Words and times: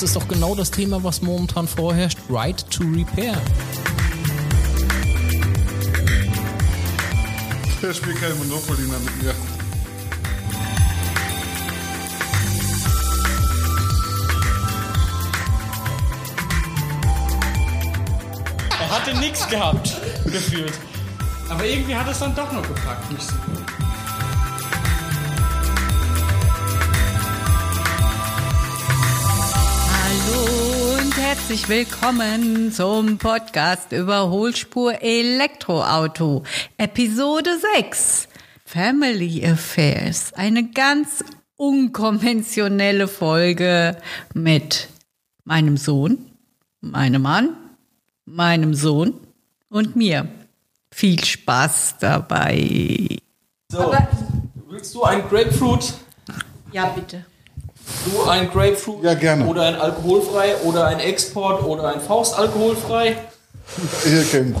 das 0.00 0.10
ist 0.10 0.14
doch 0.14 0.28
genau 0.28 0.54
das 0.54 0.70
Thema, 0.70 1.02
was 1.02 1.22
momentan 1.22 1.66
vorherrscht. 1.66 2.18
Right 2.30 2.64
to 2.70 2.84
Repair. 2.84 3.36
Der 7.82 7.92
spielt 7.92 8.20
kein 8.20 8.38
Monopoly 8.38 8.82
mehr 8.82 8.98
mit 9.00 9.22
mir. 9.24 9.34
Er 18.80 18.90
hatte 18.90 19.18
nichts 19.18 19.48
gehabt, 19.48 19.96
gefühlt. 20.26 20.74
Aber 21.48 21.64
irgendwie 21.64 21.96
hat 21.96 22.06
es 22.06 22.20
dann 22.20 22.36
doch 22.36 22.52
noch 22.52 22.62
gepackt. 22.62 23.10
Nicht 23.10 23.22
so. 23.22 23.34
Hallo 23.34 23.77
herzlich 31.28 31.68
willkommen 31.68 32.72
zum 32.72 33.18
Podcast 33.18 33.92
Überholspur 33.92 35.02
Elektroauto, 35.02 36.42
Episode 36.78 37.50
6, 37.76 38.28
Family 38.64 39.44
Affairs. 39.44 40.32
Eine 40.32 40.70
ganz 40.70 41.22
unkonventionelle 41.56 43.08
Folge 43.08 43.98
mit 44.32 44.88
meinem 45.44 45.76
Sohn, 45.76 46.30
meinem 46.80 47.20
Mann, 47.20 47.54
meinem 48.24 48.72
Sohn 48.72 49.12
und 49.68 49.96
mir. 49.96 50.30
Viel 50.90 51.22
Spaß 51.22 51.96
dabei. 52.00 53.18
So, 53.70 53.94
willst 54.66 54.94
du 54.94 55.02
ein 55.02 55.28
Grapefruit? 55.28 55.92
Ja, 56.72 56.86
bitte. 56.86 57.26
Du 58.04 58.22
ein 58.28 58.50
Grapefruit? 58.50 59.02
Ja, 59.04 59.14
gerne. 59.14 59.46
Oder 59.46 59.62
ein 59.66 59.76
alkoholfrei 59.76 60.56
oder 60.64 60.86
ein 60.86 61.00
Export 61.00 61.62
oder 61.64 61.88
ein 61.92 62.00
Faust 62.00 62.38
alkoholfrei? 62.38 63.16
Hier 64.04 64.24
kein 64.24 64.54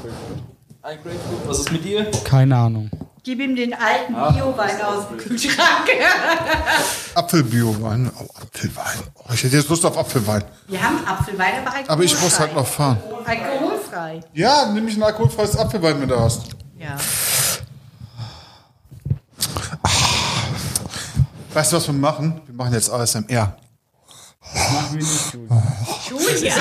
Ein 0.82 0.98
Grapefruit, 1.02 1.40
was 1.46 1.58
ist 1.60 1.72
mit 1.72 1.84
dir? 1.84 2.10
Keine 2.24 2.56
Ahnung. 2.56 2.90
Gib 3.24 3.40
ihm 3.40 3.56
den 3.56 3.74
alten 3.74 4.14
Biowein 4.14 4.80
aus 4.80 5.08
dem 5.08 5.18
Kühlschrank. 5.18 5.58
Apfelbiowein. 7.14 8.10
Oh, 8.18 8.26
Apfelwein. 8.40 8.98
Oh, 9.16 9.32
ich 9.34 9.42
hätte 9.44 9.56
jetzt 9.56 9.68
Lust 9.68 9.84
auf 9.84 9.98
Apfelwein. 9.98 10.44
Wir 10.66 10.82
haben 10.82 11.04
Apfelwein, 11.06 11.52
aber 11.60 11.66
alkoholfrei. 11.66 11.92
Aber 11.92 12.02
ich 12.04 12.20
muss 12.22 12.40
halt 12.40 12.54
noch 12.54 12.66
fahren. 12.66 12.98
Alkoholfrei. 13.26 14.20
Ja, 14.32 14.70
nimm 14.72 14.88
ich 14.88 14.96
ein 14.96 15.02
alkoholfreies 15.02 15.56
Apfelwein, 15.58 16.00
wenn 16.00 16.08
du 16.08 16.18
hast. 16.18 16.42
Ja. 16.78 16.96
Weißt 21.58 21.72
du, 21.72 21.76
was 21.78 21.88
wir 21.88 21.92
machen? 21.94 22.40
Wir 22.46 22.54
machen 22.54 22.72
jetzt 22.72 22.88
ASMR. 22.88 23.56
Julian, 26.08 26.56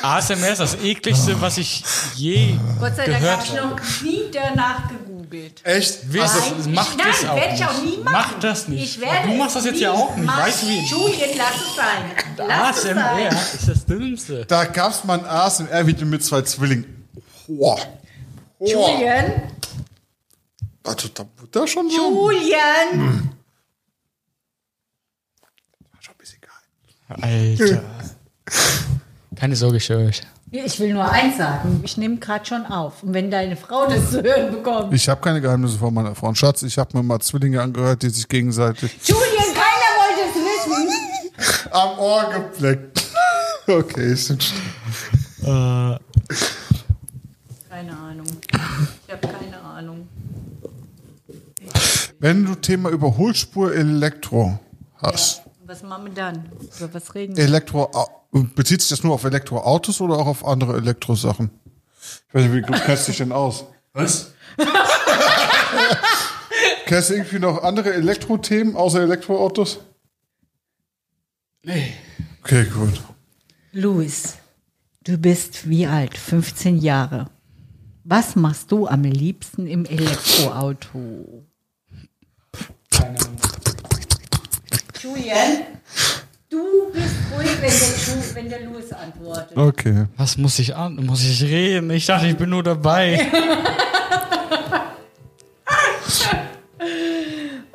ASMR 0.00 0.52
ist 0.52 0.58
das 0.60 0.74
ekligste, 0.76 1.38
was 1.38 1.58
ich 1.58 1.84
je 2.16 2.56
Gott 2.80 2.96
sei 2.96 3.04
Dank 3.08 3.22
habe 3.22 3.42
ich 3.44 3.58
habe. 3.58 3.68
noch 3.74 4.00
nie 4.02 4.22
danach 4.32 4.88
gegoogelt. 4.88 5.60
Echt? 5.66 6.10
Wisst, 6.10 6.34
Nein, 6.64 6.74
macht 6.74 6.96
nein, 6.96 7.06
das 7.08 7.28
auch 7.28 7.36
werde 7.36 7.52
ich 7.54 7.60
nicht. 7.60 7.68
auch 7.68 7.82
nie 7.82 7.96
machen. 7.98 8.12
Macht 8.14 8.42
das 8.44 8.68
nicht. 8.68 8.82
Ich 8.84 9.00
werde 9.02 9.28
du 9.28 9.34
machst 9.34 9.56
das 9.56 9.64
jetzt 9.66 9.80
ja 9.80 9.92
auch 9.92 10.16
nicht. 10.16 10.24
machen. 10.26 10.42
Weißt 10.44 10.62
du 10.62 10.66
wie? 10.68 10.78
Julian, 10.86 11.30
lass 11.36 11.56
es 11.60 11.76
sein. 11.76 12.48
Lass 12.48 12.78
es 12.78 12.84
ASMR 12.86 12.94
sein. 13.04 13.26
ist 13.54 13.68
das 13.68 13.84
Dümmste. 13.84 14.46
Da 14.46 14.64
gab 14.64 14.92
es 14.92 15.04
mal 15.04 15.18
ein 15.18 15.26
ASMR-Video 15.26 16.06
mit 16.06 16.24
zwei 16.24 16.40
Zwillingen. 16.40 17.06
Boah. 17.46 17.78
Boah. 18.58 18.66
Julian, 18.66 19.42
Warte, 20.84 21.10
da 21.10 21.26
wird 21.36 21.54
da 21.54 21.66
schon 21.66 21.90
so. 21.90 21.96
Julian. 22.30 23.36
Schon 26.02 26.14
ein 26.14 26.18
bisschen 26.18 26.40
geil. 26.40 26.50
Alter. 27.10 27.82
Keine 29.36 29.56
Sorge, 29.56 29.78
ich 29.78 29.88
höre 29.88 30.06
euch. 30.08 30.22
Ich 30.52 30.80
will 30.80 30.92
nur 30.92 31.08
eins 31.08 31.38
sagen. 31.38 31.80
Ich 31.84 31.96
nehme 31.96 32.16
gerade 32.16 32.44
schon 32.44 32.66
auf. 32.66 33.02
Und 33.02 33.14
wenn 33.14 33.30
deine 33.30 33.56
Frau 33.56 33.86
das 33.86 34.10
zu 34.10 34.22
hören 34.22 34.50
bekommt. 34.50 34.92
Ich 34.92 35.08
habe 35.08 35.20
keine 35.20 35.40
Geheimnisse 35.40 35.78
vor 35.78 35.92
meiner 35.92 36.14
Frau. 36.14 36.28
Und 36.28 36.36
Schatz, 36.36 36.62
ich 36.62 36.76
habe 36.76 36.96
mir 36.96 37.04
mal 37.04 37.20
Zwillinge 37.20 37.62
angehört, 37.62 38.02
die 38.02 38.10
sich 38.10 38.26
gegenseitig 38.26 38.92
Julian, 39.04 39.54
keiner 39.54 39.90
wollte 40.00 40.22
es 40.28 40.34
wissen. 40.34 41.70
am 41.70 41.98
Ohr 41.98 42.30
gepleckt. 42.32 43.06
Okay, 43.68 44.12
ist 44.12 44.30
nicht 44.30 44.42
schlimm. 44.42 45.98
Keine 47.68 47.96
Ahnung. 47.96 48.26
Ich 49.06 49.12
habe 49.12 49.28
keine 49.28 49.60
Ahnung. 49.62 50.08
Wenn 52.18 52.44
du 52.44 52.54
Thema 52.56 52.90
Überholspur 52.90 53.72
Elektro 53.74 54.58
hast, 54.96 55.42
Was 55.70 55.84
machen 55.84 56.06
wir 56.06 56.12
dann? 56.12 56.50
Über 56.78 56.92
was 56.94 57.14
reden 57.14 57.36
wir? 57.36 57.44
Elektro, 57.44 57.88
bezieht 58.56 58.80
sich 58.80 58.90
das 58.90 59.04
nur 59.04 59.14
auf 59.14 59.22
Elektroautos 59.22 60.00
oder 60.00 60.18
auch 60.18 60.26
auf 60.26 60.44
andere 60.44 60.76
Elektrosachen? 60.76 61.48
Ich 62.26 62.34
weiß 62.34 62.42
nicht, 62.42 62.54
wie 62.54 62.62
du 62.62 62.72
kennst 62.72 63.06
dich 63.06 63.18
denn 63.18 63.30
aus? 63.30 63.66
Was? 63.92 64.32
Kennst 66.86 67.10
du 67.10 67.14
irgendwie 67.14 67.38
noch 67.38 67.62
andere 67.62 67.94
Elektrothemen 67.94 68.74
außer 68.74 69.02
Elektroautos? 69.02 69.78
Nee. 71.62 71.94
Okay, 72.42 72.64
gut. 72.64 73.00
Luis, 73.70 74.38
du 75.04 75.18
bist 75.18 75.68
wie 75.68 75.86
alt? 75.86 76.18
15 76.18 76.78
Jahre. 76.78 77.30
Was 78.02 78.34
machst 78.34 78.72
du 78.72 78.88
am 78.88 79.04
liebsten 79.04 79.68
im 79.68 79.84
Elektroauto? 79.84 81.46
Keine 82.90 83.20
Ahnung. 83.20 83.29
Julian, 85.02 85.66
du 86.50 86.90
bist 86.92 87.14
ruhig, 87.34 87.48
wenn 87.60 87.70
der, 87.70 87.78
Ju- 87.78 88.34
wenn 88.34 88.48
der 88.50 88.60
Luis 88.62 88.92
antwortet. 88.92 89.56
Okay. 89.56 90.06
Was 90.16 90.36
muss 90.36 90.58
ich 90.58 90.74
an? 90.74 90.96
Muss 91.06 91.22
ich 91.24 91.42
reden? 91.42 91.90
Ich 91.90 92.06
dachte, 92.06 92.26
ich 92.26 92.36
bin 92.36 92.50
nur 92.50 92.62
dabei. 92.62 93.26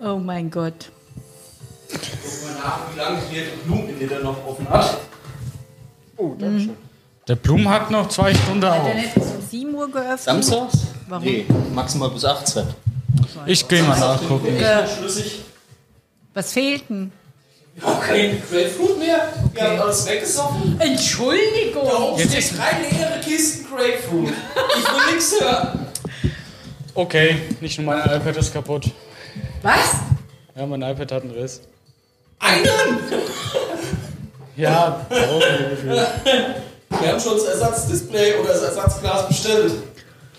Oh 0.02 0.18
mein 0.20 0.52
Gott. 0.52 0.92
Mal 1.92 2.54
nach, 2.62 2.80
wie 2.94 3.00
lange 3.00 3.20
hier 3.32 3.44
die 3.46 3.68
Blumengitter 3.68 4.20
noch 4.20 4.46
offen 4.46 4.70
hat. 4.70 4.98
Oh, 6.18 6.36
danke 6.38 6.60
schön. 6.60 6.78
Der 7.28 7.36
Blum 7.36 7.68
hat 7.68 7.90
noch 7.90 8.08
zwei 8.10 8.34
Stunden 8.34 8.64
Hat 8.66 8.82
auf. 8.82 8.88
er 8.88 8.94
nicht 8.96 9.16
bis 9.16 9.24
um 9.24 9.42
7 9.50 9.74
Uhr 9.74 9.90
geöffnet? 9.92 10.22
Samstags? 10.22 10.78
Warum? 11.08 11.24
Nee, 11.26 11.46
maximal 11.74 12.10
bis 12.12 12.24
18. 12.24 12.66
Ich 13.48 13.68
gehe 13.68 13.82
mal 13.84 14.00
nachgucken. 14.00 14.56
Schlüssig. 15.00 15.42
Was 16.36 16.52
fehlt 16.54 16.84
denn? 16.90 17.12
Wir 17.74 17.84
haben 17.88 18.02
kein 18.02 18.42
Grapefruit 18.50 19.00
mehr. 19.00 19.34
Wir 19.54 19.64
haben 19.64 19.80
alles 19.82 20.08
weggesoffen. 20.08 20.80
Entschuldigung. 20.80 21.84
Da 21.86 21.98
oben 22.00 22.20
Jetzt 22.20 22.32
steht 22.32 22.58
drei 22.58 22.98
leere 22.98 23.20
Kisten 23.22 23.66
Grapefruit. 23.70 24.30
Ich 24.78 24.84
will 24.86 25.14
nichts 25.16 25.34
hören. 25.42 25.80
Okay, 26.94 27.36
nicht 27.60 27.78
nur 27.80 27.88
mein 27.94 28.00
iPad 28.06 28.38
ist 28.38 28.54
kaputt. 28.54 28.86
Was? 29.62 29.96
Ja, 30.56 30.66
mein 30.66 30.82
iPad 30.84 31.12
hat 31.12 31.24
einen 31.24 31.32
Riss. 31.32 31.62
Einen? 32.40 32.66
Ja, 34.56 35.06
auch 35.10 35.40
mir 35.40 35.70
gefühlt. 35.72 36.08
Wir 37.02 37.12
haben 37.12 37.20
schon 37.20 37.34
das 37.36 37.44
Ersatzdisplay 37.46 38.36
oder 38.36 38.54
das 38.54 38.62
Ersatzglas 38.62 39.28
bestellt. 39.28 39.74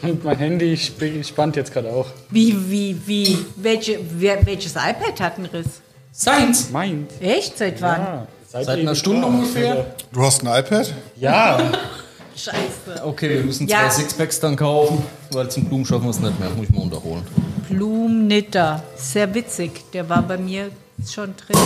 Und 0.03 0.25
mein 0.25 0.39
Handy 0.39 0.73
sp- 0.81 1.23
spannt 1.23 1.56
jetzt 1.56 1.73
gerade 1.73 1.91
auch. 1.91 2.06
Wie, 2.31 2.56
wie, 2.71 2.97
wie? 3.06 3.39
Welche, 3.56 3.99
wer, 4.19 4.45
welches 4.47 4.73
iPad 4.73 5.21
hat 5.21 5.37
einen 5.37 5.47
Riss? 5.47 5.83
Seins. 6.19 6.71
Meint. 6.71 7.10
Echt? 7.21 7.59
Seit 7.59 7.82
wann? 7.82 8.00
Ja, 8.00 8.27
Seit 8.49 8.69
einer 8.69 8.82
eben 8.82 8.97
Stunde 8.97 9.27
ungefähr? 9.27 9.94
Du 10.12 10.22
hast 10.22 10.43
ein 10.43 10.47
iPad? 10.47 10.94
Ja, 11.16 11.59
Scheiße. 12.37 13.04
Okay, 13.04 13.28
wir 13.31 13.44
müssen 13.44 13.66
Ja. 13.69 13.81
zwei 13.88 13.91
Sixpacks 14.03 14.41
dann 14.41 14.56
kaufen, 14.56 15.03
weil 15.32 15.50
zum 15.50 15.65
Blumen 15.66 15.84
schaffen 15.84 16.05
wir 16.05 16.10
es 16.10 16.19
nicht 16.21 16.38
mehr. 16.41 16.49
Muss 16.50 16.67
ich 16.69 16.75
mal 16.75 16.82
unterholen. 16.82 17.23
Blumnitter. 17.69 18.82
Sehr 18.96 19.35
witzig. 19.35 19.91
Der 19.93 20.08
war 20.08 20.23
bei 20.23 20.38
mir 20.38 20.70
schon 21.06 21.35
drin. 21.37 21.58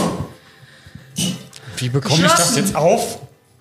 wie 1.76 1.88
bekomme 1.88 2.24
ich 2.26 2.32
das 2.32 2.56
jetzt 2.56 2.74
auf? 2.74 3.20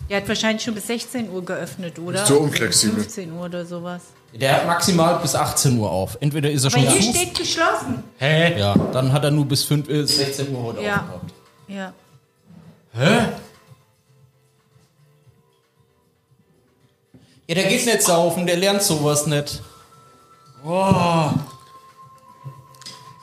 Der 0.10 0.18
hat 0.18 0.28
wahrscheinlich 0.28 0.64
schon 0.64 0.74
bis 0.74 0.88
16 0.88 1.30
Uhr 1.30 1.46
geöffnet, 1.46 2.00
oder? 2.00 2.26
So 2.26 2.40
unflexibel. 2.40 2.96
15 3.04 3.32
Uhr 3.32 3.46
oder 3.46 3.64
sowas. 3.64 4.02
Der 4.34 4.54
hat 4.58 4.68
maximal 4.68 5.20
bis 5.20 5.34
18 5.36 5.78
Uhr 5.80 5.90
auf. 5.90 6.18
Entweder 6.22 6.52
ist 6.52 6.64
er 6.64 6.72
Aber 6.74 6.82
schon 6.84 6.90
hier 6.92 7.02
zu. 7.02 7.18
steht 7.18 7.36
geschlossen. 7.38 8.04
Hä? 8.20 8.60
Ja, 8.60 8.76
dann 8.94 9.12
hat 9.12 9.24
er 9.24 9.32
nur 9.32 9.46
bis 9.46 9.64
5, 9.64 9.90
äh, 9.90 10.06
16 10.06 10.54
Uhr 10.56 10.64
heute 10.64 10.82
Ja. 10.82 10.96
aufgehabt. 10.98 11.34
Ja. 11.68 11.94
Ja, 17.48 17.56
der 17.56 17.64
geht 17.66 17.86
nicht 17.86 18.04
saufen, 18.04 18.46
der 18.46 18.58
lernt 18.58 18.82
sowas 18.84 19.26
nicht. 19.26 19.62
Soll 20.64 21.34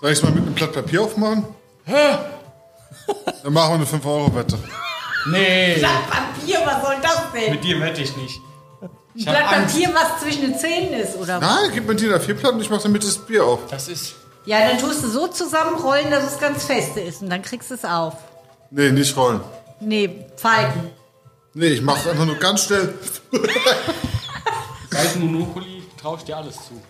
ich 0.02 0.10
es 0.18 0.22
mal 0.22 0.32
mit 0.32 0.42
einem 0.42 0.54
Blatt 0.54 0.72
Papier 0.72 1.02
aufmachen? 1.02 1.44
Hä? 1.84 2.16
Dann 3.44 3.52
machen 3.52 3.70
wir 3.70 3.74
eine 3.76 3.86
5-Euro-Wette. 3.86 4.58
Nee, 5.30 5.76
Blatt 5.78 6.10
Papier, 6.10 6.58
was 6.64 6.82
soll 6.82 6.96
das 7.02 7.22
denn? 7.34 7.52
mit 7.52 7.62
dir 7.64 7.80
wette 7.80 8.02
ich 8.02 8.16
nicht. 8.16 8.40
Hab 9.24 9.34
Blatt. 9.34 9.46
Papier, 9.66 9.90
was 9.94 10.20
zwischen 10.22 10.42
den 10.42 10.58
Zähnen 10.58 10.92
ist, 10.94 11.16
oder 11.16 11.40
was? 11.40 11.48
Nein, 11.62 11.70
gib 11.72 11.86
mir 11.86 11.94
die 11.94 12.08
da 12.08 12.18
vier 12.20 12.34
Platten 12.34 12.56
und 12.56 12.62
ich 12.62 12.70
mach 12.70 12.82
damit 12.82 13.02
das 13.02 13.16
Bier 13.18 13.44
auf. 13.44 13.60
Das 13.70 13.88
ist. 13.88 14.14
Ja, 14.44 14.68
dann 14.68 14.78
tust 14.78 15.02
du 15.02 15.08
so 15.08 15.26
zusammenrollen, 15.28 16.10
dass 16.10 16.24
es 16.32 16.38
ganz 16.38 16.64
feste 16.64 17.00
ist 17.00 17.22
und 17.22 17.30
dann 17.30 17.42
kriegst 17.42 17.70
du 17.70 17.74
es 17.74 17.84
auf. 17.84 18.14
Nee, 18.70 18.90
nicht 18.90 19.16
rollen. 19.16 19.40
Nee, 19.80 20.26
falten. 20.36 20.90
Nee, 21.54 21.68
ich 21.68 21.82
mach's 21.82 22.06
einfach 22.06 22.26
nur 22.26 22.36
ganz 22.36 22.64
schnell. 22.64 22.94
Seit 24.90 25.16
Monopoly 25.16 25.82
traue 26.00 26.18
ich 26.18 26.24
dir 26.24 26.36
alles 26.36 26.56
zu. 26.56 26.80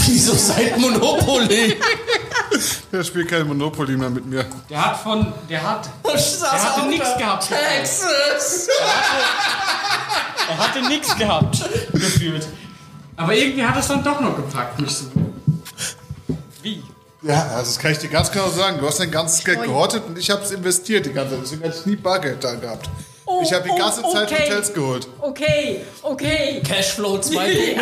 Wieso 0.06 0.34
seit 0.34 0.76
Monopoly? 0.78 1.76
Der 2.92 3.04
spielt 3.04 3.28
kein 3.28 3.46
Monopoly 3.46 3.96
mehr 3.96 4.10
mit 4.10 4.26
mir. 4.26 4.44
Der 4.68 4.84
hat 4.84 4.96
von. 4.98 5.32
Der 5.48 5.62
hat. 5.62 5.88
Der 6.04 6.14
Der 6.14 6.62
hatte 6.62 6.86
nichts 6.86 7.16
gehabt. 7.16 7.48
Texas! 7.48 8.68
Er 10.48 10.58
hatte 10.58 10.88
nichts 10.88 11.16
gehabt. 11.16 11.58
Gefühlt. 11.92 12.46
Aber 13.16 13.34
irgendwie 13.34 13.64
hat 13.64 13.76
es 13.76 13.88
dann 13.88 14.02
doch 14.02 14.20
noch 14.20 14.36
gepackt, 14.36 14.80
mich 14.80 14.90
so. 14.90 15.06
Wie? 16.62 16.82
Ja, 17.22 17.42
also 17.48 17.72
das 17.72 17.78
kann 17.78 17.92
ich 17.92 17.98
dir 17.98 18.08
ganz 18.08 18.30
genau 18.30 18.48
sagen. 18.48 18.78
Du 18.78 18.86
hast 18.86 19.00
dein 19.00 19.10
ganzes 19.10 19.44
Geld 19.44 19.62
gehortet 19.62 20.04
und 20.06 20.16
ich 20.16 20.30
habe 20.30 20.42
es 20.42 20.52
investiert 20.52 21.04
die 21.04 21.12
ganze 21.12 21.34
Zeit. 21.34 21.42
Deswegen 21.42 21.64
hatte 21.64 21.76
ich 21.80 21.86
nie 21.86 21.96
Bargeld 21.96 22.42
da 22.42 22.54
gehabt. 22.54 22.88
Oh, 23.26 23.42
ich 23.42 23.52
habe 23.52 23.64
die 23.64 23.70
oh, 23.70 23.76
ganze 23.76 24.02
Zeit 24.02 24.32
okay. 24.32 24.44
Hotels 24.44 24.72
geholt. 24.72 25.08
Okay, 25.20 25.84
okay. 26.02 26.62
Cashflow 26.66 27.16
2.0. 27.16 27.76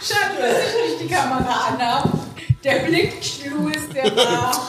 Schade, 0.00 0.34
dass 0.40 0.58
ich 0.68 0.90
nicht 0.90 1.00
die 1.02 1.14
Kamera 1.14 1.68
anhabe. 1.68 2.10
Der 2.62 2.78
Blick, 2.80 3.20
Louis, 3.50 3.88
der 3.92 4.16
war 4.16 4.68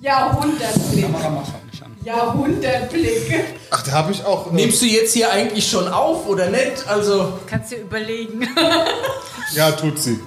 Jahrhundertblick. 0.00 1.06
Halt. 1.14 2.04
Jahrhundertblick. 2.04 3.44
Ach, 3.70 3.82
da 3.82 3.92
habe 3.92 4.12
ich 4.12 4.24
auch. 4.24 4.50
äh, 4.50 4.54
Nimmst 4.54 4.80
du 4.82 4.86
jetzt 4.86 5.12
hier 5.14 5.30
eigentlich 5.32 5.68
schon 5.68 5.88
auf 5.88 6.26
oder 6.26 6.48
nicht? 6.50 6.86
Also, 6.86 7.38
Kannst 7.46 7.72
du 7.72 7.76
überlegen. 7.76 8.48
Ja, 9.54 9.72
tut 9.72 9.98
sie. 9.98 10.20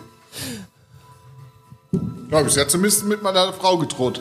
Glaube 2.29 2.47
ich. 2.47 2.56
Sie 2.56 2.59
hat 2.59 2.71
zumindest 2.71 3.03
mit 3.06 3.21
meiner 3.21 3.53
Frau 3.53 3.77
gedroht. 3.77 4.19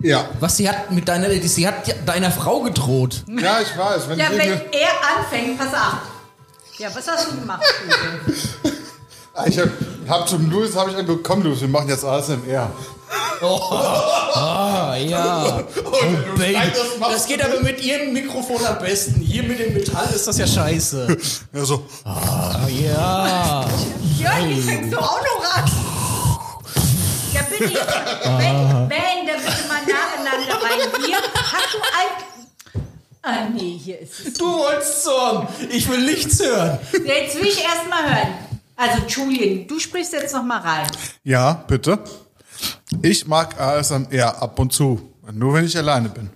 Ja. 0.00 0.28
was 0.40 0.58
sie 0.58 0.68
hat 0.68 0.90
mit 0.90 1.08
deiner, 1.08 1.30
sie 1.30 1.66
hat 1.66 1.74
deiner 2.06 2.30
Frau 2.30 2.60
gedroht. 2.60 3.24
Ja, 3.26 3.60
ich 3.62 3.78
weiß. 3.78 4.06
Wenn 4.10 4.18
Ja, 4.18 4.26
ich 4.30 4.38
wenn 4.38 4.50
er 4.72 4.90
anfängt, 5.18 5.56
pass 5.58 5.72
auf. 5.72 6.00
Ja, 6.76 6.88
was 6.94 7.08
hast 7.08 7.32
du 7.32 7.36
gemacht? 7.40 7.62
Ah, 9.36 9.46
Ich 9.48 9.58
habe 9.58 9.72
hab 10.08 10.28
zum 10.28 10.50
Louis 10.50 10.74
habe 10.76 10.90
ich 10.90 10.96
angeguckt, 10.96 11.24
komm 11.24 11.42
Louis, 11.42 11.60
wir 11.60 11.68
machen 11.68 11.88
jetzt 11.88 12.04
ASMR. 12.04 12.70
Ah, 14.36 14.96
ja. 14.96 15.62
Oh, 15.84 16.36
Baby. 16.36 16.58
Das 17.00 17.26
geht 17.26 17.44
aber 17.44 17.60
mit 17.60 17.80
ihrem 17.84 18.12
Mikrofon 18.12 18.64
am 18.64 18.78
besten. 18.78 19.20
Hier 19.20 19.44
mit 19.44 19.60
dem 19.60 19.74
Metall 19.74 20.08
ist 20.14 20.26
das 20.26 20.38
ja 20.38 20.46
scheiße. 20.46 21.16
Ja, 21.52 21.64
so. 21.64 21.86
Ah, 22.04 22.66
ja. 22.68 23.64
Ja, 24.18 24.38
jetzt 24.38 24.66
fängst 24.66 24.92
du 24.92 24.98
auch 24.98 25.20
noch 25.20 25.56
an. 25.56 25.70
Ja, 27.32 27.42
bitte. 27.48 27.74
Wenn, 27.74 28.90
wenn, 28.90 29.26
da 29.26 29.34
bitte 29.36 29.68
mal 29.68 29.82
nacheinander 29.82 30.54
rein. 30.54 31.04
Hier 31.06 31.16
hast 31.16 31.74
du 31.74 31.78
ein... 31.78 32.82
Ah, 33.22 33.48
nee, 33.54 33.78
hier 33.82 34.00
ist 34.00 34.26
es. 34.26 34.34
Du 34.34 34.46
wolltest 34.46 35.04
sagen, 35.04 35.48
ich 35.70 35.88
will 35.88 36.04
nichts 36.04 36.42
hören. 36.42 36.78
Jetzt 37.04 37.36
will 37.36 37.46
ich 37.46 37.62
erst 37.62 37.88
mal 37.88 38.02
hören. 38.02 38.34
Also, 38.76 39.06
Julian, 39.06 39.66
du 39.68 39.78
sprichst 39.78 40.12
jetzt 40.12 40.34
noch 40.34 40.42
mal 40.42 40.58
rein. 40.58 40.86
Ja, 41.22 41.52
bitte. 41.52 42.02
Ich 43.02 43.26
mag 43.26 43.60
ASMR 43.60 44.42
ab 44.42 44.58
und 44.58 44.72
zu. 44.72 45.14
Nur 45.32 45.54
wenn 45.54 45.64
ich 45.64 45.76
alleine 45.76 46.08
bin. 46.08 46.30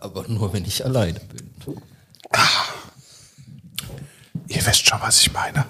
Aber 0.00 0.26
nur, 0.28 0.52
wenn 0.52 0.64
ich 0.64 0.84
alleine 0.84 1.20
bin. 1.20 1.52
Ihr 4.48 4.66
wisst 4.66 4.86
schon, 4.86 5.00
was 5.00 5.20
ich 5.20 5.32
meine. 5.32 5.64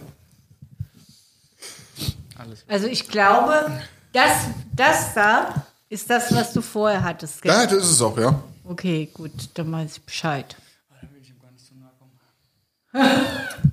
Also, 2.69 2.87
ich 2.87 3.08
glaube, 3.08 3.82
das, 4.12 4.32
das 4.75 5.14
da 5.14 5.67
ist 5.93 6.09
das, 6.11 6.35
was 6.35 6.53
du 6.53 6.62
vorher 6.62 7.05
hattest. 7.05 7.43
gell? 7.43 7.53
Ja, 7.53 7.67
das 7.67 7.85
ist 7.85 7.91
es 7.93 8.03
auch, 8.03 8.17
ja. 8.19 8.43
Okay, 8.65 9.09
gut, 9.12 9.31
dann 9.55 9.71
weiß 9.73 9.97
ich 9.99 10.03
Bescheid. 10.03 10.56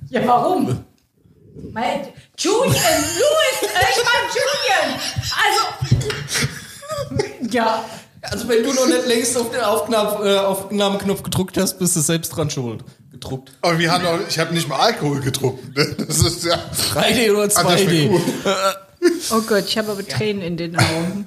ja, 0.08 0.26
warum? 0.26 0.84
Mein, 1.72 2.08
Julian, 2.38 2.72
Louis, 2.72 3.62
äh, 3.62 3.86
ich 3.90 4.02
meine 4.04 4.28
Julian. 4.38 5.00
Also, 5.44 7.26
ja, 7.50 7.84
Also 8.22 8.48
wenn 8.48 8.62
du 8.62 8.72
noch 8.72 8.86
nicht 8.86 9.06
längst 9.06 9.36
auf 9.36 9.50
den 9.50 9.60
Aufnahme, 9.60 10.26
äh, 10.26 10.38
Aufnahmeknopf 10.38 11.22
gedruckt 11.22 11.58
hast, 11.58 11.78
bist 11.78 11.96
du 11.96 12.00
selbst 12.00 12.30
dran 12.30 12.48
schuld. 12.50 12.82
Gedruckt. 13.12 13.52
Aber 13.60 13.78
wir 13.78 13.92
haben 13.92 14.06
auch, 14.06 14.18
ich 14.28 14.38
habe 14.38 14.54
nicht 14.54 14.68
mal 14.68 14.78
Alkohol 14.78 15.20
getrunken. 15.20 15.74
Das 16.06 16.18
ist 16.18 16.44
ja. 16.44 16.56
3D 16.94 17.30
oder 17.32 17.42
Ah, 17.42 17.46
das 17.46 17.64
wär 17.64 17.78
2D? 17.78 18.10
cool. 18.10 18.20
oh 19.32 19.40
Gott, 19.42 19.64
ich 19.66 19.76
habe 19.76 19.92
aber 19.92 20.06
Tränen 20.06 20.42
in 20.42 20.56
den 20.56 20.78
Augen. 20.78 21.26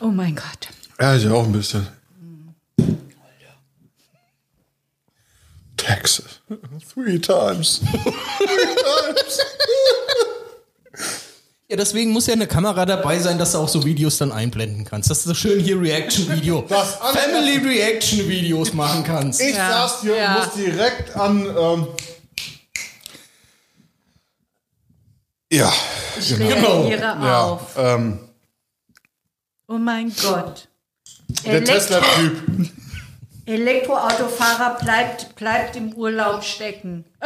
Oh 0.00 0.08
mein 0.08 0.34
Gott. 0.36 0.68
Ja, 1.00 1.14
ich 1.16 1.26
auch 1.28 1.44
ein 1.44 1.52
bisschen. 1.52 1.86
Texas. 5.76 6.40
Three 6.92 7.18
times. 7.18 7.80
Three 7.80 8.74
times. 8.74 9.38
Ja, 11.68 11.76
deswegen 11.76 12.10
muss 12.12 12.26
ja 12.26 12.34
eine 12.34 12.46
Kamera 12.46 12.84
dabei 12.86 13.18
sein, 13.18 13.38
dass 13.38 13.52
du 13.52 13.58
auch 13.58 13.68
so 13.68 13.84
Videos 13.84 14.18
dann 14.18 14.30
einblenden 14.32 14.84
kannst. 14.84 15.10
Dass 15.10 15.22
du 15.24 15.30
so 15.30 15.34
schön 15.34 15.60
hier 15.60 15.80
Reaction-Video, 15.80 16.62
Das 16.68 17.00
alles- 17.00 17.20
Family 17.20 17.56
Reaction-Videos 17.56 18.72
machen 18.74 19.02
kannst. 19.02 19.40
Ich 19.40 19.54
Ja, 19.56 19.70
saß 19.88 20.02
hier 20.02 20.16
ja. 20.16 20.34
und 20.36 20.44
muss 20.44 20.54
direkt 20.54 21.16
an. 21.16 21.46
Ähm, 21.58 21.86
ja, 25.52 25.72
Ich 26.18 26.28
genau. 26.36 26.82
reagiere 26.82 27.00
Ja, 27.00 27.42
auf. 27.44 27.60
ähm, 27.76 28.20
Oh 29.66 29.78
mein 29.78 30.12
Gott. 30.22 30.68
der 31.44 31.64
Tesla-Typ. 31.64 32.42
Elektroautofahrer 33.46 34.78
bleibt, 34.80 35.36
bleibt 35.36 35.76
im 35.76 35.92
Urlaub 35.94 36.42
stecken. 36.44 37.04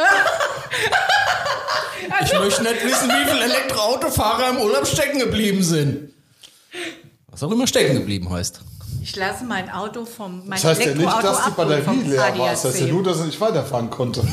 Ich 2.23 2.33
möchte 2.33 2.63
nicht 2.63 2.83
wissen, 2.83 3.09
wie 3.09 3.29
viele 3.29 3.43
Elektroautofahrer 3.43 4.49
im 4.49 4.57
Urlaub 4.57 4.87
stecken 4.87 5.19
geblieben 5.19 5.61
sind. 5.63 6.13
Was 7.27 7.43
auch 7.43 7.51
immer 7.51 7.67
stecken 7.67 7.93
geblieben 7.95 8.29
heißt. 8.29 8.61
Ich 9.01 9.15
lasse 9.15 9.43
mein 9.43 9.69
Auto 9.69 10.05
vom 10.05 10.39
mein 10.47 10.51
Das 10.61 10.63
heißt 10.65 10.81
ja 10.81 10.87
nicht, 10.87 10.97
Elektroauto 10.97 11.27
dass 11.27 11.45
die 11.45 11.51
Batterie 11.51 12.03
leer 12.09 12.37
war. 12.37 12.49
Das 12.51 12.65
heißt 12.65 12.79
ja 12.81 12.87
nur, 12.87 13.03
dass 13.03 13.19
er 13.19 13.25
nicht 13.25 13.39
weiterfahren 13.39 13.89
konnte. 13.89 14.21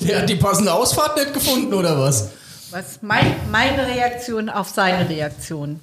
Der 0.00 0.22
hat 0.22 0.28
die 0.28 0.36
passende 0.36 0.72
Ausfahrt 0.72 1.16
nicht 1.16 1.32
gefunden, 1.34 1.72
oder 1.74 1.98
was? 1.98 2.30
Was 2.72 3.02
mein, 3.02 3.50
meine 3.50 3.86
Reaktion 3.86 4.48
auf 4.48 4.70
seine 4.70 5.06
Reaktion. 5.06 5.78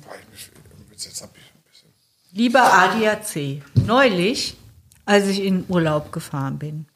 Lieber 2.32 2.74
ADAC, 2.74 3.62
neulich, 3.86 4.58
als 5.06 5.28
ich 5.28 5.44
in 5.44 5.66
Urlaub 5.68 6.12
gefahren 6.12 6.58
bin, 6.58 6.88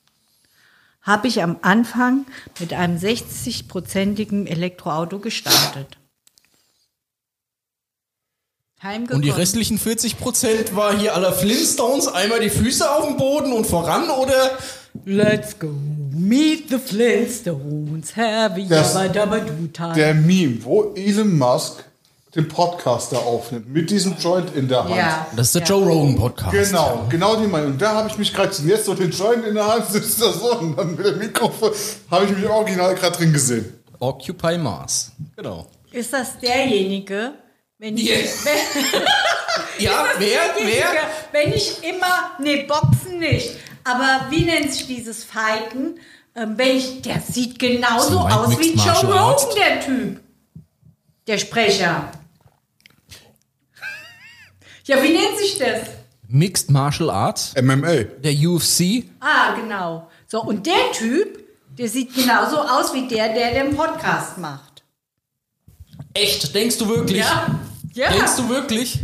habe 1.04 1.28
ich 1.28 1.44
am 1.44 1.58
Anfang 1.62 2.26
mit 2.60 2.74
einem 2.74 2.98
60-prozentigen 2.98 4.48
Elektroauto 4.48 5.20
gestartet. 5.20 5.98
Heimgekommen. 8.82 9.18
Und 9.18 9.26
die 9.26 9.30
restlichen 9.30 9.78
40 9.78 10.18
Prozent 10.18 10.76
war 10.76 10.98
hier 10.98 11.14
aller 11.14 11.34
Flintstones, 11.34 12.08
einmal 12.08 12.40
die 12.40 12.50
Füße 12.50 12.90
auf 12.90 13.06
dem 13.06 13.18
Boden 13.18 13.54
und 13.54 13.66
voran, 13.66 14.10
oder? 14.10 14.58
Let's 15.06 15.58
go, 15.60 15.74
meet 16.14 16.70
the 16.70 16.78
Flintstones, 16.78 18.16
have 18.16 18.56
a 18.62 18.66
Das- 18.68 18.94
yabba 18.96 19.08
dabba 19.14 19.40
do 19.40 19.68
time. 19.74 19.94
Der 19.96 20.14
Meme, 20.14 20.64
wo 20.64 20.94
Elon 20.96 21.38
Musk 21.38 21.84
den 22.36 22.48
Podcaster 22.48 23.20
aufnimmt, 23.20 23.70
mit 23.72 23.90
diesem 23.92 24.18
Joint 24.18 24.56
in 24.56 24.68
der 24.68 24.84
Hand. 24.86 24.96
Ja. 24.96 25.28
Das 25.36 25.48
ist 25.48 25.56
der 25.56 25.62
ja. 25.64 25.68
Joe 25.70 25.86
Rogan 25.88 26.16
Podcast. 26.16 26.52
Genau, 26.52 27.06
genau 27.10 27.36
die 27.36 27.46
Meinung. 27.48 27.74
Und 27.74 27.82
da 27.82 27.94
habe 27.96 28.10
ich 28.10 28.18
mich 28.18 28.34
gerade. 28.34 28.52
Jetzt 28.66 28.86
so 28.86 28.94
den 28.96 29.12
Joint 29.12 29.46
in 29.46 29.54
der 29.56 29.68
Hand 29.68 29.86
sitzt 29.92 30.20
da 30.22 30.32
so 30.34 30.58
und 30.60 30.76
dann 30.78 30.96
mit 30.96 31.06
dem 31.06 31.18
Mikrofon 31.20 31.72
habe 32.10 32.26
ich 32.26 32.32
mich 32.36 32.48
original 32.50 32.96
gerade 32.96 33.18
drin 33.18 33.34
gesehen. 33.34 33.66
Occupy 34.00 34.58
Mars. 34.58 35.12
Genau. 35.36 35.68
Ist 35.92 36.12
das 36.12 36.40
derjenige, 36.40 37.34
wenn 37.78 37.96
ich, 37.98 38.06
Ja. 38.10 38.16
wenn, 38.44 39.84
Ja, 39.86 40.06
wer? 40.18 40.28
derjenige, 40.56 40.86
Wer? 41.32 41.42
wenn 41.44 41.54
ich 41.54 41.84
immer, 41.84 42.32
nee, 42.40 42.64
Boxen 42.68 43.20
nicht, 43.20 43.52
aber 43.84 44.28
wie 44.30 44.46
nennt 44.46 44.72
sich 44.74 44.88
dieses 44.88 45.24
Fighten? 45.24 46.00
Ähm, 46.36 46.54
wenn 46.58 46.78
ich, 46.78 47.02
der 47.02 47.20
sieht 47.22 47.60
genauso 47.60 48.14
So, 48.14 48.20
aus 48.20 48.60
wie 48.60 48.74
Joe 48.74 48.86
Martial 48.86 49.12
Rogan, 49.12 49.56
der 49.56 49.82
Typ. 49.82 50.20
Der 51.28 51.38
Sprecher. 51.38 52.12
Ja, 54.86 55.02
wie 55.02 55.10
nennt 55.10 55.38
sich 55.38 55.58
das? 55.58 55.82
Mixed 56.28 56.72
Martial 56.72 57.10
Arts, 57.10 57.54
MMA. 57.62 58.04
der 58.24 58.34
UFC. 58.34 59.06
Ah, 59.20 59.54
genau. 59.56 60.10
So, 60.28 60.42
und 60.42 60.66
der 60.66 60.92
Typ, 60.94 61.40
der 61.78 61.88
sieht 61.88 62.14
genauso 62.16 62.58
aus 62.60 62.94
wie 62.94 63.08
der, 63.08 63.30
der 63.34 63.64
den 63.64 63.76
Podcast 63.76 64.38
macht. 64.40 64.84
Echt? 66.14 66.54
Denkst 66.54 66.78
du 66.80 66.90
wirklich? 66.90 67.20
Ja. 67.20 67.60
Ja. 67.94 68.12
Denkst 68.12 68.36
du 68.38 68.50
wirklich? 68.50 69.00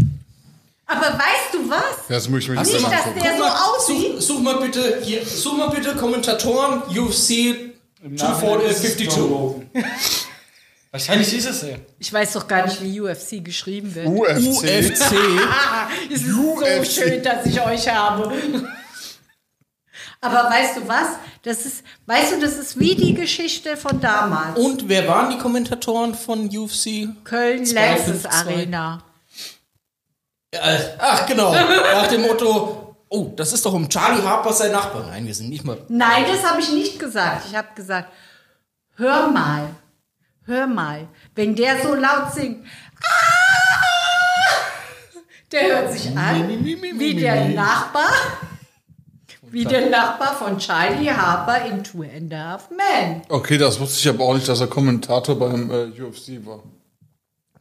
Aber 0.91 1.05
weißt 1.19 1.53
du 1.53 1.69
was? 1.69 2.08
Das 2.08 2.27
muss 2.27 2.41
ich 2.41 2.50
mir 2.50 2.55
Nicht, 2.62 2.81
mal- 2.81 2.89
dass 2.89 3.03
der 3.03 3.13
guck 3.13 3.38
so 3.38 3.43
mal, 3.43 3.75
aussieht. 3.75 4.22
Such, 4.22 4.22
such 4.22 4.39
mal 4.39 4.55
bitte, 4.60 5.00
hier, 5.03 5.24
such 5.24 5.55
mal 5.55 5.69
bitte 5.69 5.96
Kommentatoren 5.96 6.81
UFC 6.98 7.74
252. 8.15 9.08
Wahrscheinlich 10.91 11.31
ist 11.36 11.48
es 11.48 11.62
ja. 11.62 11.75
Ich 12.00 12.12
weiß 12.12 12.34
doch 12.34 12.48
gar 12.48 12.65
nicht, 12.65 12.81
wie 12.81 13.00
UFC 13.00 13.43
geschrieben 13.46 13.93
wird. 13.93 14.08
UFC. 14.08 14.63
UFC. 14.63 15.15
Es 16.12 16.22
ist 16.24 16.31
so 16.31 16.53
UFC. 16.58 16.86
schön, 16.88 17.22
dass 17.22 17.46
ich 17.46 17.62
euch 17.62 17.88
habe. 17.88 18.34
Aber 20.22 20.50
weißt 20.50 20.77
du 20.77 20.88
was? 20.88 21.08
Das 21.43 21.67
ist, 21.67 21.84
weißt 22.08 22.34
du, 22.34 22.39
das 22.41 22.58
ist 22.58 22.79
wie 22.79 22.96
die 22.96 23.13
Geschichte 23.13 23.77
von 23.77 24.01
damals. 24.01 24.58
Und 24.58 24.89
wer 24.89 25.08
waren 25.08 25.29
die 25.29 25.38
Kommentatoren 25.38 26.15
von 26.15 26.50
UFC? 26.50 27.10
Köln 27.24 27.63
zwei. 27.65 27.96
Arena. 28.27 29.03
Äh, 30.51 30.79
ach 30.97 31.27
genau, 31.27 31.53
nach 31.53 32.07
dem 32.07 32.21
Motto, 32.21 32.95
oh, 33.09 33.31
das 33.35 33.53
ist 33.53 33.65
doch 33.65 33.73
um 33.73 33.87
Charlie 33.87 34.23
Harper 34.23 34.51
sein 34.51 34.71
Nachbar. 34.71 35.05
Nein, 35.07 35.27
wir 35.27 35.35
sind 35.35 35.49
nicht 35.49 35.63
mal. 35.63 35.77
Nein, 35.89 36.25
das 36.27 36.43
habe 36.43 36.59
ich 36.59 36.71
nicht 36.71 36.99
gesagt. 36.99 37.45
Ich 37.47 37.55
habe 37.55 37.67
gesagt, 37.75 38.09
hör 38.95 39.27
mal, 39.27 39.69
hör 40.45 40.65
mal, 40.65 41.07
wenn 41.35 41.55
der 41.55 41.81
so 41.83 41.93
laut 41.93 42.33
singt, 42.33 42.65
ah, 43.03 43.49
der 45.51 45.67
hört 45.67 45.93
sich 45.93 46.15
an 46.17 46.49
wie 46.49 47.15
der 47.15 47.49
Nachbar, 47.49 48.11
wie 49.43 49.65
der 49.65 49.89
Nachbar 49.89 50.35
von 50.35 50.57
Charlie 50.57 51.11
Harper 51.11 51.65
in 51.65 51.83
Two 51.83 52.03
and 52.03 52.33
a 52.33 52.51
Half 52.51 52.69
Men. 52.71 53.21
Okay, 53.29 53.59
das 53.59 53.79
wusste 53.79 53.99
ich 53.99 54.09
aber 54.09 54.25
auch 54.25 54.33
nicht, 54.33 54.47
dass 54.47 54.61
er 54.61 54.67
Kommentator 54.67 55.37
beim 55.37 55.69
äh, 55.69 56.01
UFC 56.01 56.43
war. 56.43 56.63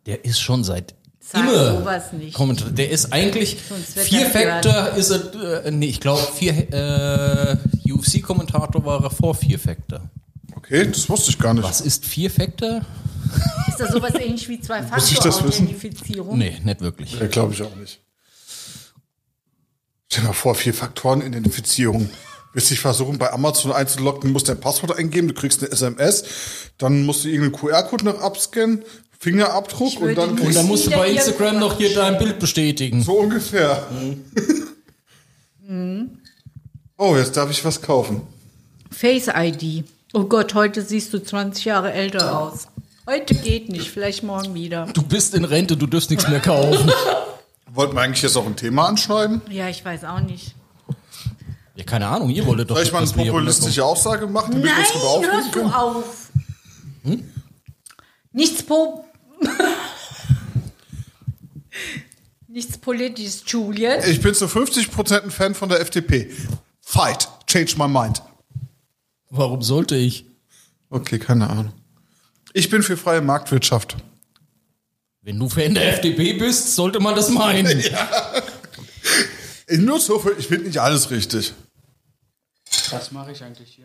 Der 0.06 0.24
ist 0.24 0.40
schon 0.40 0.64
seit 0.64 0.94
Sag 1.30 1.42
immer 1.42 1.78
sowas 1.78 2.12
nicht. 2.12 2.34
Kommentator. 2.34 2.72
Der 2.72 2.90
ist 2.90 3.12
eigentlich 3.12 3.58
vier 3.58 4.22
er 4.22 4.30
Factor 4.30 4.96
ist 4.96 5.10
er, 5.10 5.64
äh, 5.66 5.70
nee, 5.70 5.86
ich 5.86 6.00
glaube 6.00 6.22
vier 6.22 6.72
äh, 6.72 7.56
UFC-Kommentator 7.92 8.82
war 8.84 9.04
er 9.04 9.10
vor 9.10 9.34
vier 9.34 9.58
Factor. 9.58 10.08
Okay, 10.56 10.88
das 10.90 11.08
wusste 11.08 11.30
ich 11.30 11.38
gar 11.38 11.52
nicht. 11.52 11.64
Was 11.64 11.82
ist 11.82 12.06
vier 12.06 12.30
Factor? 12.30 12.80
Ist 13.68 13.78
das 13.78 13.92
sowas 13.92 14.14
ähnlich 14.14 14.48
wie 14.48 14.54
ich 14.54 14.60
das 14.66 14.78
wissen? 14.78 15.18
Zwei-Faktor-Authentifizierung? 15.18 16.38
Nee, 16.38 16.58
nicht 16.64 16.80
wirklich. 16.80 17.18
Ja, 17.20 17.26
glaube 17.26 17.52
ich 17.52 17.62
auch 17.62 17.76
nicht. 17.76 18.00
Stell 20.10 20.22
dir 20.22 20.28
mal 20.28 20.32
vor, 20.32 20.54
vier 20.54 20.72
Faktoren 20.72 21.20
Identifizierung. 21.20 22.08
Willst 22.54 22.70
dich 22.70 22.80
versuchen, 22.80 23.18
bei 23.18 23.30
Amazon 23.30 23.72
einzuloggen, 23.72 24.32
musst 24.32 24.48
dein 24.48 24.58
Passwort 24.58 24.96
eingeben, 24.96 25.28
du 25.28 25.34
kriegst 25.34 25.62
eine 25.62 25.70
SMS, 25.70 26.24
dann 26.78 27.04
musst 27.04 27.24
du 27.24 27.28
irgendeinen 27.28 27.60
QR-Code 27.60 28.06
noch 28.06 28.20
abscannen, 28.20 28.82
Fingerabdruck 29.18 30.00
und 30.00 30.14
dann 30.16 30.38
Und 30.38 30.54
dann 30.54 30.66
musst 30.66 30.86
du 30.86 30.90
bei 30.90 31.10
Instagram 31.10 31.58
noch 31.58 31.76
hier 31.76 31.92
dein 31.94 32.18
Bild 32.18 32.38
bestätigen. 32.38 33.02
so 33.02 33.14
ungefähr. 33.18 33.86
Mhm. 35.66 36.18
Oh, 36.96 37.16
jetzt 37.16 37.36
darf 37.36 37.50
ich 37.50 37.64
was 37.64 37.82
kaufen. 37.82 38.22
Face 38.90 39.28
ID. 39.28 39.84
Oh 40.12 40.24
Gott, 40.24 40.54
heute 40.54 40.82
siehst 40.82 41.12
du 41.12 41.18
20 41.22 41.64
Jahre 41.64 41.92
älter 41.92 42.38
aus. 42.40 42.68
Heute 43.06 43.34
geht 43.34 43.68
nicht, 43.68 43.90
vielleicht 43.90 44.22
morgen 44.22 44.54
wieder. 44.54 44.86
Du 44.92 45.02
bist 45.02 45.34
in 45.34 45.44
Rente, 45.44 45.76
du 45.76 45.86
dürfst 45.86 46.10
nichts 46.10 46.28
mehr 46.28 46.40
kaufen. 46.40 46.90
Wollten 47.72 47.94
wir 47.94 48.00
eigentlich 48.02 48.22
jetzt 48.22 48.36
auch 48.36 48.46
ein 48.46 48.56
Thema 48.56 48.86
anschneiden? 48.88 49.42
Ja, 49.50 49.68
ich 49.68 49.84
weiß 49.84 50.04
auch 50.04 50.20
nicht. 50.20 50.54
ja, 51.74 51.84
keine 51.84 52.06
Ahnung, 52.06 52.30
ihr 52.30 52.46
wolltet 52.46 52.70
doch. 52.70 52.76
Soll 52.76 52.84
ich 52.84 52.92
mal 52.92 53.02
eine 53.02 53.10
populistische 53.12 53.84
Aussage 53.84 54.26
machen, 54.26 54.52
damit 54.52 54.64
wir 54.64 54.78
uns 54.78 54.92
darüber 54.92 55.26
Nein, 55.26 55.32
hörst 55.32 55.54
du 55.54 55.64
auf. 55.66 56.30
Nichts 58.32 58.62
po 58.62 59.04
Nichts 62.48 62.78
politisches, 62.78 63.42
Julian. 63.46 64.00
Ich 64.08 64.20
bin 64.20 64.34
zu 64.34 64.46
50% 64.46 65.22
ein 65.22 65.30
Fan 65.30 65.54
von 65.54 65.68
der 65.68 65.80
FDP. 65.80 66.30
Fight. 66.80 67.28
Change 67.46 67.74
my 67.76 67.86
mind. 67.88 68.22
Warum 69.30 69.62
sollte 69.62 69.94
ich? 69.94 70.24
Okay, 70.90 71.18
keine 71.18 71.50
Ahnung. 71.50 71.72
Ich 72.54 72.70
bin 72.70 72.82
für 72.82 72.96
freie 72.96 73.20
Marktwirtschaft. 73.20 73.96
Wenn 75.22 75.38
du 75.38 75.48
Fan 75.48 75.74
der 75.74 75.92
FDP 75.94 76.32
bist, 76.34 76.74
sollte 76.74 77.00
man 77.00 77.14
das 77.14 77.30
meinen. 77.30 77.82
Ich 79.70 79.78
nur 79.80 80.00
so 80.00 80.18
für, 80.18 80.32
ich 80.38 80.46
finde 80.46 80.64
nicht 80.64 80.78
alles 80.78 81.10
richtig. 81.10 81.52
Was 82.90 83.12
mache 83.12 83.32
ich 83.32 83.42
eigentlich 83.42 83.68
hier? 83.68 83.84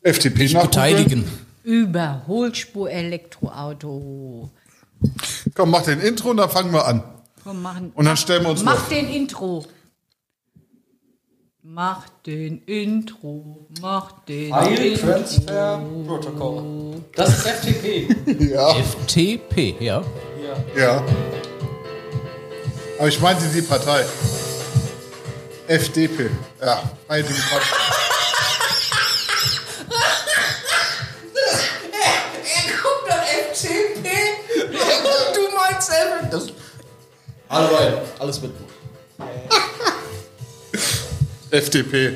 FDP 0.00 0.46
Dich 0.46 0.56
beteiligen. 0.56 1.24
Überholspur 1.62 2.90
Elektroauto. 2.90 4.50
Komm, 5.54 5.70
mach 5.70 5.82
den 5.82 6.00
Intro 6.00 6.30
und 6.30 6.36
dann 6.38 6.50
fangen 6.50 6.72
wir 6.72 6.86
an. 6.86 7.02
Komm, 7.42 7.62
machen. 7.62 7.92
Und 7.94 8.04
dann 8.04 8.16
stellen 8.16 8.42
wir 8.44 8.50
uns 8.50 8.62
Mach 8.62 8.88
den 8.88 9.08
Intro. 9.08 9.64
Mach 11.64 12.08
den 12.26 12.62
Intro. 12.64 13.66
Mach 13.80 14.12
den 14.26 14.52
File 14.52 14.92
Intro. 14.92 15.06
Transfer 15.06 15.82
Protocol. 16.06 17.02
Das 17.14 17.28
ist 17.38 17.46
FTP. 17.46 18.08
Ja, 18.52 18.74
FTP, 18.74 19.76
ja. 19.80 20.02
ja. 20.76 21.04
Aber 22.98 23.08
ich 23.08 23.20
meinte 23.20 23.44
die 23.48 23.62
Partei. 23.62 24.04
FDP. 25.68 26.30
Ja, 26.60 26.82
Freie 27.06 27.22
Demokraten. 27.22 27.66
Er 32.44 32.72
guckt 32.82 33.08
nach 33.08 33.24
FTP. 33.24 34.08
du 35.34 35.40
meinst 35.56 35.90
FTP. 35.90 36.21
Das 36.32 36.46
Hallo, 37.50 37.70
Leute. 37.70 38.00
alles 38.18 38.40
mit. 38.40 38.52
FDP. 41.50 42.14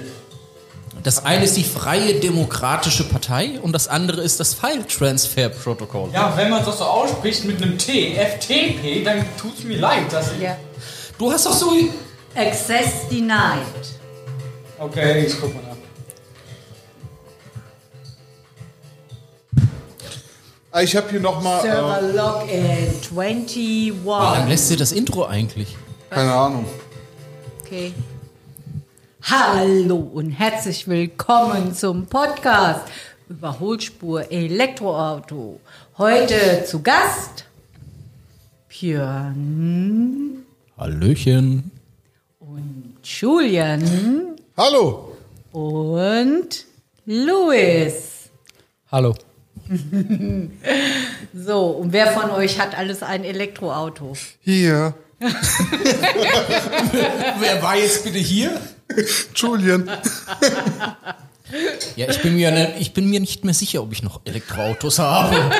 Das 1.02 1.22
eine 1.22 1.44
ist 1.44 1.58
die 1.58 1.64
Freie 1.64 2.18
Demokratische 2.18 3.04
Partei 3.04 3.60
und 3.60 3.72
das 3.72 3.88
andere 3.88 4.22
ist 4.22 4.40
das 4.40 4.54
File 4.54 4.86
Transfer 4.86 5.50
Protocol. 5.50 6.08
Ja, 6.14 6.34
wenn 6.34 6.48
man 6.48 6.64
das 6.64 6.78
so 6.78 6.84
ausspricht 6.84 7.44
mit 7.44 7.62
einem 7.62 7.76
T, 7.76 8.14
FTP, 8.14 9.04
dann 9.04 9.26
tut's 9.36 9.64
mir 9.64 9.78
leid, 9.78 10.10
dass 10.10 10.32
ich. 10.32 10.40
Ja. 10.40 10.56
Du 11.18 11.30
hast 11.30 11.44
doch 11.44 11.52
so. 11.52 11.76
Access 12.34 13.06
denied. 13.10 13.66
Okay, 14.78 15.26
ich 15.26 15.38
guck 15.38 15.54
mal 15.54 15.62
Ah, 20.70 20.82
Ich 20.82 20.94
habe 20.96 21.08
hier 21.10 21.20
nochmal, 21.20 21.62
Server 21.62 22.00
äh, 22.02 22.12
Login 22.12 22.66
21. 22.66 23.56
Wie 23.56 24.08
lang 24.08 24.48
lässt 24.48 24.70
dir 24.70 24.76
das 24.76 24.92
Intro 24.92 25.24
eigentlich? 25.24 25.76
keine 26.10 26.32
Ahnung. 26.32 26.64
Okay. 27.60 27.92
Hallo 29.22 29.96
und 29.96 30.30
herzlich 30.30 30.86
willkommen 30.86 31.74
zum 31.74 32.06
Podcast 32.06 32.82
Überholspur 33.28 34.30
Elektroauto. 34.30 35.58
Heute 35.98 36.64
zu 36.64 36.80
Gast 36.82 37.44
Björn 38.68 40.44
Hallöchen. 40.78 41.70
und 42.38 42.94
Julian 43.02 44.36
Hallo. 44.56 45.16
und 45.52 46.64
Louis. 47.04 48.30
Hallo. 48.92 49.14
So, 51.34 51.66
und 51.66 51.92
wer 51.92 52.08
von 52.08 52.30
euch 52.30 52.58
hat 52.58 52.76
alles 52.76 53.02
ein 53.02 53.24
Elektroauto? 53.24 54.14
Hier. 54.40 54.94
Wer 55.18 55.32
war 57.62 57.76
jetzt 57.76 58.04
bitte 58.04 58.18
hier? 58.18 58.60
Julian. 59.34 59.90
Ja, 61.96 62.10
ich 62.10 62.20
bin, 62.20 62.36
mir 62.36 62.50
ne, 62.50 62.74
ich 62.78 62.92
bin 62.92 63.08
mir 63.08 63.20
nicht 63.20 63.44
mehr 63.44 63.54
sicher, 63.54 63.82
ob 63.82 63.92
ich 63.92 64.02
noch 64.02 64.20
Elektroautos 64.24 64.98
habe. 64.98 65.36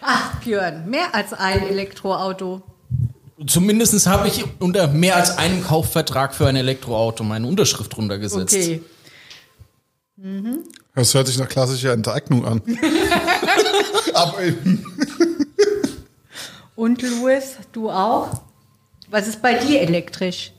Ach, 0.00 0.40
Björn, 0.40 0.88
mehr 0.88 1.14
als 1.14 1.32
ein 1.32 1.66
Elektroauto. 1.66 2.62
Zumindest 3.46 4.06
habe 4.06 4.28
ich 4.28 4.44
unter 4.60 4.86
mehr 4.86 5.16
als 5.16 5.36
einem 5.38 5.64
Kaufvertrag 5.64 6.34
für 6.34 6.46
ein 6.46 6.56
Elektroauto 6.56 7.24
meine 7.24 7.48
Unterschrift 7.48 7.96
drunter 7.96 8.18
gesetzt. 8.18 8.54
Okay. 8.54 8.82
Das 10.94 11.12
hört 11.12 11.26
sich 11.26 11.38
nach 11.38 11.48
klassischer 11.48 11.92
Enteignung 11.92 12.44
an. 12.44 12.62
Aber 14.14 14.40
eben. 14.42 14.86
Und 16.76 17.02
Louis, 17.02 17.56
du 17.72 17.90
auch? 17.90 18.42
Was 19.08 19.26
ist 19.26 19.42
bei 19.42 19.54
dir 19.54 19.80
elektrisch? 19.80 20.52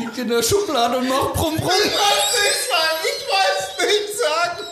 Liegt 0.00 0.18
in 0.18 0.28
der 0.28 0.42
Schublade 0.42 0.98
und 0.98 1.08
macht 1.08 1.34
Brumm 1.34 1.56
Brumm. 1.56 1.68
Ich 1.68 1.92
weiß 1.92 3.78
nicht 3.78 4.18
sagen. 4.18 4.64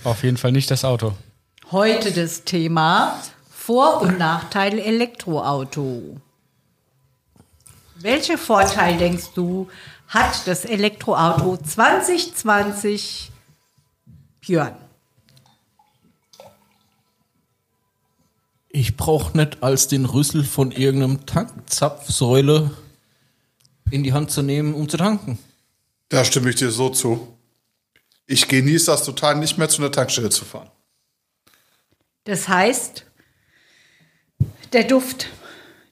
Auf 0.03 0.23
jeden 0.23 0.37
Fall 0.37 0.51
nicht 0.51 0.71
das 0.71 0.83
Auto. 0.85 1.13
Heute 1.71 2.11
das 2.11 2.43
Thema 2.43 3.21
Vor- 3.49 4.01
und 4.01 4.17
Nachteile 4.17 4.81
Elektroauto. 4.81 6.17
Welche 7.95 8.37
Vorteile 8.37 8.97
denkst 8.97 9.31
du 9.35 9.69
hat 10.07 10.47
das 10.47 10.65
Elektroauto 10.65 11.57
2020 11.57 13.31
Björn? 14.41 14.75
Ich 18.69 18.97
brauche 18.97 19.37
nicht 19.37 19.61
als 19.61 19.87
den 19.87 20.05
Rüssel 20.05 20.43
von 20.43 20.71
irgendeinem 20.71 21.25
Tankzapfsäule 21.25 22.71
in 23.91 24.03
die 24.03 24.13
Hand 24.13 24.31
zu 24.31 24.41
nehmen, 24.41 24.73
um 24.73 24.87
zu 24.89 24.97
tanken. 24.97 25.37
Da 26.09 26.25
stimme 26.25 26.49
ich 26.49 26.55
dir 26.55 26.71
so 26.71 26.89
zu. 26.89 27.35
Ich 28.25 28.47
genieße 28.47 28.87
das 28.87 29.03
total 29.03 29.35
nicht 29.35 29.57
mehr 29.57 29.69
zu 29.69 29.81
einer 29.81 29.91
Tankstelle 29.91 30.29
zu 30.29 30.45
fahren. 30.45 30.69
Das 32.25 32.47
heißt, 32.47 33.05
der 34.73 34.83
Duft 34.83 35.29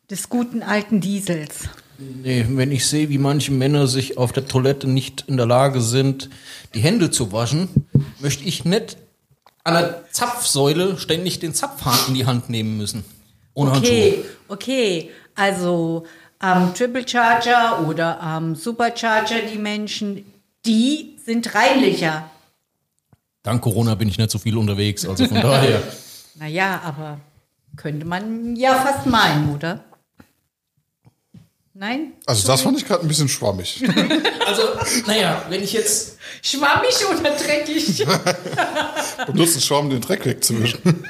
des 0.10 0.30
guten 0.30 0.62
alten 0.64 1.02
Diesels. 1.02 1.70
Nee, 1.98 2.46
wenn 2.50 2.72
ich 2.72 2.86
sehe, 2.86 3.10
wie 3.10 3.18
manche 3.18 3.52
Männer 3.52 3.88
sich 3.88 4.18
auf 4.18 4.32
der 4.32 4.48
Toilette 4.48 4.88
nicht 4.88 5.26
in 5.28 5.38
der 5.38 5.48
Lage 5.48 5.82
sind, 5.82 6.30
die 6.76 6.80
Hände 6.80 7.10
zu 7.10 7.32
waschen, 7.32 7.88
möchte 8.20 8.44
ich 8.44 8.66
nicht 8.66 8.98
an 9.64 9.74
der 9.74 10.06
Zapfsäule 10.12 10.98
ständig 11.00 11.40
den 11.40 11.54
Zapfhahn 11.54 11.98
in 12.08 12.14
die 12.14 12.26
Hand 12.26 12.50
nehmen 12.50 12.78
müssen. 12.78 13.04
Ohne 13.54 13.72
Okay, 13.72 14.24
okay. 14.48 15.10
Also 15.34 16.06
am 16.40 16.74
Triple 16.74 17.08
Charger 17.08 17.88
oder 17.88 18.20
am 18.22 18.56
Supercharger, 18.56 19.42
die 19.52 19.58
Menschen, 19.58 20.32
die 20.66 21.18
sind 21.26 21.54
reinlicher. 21.56 22.30
Dank 23.44 23.62
Corona 23.62 23.96
bin 23.96 24.10
ich 24.10 24.18
nicht 24.18 24.32
so 24.32 24.38
viel 24.40 24.58
unterwegs, 24.58 25.06
also 25.08 25.26
von 25.26 25.36
daher. 25.42 25.82
Naja, 26.36 26.82
aber 26.84 27.20
könnte 27.76 28.06
man 28.06 28.56
ja 28.56 28.76
fast 28.76 29.06
meinen, 29.06 29.54
oder? 29.56 29.84
Nein? 31.74 32.14
Also 32.26 32.48
das 32.48 32.62
fand 32.62 32.78
ich 32.78 32.86
gerade 32.86 33.04
ein 33.04 33.08
bisschen 33.08 33.30
schwammig. 33.30 33.84
Also, 34.48 34.64
naja, 35.08 35.44
wenn 35.50 35.62
ich 35.62 35.74
jetzt 35.74 36.18
Schwammig 36.42 36.96
oder 37.12 37.32
dreckig? 37.32 38.06
Benutzen 39.28 39.60
Schaum, 39.60 39.88
um 39.88 39.92
den 39.92 40.00
Dreck 40.00 40.26
wegzuwischen. 40.26 41.04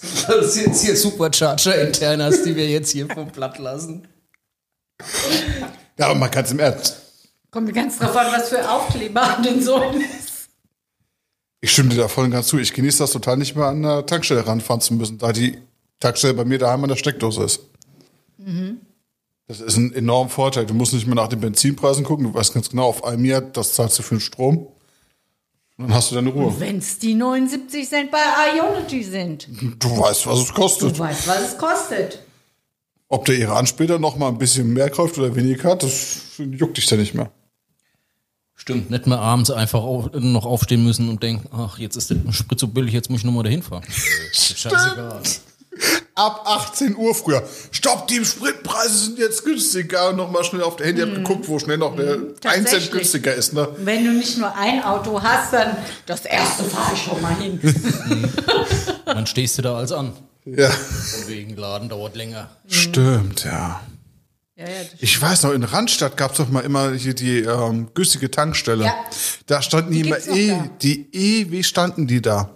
Das 0.26 0.54
sind 0.54 0.66
jetzt 0.66 0.84
hier 0.84 0.96
Supercharger-Internas, 0.96 2.42
die 2.42 2.56
wir 2.56 2.68
jetzt 2.68 2.90
hier 2.90 3.06
vom 3.08 3.28
Blatt 3.28 3.58
lassen. 3.58 4.06
Ja, 5.98 6.06
aber 6.06 6.14
man 6.16 6.30
kann 6.30 6.44
es 6.44 6.50
im 6.50 6.58
Ernst. 6.58 7.00
Kommt 7.50 7.72
ganz 7.72 7.98
drauf 7.98 8.16
an, 8.16 8.32
was 8.32 8.48
für 8.48 8.68
Aufkleber 8.68 9.22
an 9.36 9.42
den 9.42 9.62
Säulen 9.62 10.00
ist. 10.00 10.48
Ich 11.60 11.72
stimme 11.72 11.90
dir 11.90 11.96
da 11.96 12.08
voll 12.08 12.24
und 12.24 12.32
ganz 12.32 12.48
zu. 12.48 12.58
Ich 12.58 12.72
genieße 12.72 12.98
das 12.98 13.12
total 13.12 13.36
nicht 13.36 13.54
mehr 13.56 13.66
an 13.66 13.82
der 13.82 14.04
Tankstelle 14.04 14.46
ranfahren 14.46 14.80
zu 14.80 14.94
müssen, 14.94 15.18
da 15.18 15.32
die 15.32 15.58
Tankstelle 16.00 16.34
bei 16.34 16.44
mir 16.44 16.58
daheim 16.58 16.82
an 16.82 16.88
der 16.88 16.96
Steckdose 16.96 17.42
ist. 17.44 17.60
Das 19.46 19.60
ist 19.60 19.76
ein 19.76 19.94
enormer 19.94 20.30
Vorteil. 20.30 20.66
Du 20.66 20.74
musst 20.74 20.92
nicht 20.92 21.06
mehr 21.06 21.14
nach 21.14 21.28
den 21.28 21.40
Benzinpreisen 21.40 22.04
gucken. 22.04 22.24
Du 22.24 22.34
weißt 22.34 22.54
ganz 22.54 22.70
genau, 22.70 22.86
auf 22.86 23.04
einem 23.04 23.24
Jahr, 23.24 23.40
das 23.40 23.74
zahlst 23.74 23.98
du 23.98 24.02
für 24.02 24.16
den 24.16 24.20
Strom. 24.20 24.66
Dann 25.76 25.92
hast 25.92 26.10
du 26.10 26.14
deine 26.14 26.30
Ruhe. 26.30 26.54
Wenn 26.58 26.78
es 26.78 26.98
die 26.98 27.14
79 27.14 27.88
Cent 27.88 28.10
bei 28.10 28.18
Ionity 28.56 29.02
sind. 29.02 29.48
Du 29.80 29.98
weißt, 29.98 30.26
was 30.26 30.38
es 30.40 30.46
Du 30.48 30.52
kostet. 30.54 30.98
weißt, 30.98 31.26
was 31.26 31.40
es 31.52 31.58
kostet. 31.58 32.22
Ob 33.08 33.24
der 33.24 33.36
Iran 33.36 33.66
später 33.66 33.98
noch 33.98 34.16
mal 34.16 34.28
ein 34.28 34.38
bisschen 34.38 34.72
mehr 34.72 34.88
kauft 34.90 35.18
oder 35.18 35.34
weniger 35.34 35.70
hat, 35.70 35.82
das 35.82 36.20
juckt 36.38 36.76
dich 36.76 36.88
ja 36.88 36.96
nicht 36.96 37.14
mehr. 37.14 37.30
Stimmt, 38.56 38.88
nicht 38.90 39.06
mehr 39.08 39.18
abends 39.18 39.50
einfach 39.50 39.82
auf, 39.82 40.10
noch 40.14 40.46
aufstehen 40.46 40.84
müssen 40.84 41.08
und 41.08 41.22
denken, 41.22 41.48
ach, 41.52 41.78
jetzt 41.78 41.96
ist 41.96 42.10
der 42.10 42.32
Sprit 42.32 42.58
so 42.60 42.68
billig, 42.68 42.92
jetzt 42.94 43.10
muss 43.10 43.20
ich 43.20 43.24
nochmal 43.26 43.42
dahin 43.44 43.62
fahren. 43.62 43.82
Äh, 44.34 44.34
Scheißegal. 44.36 45.22
Ab 46.16 46.42
18 46.46 46.96
Uhr 46.96 47.12
früher. 47.14 47.42
Stopp, 47.72 48.06
die 48.06 48.24
Spritpreise 48.24 48.96
sind 48.96 49.18
jetzt 49.18 49.44
günstiger. 49.44 50.10
Und 50.10 50.16
nochmal 50.16 50.44
schnell 50.44 50.62
auf 50.62 50.76
der 50.76 50.86
Handy 50.86 51.02
hab 51.02 51.12
geguckt, 51.12 51.48
wo 51.48 51.58
schnell 51.58 51.78
noch 51.78 51.96
der 51.96 52.18
1 52.44 52.70
Cent 52.70 52.92
günstiger 52.92 53.34
ist. 53.34 53.52
Ne? 53.52 53.68
Wenn 53.78 54.04
du 54.04 54.12
nicht 54.12 54.38
nur 54.38 54.54
ein 54.54 54.84
Auto 54.84 55.20
hast, 55.20 55.52
dann 55.52 55.76
das 56.06 56.24
erste 56.24 56.62
fahre 56.64 56.94
ich 56.94 57.02
schon 57.02 57.20
mal 57.20 57.34
hin. 57.34 57.60
Dann 59.04 59.26
stehst 59.26 59.58
du 59.58 59.62
da 59.62 59.76
als 59.76 59.92
an. 59.92 60.12
Ja. 60.44 60.70
Von 60.70 61.28
wegen 61.28 61.56
Laden 61.56 61.88
dauert 61.88 62.16
länger. 62.16 62.48
Stimmt, 62.68 63.44
ja. 63.44 63.80
Ja, 64.56 64.66
ja, 64.68 64.82
Ich 65.00 65.20
weiß 65.20 65.42
noch, 65.42 65.52
in 65.52 65.64
Randstadt 65.64 66.16
gab's 66.16 66.36
doch 66.38 66.48
mal 66.48 66.60
immer 66.60 66.92
hier 66.92 67.14
die 67.14 67.40
ähm, 67.40 67.88
günstige 67.92 68.30
Tankstelle. 68.30 68.84
Ja. 68.84 68.94
Da 69.46 69.60
standen 69.62 69.90
die, 69.92 70.02
Die 70.02 70.08
immer 70.08 70.18
eh, 70.28 70.48
da. 70.48 70.54
Mhm. 70.56 70.70
die 70.80 71.14
ewig 71.14 71.66
standen 71.66 72.06
die 72.06 72.22
da. 72.22 72.50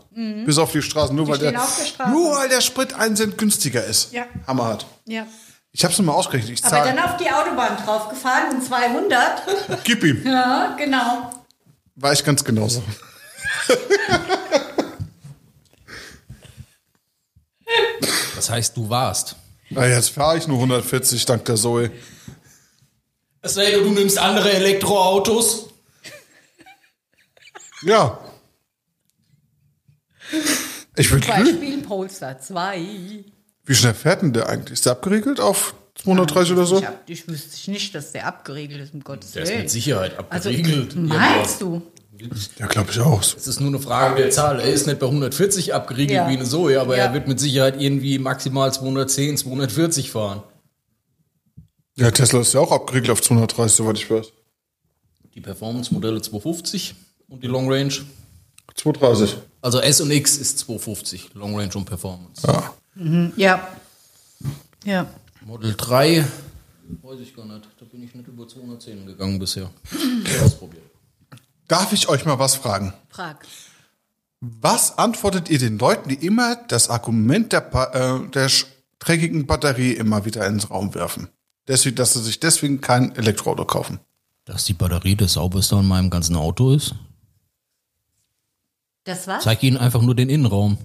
Bis 0.44 0.58
auf 0.58 0.72
die 0.72 0.82
Straßen, 0.82 1.14
nur 1.14 1.26
Die 1.26 1.30
weil 1.32 1.38
der, 1.38 1.52
der 1.52 1.61
Straße. 1.61 2.11
nur 2.11 2.37
weil 2.37 2.48
der 2.48 2.61
Sprit 2.61 2.92
einen 2.94 3.14
Cent 3.16 3.38
günstiger 3.38 3.84
ist. 3.84 4.12
Ja. 4.12 4.26
Hammerhart. 4.46 4.87
ja. 5.06 5.26
Ich 5.70 5.84
hab's 5.84 5.96
nur 5.98 6.06
mal 6.06 6.14
ausgerechnet. 6.14 6.58
Ich 6.58 6.64
Aber 6.64 6.84
dann 6.84 6.98
auf 6.98 7.16
die 7.18 7.30
Autobahn 7.30 7.76
draufgefahren 7.76 8.56
und 8.56 8.64
200. 8.64 9.84
Gib 9.84 10.02
ihm. 10.02 10.26
Ja, 10.26 10.74
genau. 10.76 11.30
War 11.94 12.12
ich 12.12 12.24
ganz 12.24 12.42
genauso. 12.42 12.82
Das 18.34 18.50
heißt, 18.50 18.76
du 18.76 18.88
warst. 18.88 19.37
Na, 19.70 19.87
jetzt 19.87 20.11
fahre 20.11 20.38
ich 20.38 20.46
nur 20.46 20.57
140 20.59 21.24
dank 21.26 21.44
der 21.44 21.57
Zoe. 21.57 21.90
Es 23.42 23.54
sei 23.54 23.70
denn, 23.70 23.85
du 23.85 23.90
nimmst 23.90 24.18
andere 24.18 24.52
Elektroautos. 24.52 25.68
Ja. 27.83 28.18
Ich 30.96 31.11
will 31.12 31.20
glühen. 31.20 31.44
Beispiel 31.44 31.83
Polestar 31.83 32.38
2. 32.40 33.24
Wie 33.64 33.74
schnell 33.74 33.94
fährt 33.94 34.22
denn 34.22 34.33
der 34.33 34.48
eigentlich? 34.48 34.72
Ist 34.74 34.87
der 34.87 34.92
abgeriegelt 34.92 35.38
auf 35.40 35.74
230 35.96 36.52
oder 36.54 36.66
so? 36.66 36.78
Ich, 36.78 36.87
hab, 36.87 37.09
ich 37.09 37.28
wüsste 37.28 37.70
nicht, 37.70 37.94
dass 37.94 38.12
der 38.12 38.26
abgeregelt 38.26 38.81
ist, 38.81 38.94
um 38.94 39.00
Gottes 39.04 39.33
Der 39.33 39.42
ist 39.44 39.48
Willen. 39.50 39.61
mit 39.61 39.70
Sicherheit 39.70 40.16
Also, 40.31 40.48
abgeriegelt. 40.48 40.96
meinst 40.96 41.61
du? 41.61 41.83
Ja, 42.59 42.66
glaube 42.66 42.90
ich 42.90 43.00
auch. 43.00 43.22
Es 43.22 43.46
ist 43.46 43.61
nur 43.61 43.68
eine 43.68 43.78
Frage 43.78 44.16
der 44.22 44.31
Zahl. 44.31 44.61
Er 44.61 44.72
ist 44.72 44.87
nicht 44.87 44.98
bei 44.98 45.07
140 45.07 45.74
abgeriegelt 45.74 46.16
Ja. 46.16 46.28
wie 46.28 46.35
eine 46.37 46.44
Zoe, 46.44 46.81
aber 46.81 46.96
Ja. 46.96 47.04
er 47.07 47.14
wird 47.14 47.28
mit 47.28 47.38
Sicherheit 47.40 47.81
irgendwie 47.81 48.18
maximal 48.18 48.72
210, 48.72 49.37
240 49.37 50.11
fahren. 50.11 50.42
Ja, 51.96 52.11
Tesla 52.11 52.40
ist 52.40 52.54
ja 52.54 52.61
auch 52.61 52.72
abgeriegelt 52.72 53.11
auf 53.11 53.22
230, 53.22 53.76
soweit 53.76 53.98
ich 53.98 54.11
weiß. 54.11 54.26
Die 55.35 55.40
Performance-Modelle 55.40 56.20
250 56.22 56.94
und 57.28 57.42
die 57.42 57.46
Long 57.48 57.70
Range. 57.72 57.92
230. 58.74 59.37
Also 59.61 59.81
S 59.81 60.00
und 60.00 60.11
X 60.11 60.37
ist 60.37 60.59
250, 60.61 61.35
Long 61.35 61.57
Range 61.59 61.72
und 61.74 61.85
Performance. 61.85 62.42
Ja. 62.46 62.72
Ja. 63.37 63.68
Ja. 64.85 65.07
Model 65.44 65.74
3, 65.76 66.24
weiß 67.02 67.20
ich 67.20 67.35
gar 67.35 67.44
nicht. 67.46 67.62
Da 67.78 67.85
bin 67.87 68.02
ich 68.04 68.14
nicht 68.14 68.28
über 68.28 68.46
210 68.46 69.07
gegangen 69.07 69.38
bisher. 69.38 69.70
Ausprobiert. 70.44 70.83
Darf 71.68 71.92
ich 71.92 72.09
euch 72.09 72.24
mal 72.24 72.38
was 72.38 72.54
fragen? 72.54 72.94
Frag. 73.11 73.46
Was 74.40 74.96
antwortet 74.98 75.50
ihr 75.50 75.59
den 75.59 75.78
Leuten, 75.78 76.09
die 76.09 76.26
immer 76.26 76.57
das 76.57 76.88
Argument 76.88 77.52
der, 77.52 77.72
äh, 77.94 78.31
der 78.31 78.50
dreckigen 78.98 79.46
Batterie 79.46 79.92
immer 79.92 80.24
wieder 80.24 80.46
ins 80.46 80.70
Raum 80.70 80.94
werfen? 80.94 81.28
Deswegen, 81.66 81.96
dass 81.96 82.14
sie 82.14 82.22
sich 82.22 82.40
deswegen 82.40 82.81
kein 82.81 83.14
Elektroauto 83.14 83.66
kaufen. 83.66 84.00
Dass 84.46 84.64
die 84.64 84.72
Batterie 84.72 85.16
das 85.16 85.35
sauberste 85.35 85.76
an 85.76 85.87
meinem 85.87 86.09
ganzen 86.09 86.37
Auto 86.37 86.72
ist? 86.72 86.94
Das 89.04 89.26
war's? 89.26 89.44
Zeig 89.44 89.62
ihnen 89.62 89.76
einfach 89.76 90.00
nur 90.00 90.14
den 90.14 90.31
Innenraum. 90.31 90.78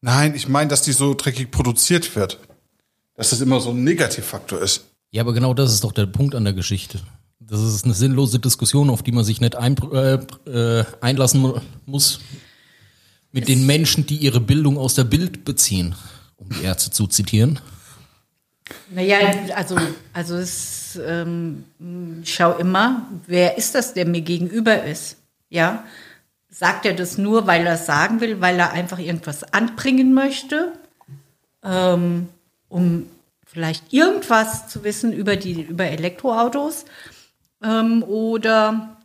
Nein, 0.00 0.34
ich 0.34 0.48
meine, 0.48 0.68
dass 0.68 0.82
die 0.82 0.92
so 0.92 1.14
dreckig 1.14 1.50
produziert 1.50 2.16
wird. 2.16 2.38
Dass 3.16 3.30
das 3.30 3.40
immer 3.42 3.60
so 3.60 3.70
ein 3.70 3.84
Negativfaktor 3.84 4.60
ist. 4.60 4.84
Ja, 5.10 5.22
aber 5.22 5.34
genau 5.34 5.52
das 5.52 5.72
ist 5.72 5.84
doch 5.84 5.92
der 5.92 6.06
Punkt 6.06 6.34
an 6.34 6.44
der 6.44 6.54
Geschichte. 6.54 7.00
Das 7.48 7.60
ist 7.60 7.84
eine 7.84 7.94
sinnlose 7.94 8.38
Diskussion, 8.38 8.90
auf 8.90 9.02
die 9.02 9.12
man 9.12 9.24
sich 9.24 9.40
nicht 9.40 9.56
ein, 9.56 9.76
äh, 9.92 10.14
äh, 10.48 10.84
einlassen 11.00 11.40
mu 11.40 11.60
muss. 11.86 12.20
Mit 13.32 13.48
den 13.48 13.66
Menschen, 13.66 14.06
die 14.06 14.16
ihre 14.16 14.40
Bildung 14.40 14.78
aus 14.78 14.94
der 14.94 15.04
Bild 15.04 15.44
beziehen, 15.44 15.96
um 16.36 16.48
die 16.50 16.64
Ärzte 16.64 16.90
zu 16.90 17.08
zitieren. 17.08 17.58
Naja, 18.90 19.18
also, 19.56 19.76
also 20.12 20.36
es, 20.36 20.98
ähm, 21.04 21.64
ich 22.22 22.32
schau 22.32 22.56
immer, 22.56 23.08
wer 23.26 23.58
ist 23.58 23.74
das, 23.74 23.92
der 23.92 24.06
mir 24.06 24.20
gegenüber 24.20 24.84
ist? 24.84 25.16
Ja, 25.50 25.84
sagt 26.48 26.86
er 26.86 26.94
das 26.94 27.18
nur, 27.18 27.48
weil 27.48 27.66
er 27.66 27.74
es 27.74 27.86
sagen 27.86 28.20
will, 28.20 28.40
weil 28.40 28.58
er 28.58 28.72
einfach 28.72 28.98
irgendwas 29.00 29.42
anbringen 29.52 30.14
möchte, 30.14 30.72
ähm, 31.64 32.28
um 32.68 33.06
vielleicht 33.44 33.92
irgendwas 33.92 34.68
zu 34.68 34.84
wissen 34.84 35.12
über 35.12 35.36
die 35.36 35.62
über 35.62 35.86
Elektroautos 35.86 36.84
ähm, 37.64 38.02
oder 38.02 38.98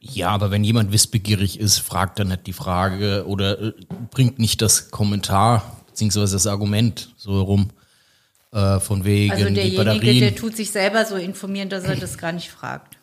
Ja, 0.00 0.30
aber 0.30 0.50
wenn 0.50 0.64
jemand 0.64 0.92
wissbegierig 0.92 1.60
ist, 1.60 1.78
fragt 1.78 2.18
er 2.18 2.24
nicht 2.24 2.46
die 2.46 2.52
Frage 2.52 3.24
oder 3.26 3.60
äh, 3.60 3.72
bringt 4.10 4.38
nicht 4.38 4.62
das 4.62 4.90
Kommentar 4.90 5.82
beziehungsweise 5.86 6.34
das 6.34 6.46
Argument 6.46 7.12
so 7.16 7.34
herum 7.34 7.70
äh, 8.52 8.80
von 8.80 9.04
wegen 9.04 9.32
also 9.32 9.44
die 9.46 9.54
derjenige, 9.54 9.84
Batterien. 9.84 10.20
der 10.20 10.34
tut 10.34 10.56
sich 10.56 10.70
selber 10.70 11.04
so 11.04 11.16
informieren, 11.16 11.68
dass 11.68 11.84
er 11.84 11.96
das 11.96 12.18
gar 12.18 12.32
nicht 12.32 12.50
fragt. 12.50 12.96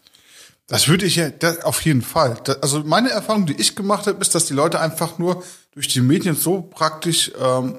Das 0.68 0.88
würde 0.88 1.06
ich 1.06 1.16
ja, 1.16 1.30
das, 1.30 1.64
auf 1.64 1.82
jeden 1.82 2.04
Fall. 2.04 2.38
Das, 2.44 2.62
also 2.62 2.84
meine 2.84 3.10
Erfahrung, 3.10 3.48
die 3.48 3.54
ich 3.54 3.76
gemacht 3.76 4.06
habe, 4.06 4.22
ist, 4.22 4.36
dass 4.36 4.46
die 4.46 4.54
Leute 4.54 4.80
einfach 4.80 5.18
nur 5.18 5.44
durch 5.72 5.88
die 5.88 6.02
Medien 6.02 6.36
so 6.36 6.62
praktisch 6.62 7.32
ähm, 7.42 7.78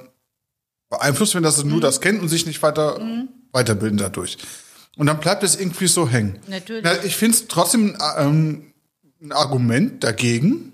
beeinflusst 0.89 1.35
werden, 1.35 1.45
dass 1.45 1.57
sie 1.57 1.67
nur 1.67 1.81
das 1.81 2.01
kennen 2.01 2.21
und 2.21 2.29
sich 2.29 2.47
nicht 2.47 2.63
weiter 2.63 3.01
weiterbilden 3.53 3.99
dadurch. 3.99 4.39
Und 5.01 5.07
dann 5.07 5.19
bleibt 5.19 5.43
es 5.43 5.59
irgendwie 5.59 5.87
so 5.87 6.11
hängen. 6.11 6.39
Natürlich. 6.47 6.85
Ja, 6.85 6.93
ich 7.03 7.17
finde 7.17 7.35
es 7.35 7.49
trotzdem 7.49 7.97
ähm, 8.19 8.67
ein 9.23 9.33
Argument 9.33 10.05
dagegen, 10.05 10.73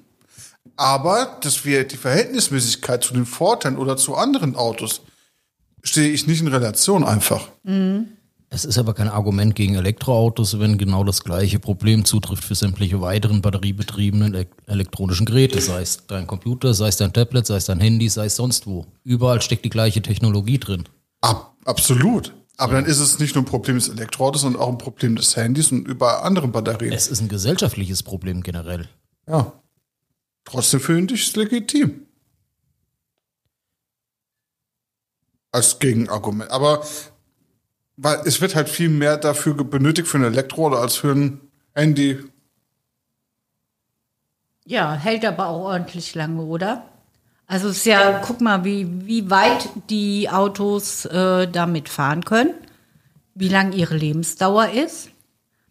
aber 0.75 1.39
dass 1.43 1.65
wir 1.65 1.85
die 1.85 1.97
Verhältnismäßigkeit 1.97 3.05
zu 3.05 3.15
den 3.15 3.25
Vorteilen 3.25 3.79
oder 3.79 3.97
zu 3.97 4.17
anderen 4.17 4.57
Autos 4.57 5.03
stehe 5.85 6.09
ich 6.09 6.27
nicht 6.27 6.41
in 6.41 6.49
Relation 6.49 7.05
einfach. 7.05 7.47
Es 8.51 8.65
ist 8.65 8.79
aber 8.79 8.95
kein 8.95 9.07
Argument 9.07 9.55
gegen 9.55 9.77
Elektroautos, 9.77 10.59
wenn 10.59 10.77
genau 10.77 11.05
das 11.05 11.23
gleiche 11.23 11.61
Problem 11.61 12.05
zutrifft 12.05 12.43
für 12.43 12.57
sämtliche 12.57 13.01
weiteren 13.01 13.43
batteriebetriebenen 13.43 14.35
elek 14.35 14.49
elektronischen 14.67 15.27
Geräte, 15.27 15.61
sei 15.61 15.83
es 15.83 16.05
dein 16.09 16.27
Computer, 16.27 16.75
sei 16.75 16.89
es 16.89 16.97
dein 16.97 17.13
Tablet, 17.13 17.47
sei 17.47 17.59
es 17.59 17.67
dein 17.67 17.79
Handy, 17.79 18.09
sei 18.09 18.27
es 18.27 18.35
sonst 18.35 18.67
wo. 18.67 18.87
Überall 19.05 19.41
steckt 19.41 19.65
die 19.65 19.71
gleiche 19.71 20.03
Technologie 20.03 20.59
drin. 20.59 20.83
Ab, 21.21 21.55
absolut. 21.65 22.33
Aber 22.59 22.75
dann 22.75 22.87
ist 22.87 23.01
es 23.01 23.19
nicht 23.19 23.35
nur 23.35 23.45
ein 23.45 23.47
Problem 23.47 23.77
des 23.77 23.89
Elektroautos, 23.89 24.43
sondern 24.43 24.63
auch 24.63 24.69
ein 24.69 24.79
Problem 24.79 25.17
des 25.17 25.37
Handys 25.37 25.73
und 25.73 25.87
über 25.87 26.25
andere 26.25 26.49
Batterien. 26.49 26.93
Es 26.93 27.09
ist 27.09 27.21
ein 27.21 27.29
gesellschaftliches 27.29 28.03
Problem 28.03 28.43
generell. 28.43 28.89
Ja. 29.27 29.53
Trotzdem 30.45 30.81
finde 30.81 31.15
ich 31.15 31.29
es 31.29 31.37
legitim. 31.37 32.07
Als 35.53 35.79
Gegenargument. 35.79 36.51
Aber 36.51 36.83
weil 37.97 38.21
es 38.25 38.41
wird 38.41 38.55
halt 38.55 38.69
viel 38.69 38.89
mehr 38.89 39.17
dafür 39.17 39.55
benötigt 39.55 40.09
für 40.09 40.19
ein 40.19 40.25
Elektroauto 40.25 40.77
als 40.77 40.97
für 40.97 41.13
ein 41.13 41.41
Handy. 41.75 42.19
Ja, 44.65 44.95
hält 44.95 45.25
aber 45.25 45.47
auch 45.49 45.65
ordentlich 45.65 46.15
lange, 46.15 46.43
oder? 46.43 46.89
Also 47.47 47.69
es 47.69 47.79
ist 47.79 47.87
ja, 47.87 48.21
guck 48.25 48.41
mal, 48.41 48.65
wie, 48.65 49.07
wie 49.07 49.31
weit 49.31 49.69
die 49.89 50.29
Autos 50.29 51.05
äh, 51.05 51.47
damit 51.47 51.89
fahren 51.89 52.25
können, 52.25 52.55
wie 53.35 53.49
lang 53.49 53.73
ihre 53.73 53.97
Lebensdauer 53.97 54.71
ist. 54.71 55.11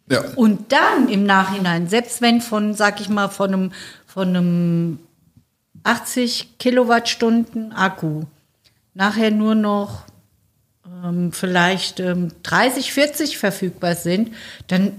Ja. 0.08 0.24
Und 0.36 0.72
dann 0.72 1.08
im 1.08 1.24
Nachhinein, 1.24 1.88
selbst 1.88 2.22
wenn 2.22 2.40
von, 2.40 2.74
sag 2.74 3.00
ich 3.00 3.08
mal, 3.08 3.28
von 3.28 3.52
einem, 3.52 3.72
von 4.06 4.28
einem 4.28 4.98
80 5.82 6.58
Kilowattstunden 6.58 7.72
Akku 7.72 8.22
nachher 8.94 9.30
nur 9.30 9.54
noch 9.54 10.04
ähm, 11.04 11.32
vielleicht 11.32 12.00
ähm, 12.00 12.32
30, 12.42 12.92
40 12.92 13.38
verfügbar 13.38 13.94
sind, 13.94 14.32
dann 14.68 14.92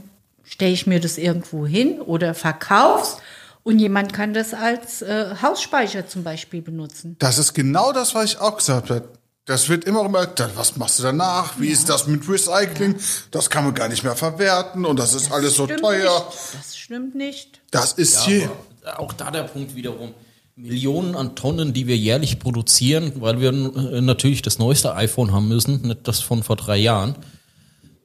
stelle 0.44 0.72
ich 0.72 0.86
mir 0.86 1.00
das 1.00 1.18
irgendwo 1.18 1.66
hin 1.66 2.00
oder 2.00 2.34
verkauf's 2.34 3.18
und 3.68 3.80
jemand 3.80 4.14
kann 4.14 4.34
das 4.34 4.54
als 4.54 5.02
äh, 5.02 5.36
Hausspeicher 5.42 6.08
zum 6.08 6.24
Beispiel 6.24 6.62
benutzen. 6.62 7.18
Das 7.20 7.38
ist 7.38 7.54
genau 7.54 7.92
das, 7.92 8.16
was 8.16 8.24
ich 8.24 8.40
auch 8.40 8.56
gesagt 8.56 8.90
habe. 8.90 9.10
Das 9.44 9.68
wird 9.68 9.84
immer 9.84 10.06
immer, 10.06 10.26
was 10.56 10.78
machst 10.78 11.00
du 11.00 11.04
danach? 11.04 11.60
Wie 11.60 11.68
ist 11.68 11.90
das 11.90 12.08
mit 12.08 12.30
Recycling? 12.30 12.96
Das 13.30 13.50
kann 13.50 13.66
man 13.66 13.74
gar 13.74 13.90
nicht 13.90 14.06
mehr 14.06 14.16
verwerten 14.16 14.86
und 14.86 14.98
das 14.98 15.14
ist 15.14 15.34
alles 15.34 15.56
so 15.58 15.66
Stimmt 15.66 15.82
teuer. 15.82 16.26
Nicht. 16.30 16.54
Das 16.54 16.78
stimmt 16.78 17.16
nicht. 17.16 17.60
Das 17.70 17.92
ist 17.92 18.22
hier. 18.22 18.50
Aber 18.86 19.02
auch 19.02 19.12
da 19.12 19.32
der 19.32 19.44
Punkt 19.44 19.76
wiederum. 19.76 20.14
Millionen 20.56 21.18
an 21.18 21.36
Tonnen, 21.36 21.74
die 21.74 21.88
wir 21.88 21.98
jährlich 21.98 22.40
produzieren, 22.40 23.12
weil 23.16 23.42
wir 23.42 23.50
äh, 23.50 24.00
natürlich 24.00 24.42
das 24.42 24.60
neueste 24.60 24.96
iPhone 24.96 25.34
haben 25.34 25.50
müssen, 25.50 25.82
nicht 25.82 26.08
das 26.08 26.22
von 26.22 26.42
vor 26.42 26.56
drei 26.56 26.78
Jahren. 26.78 27.16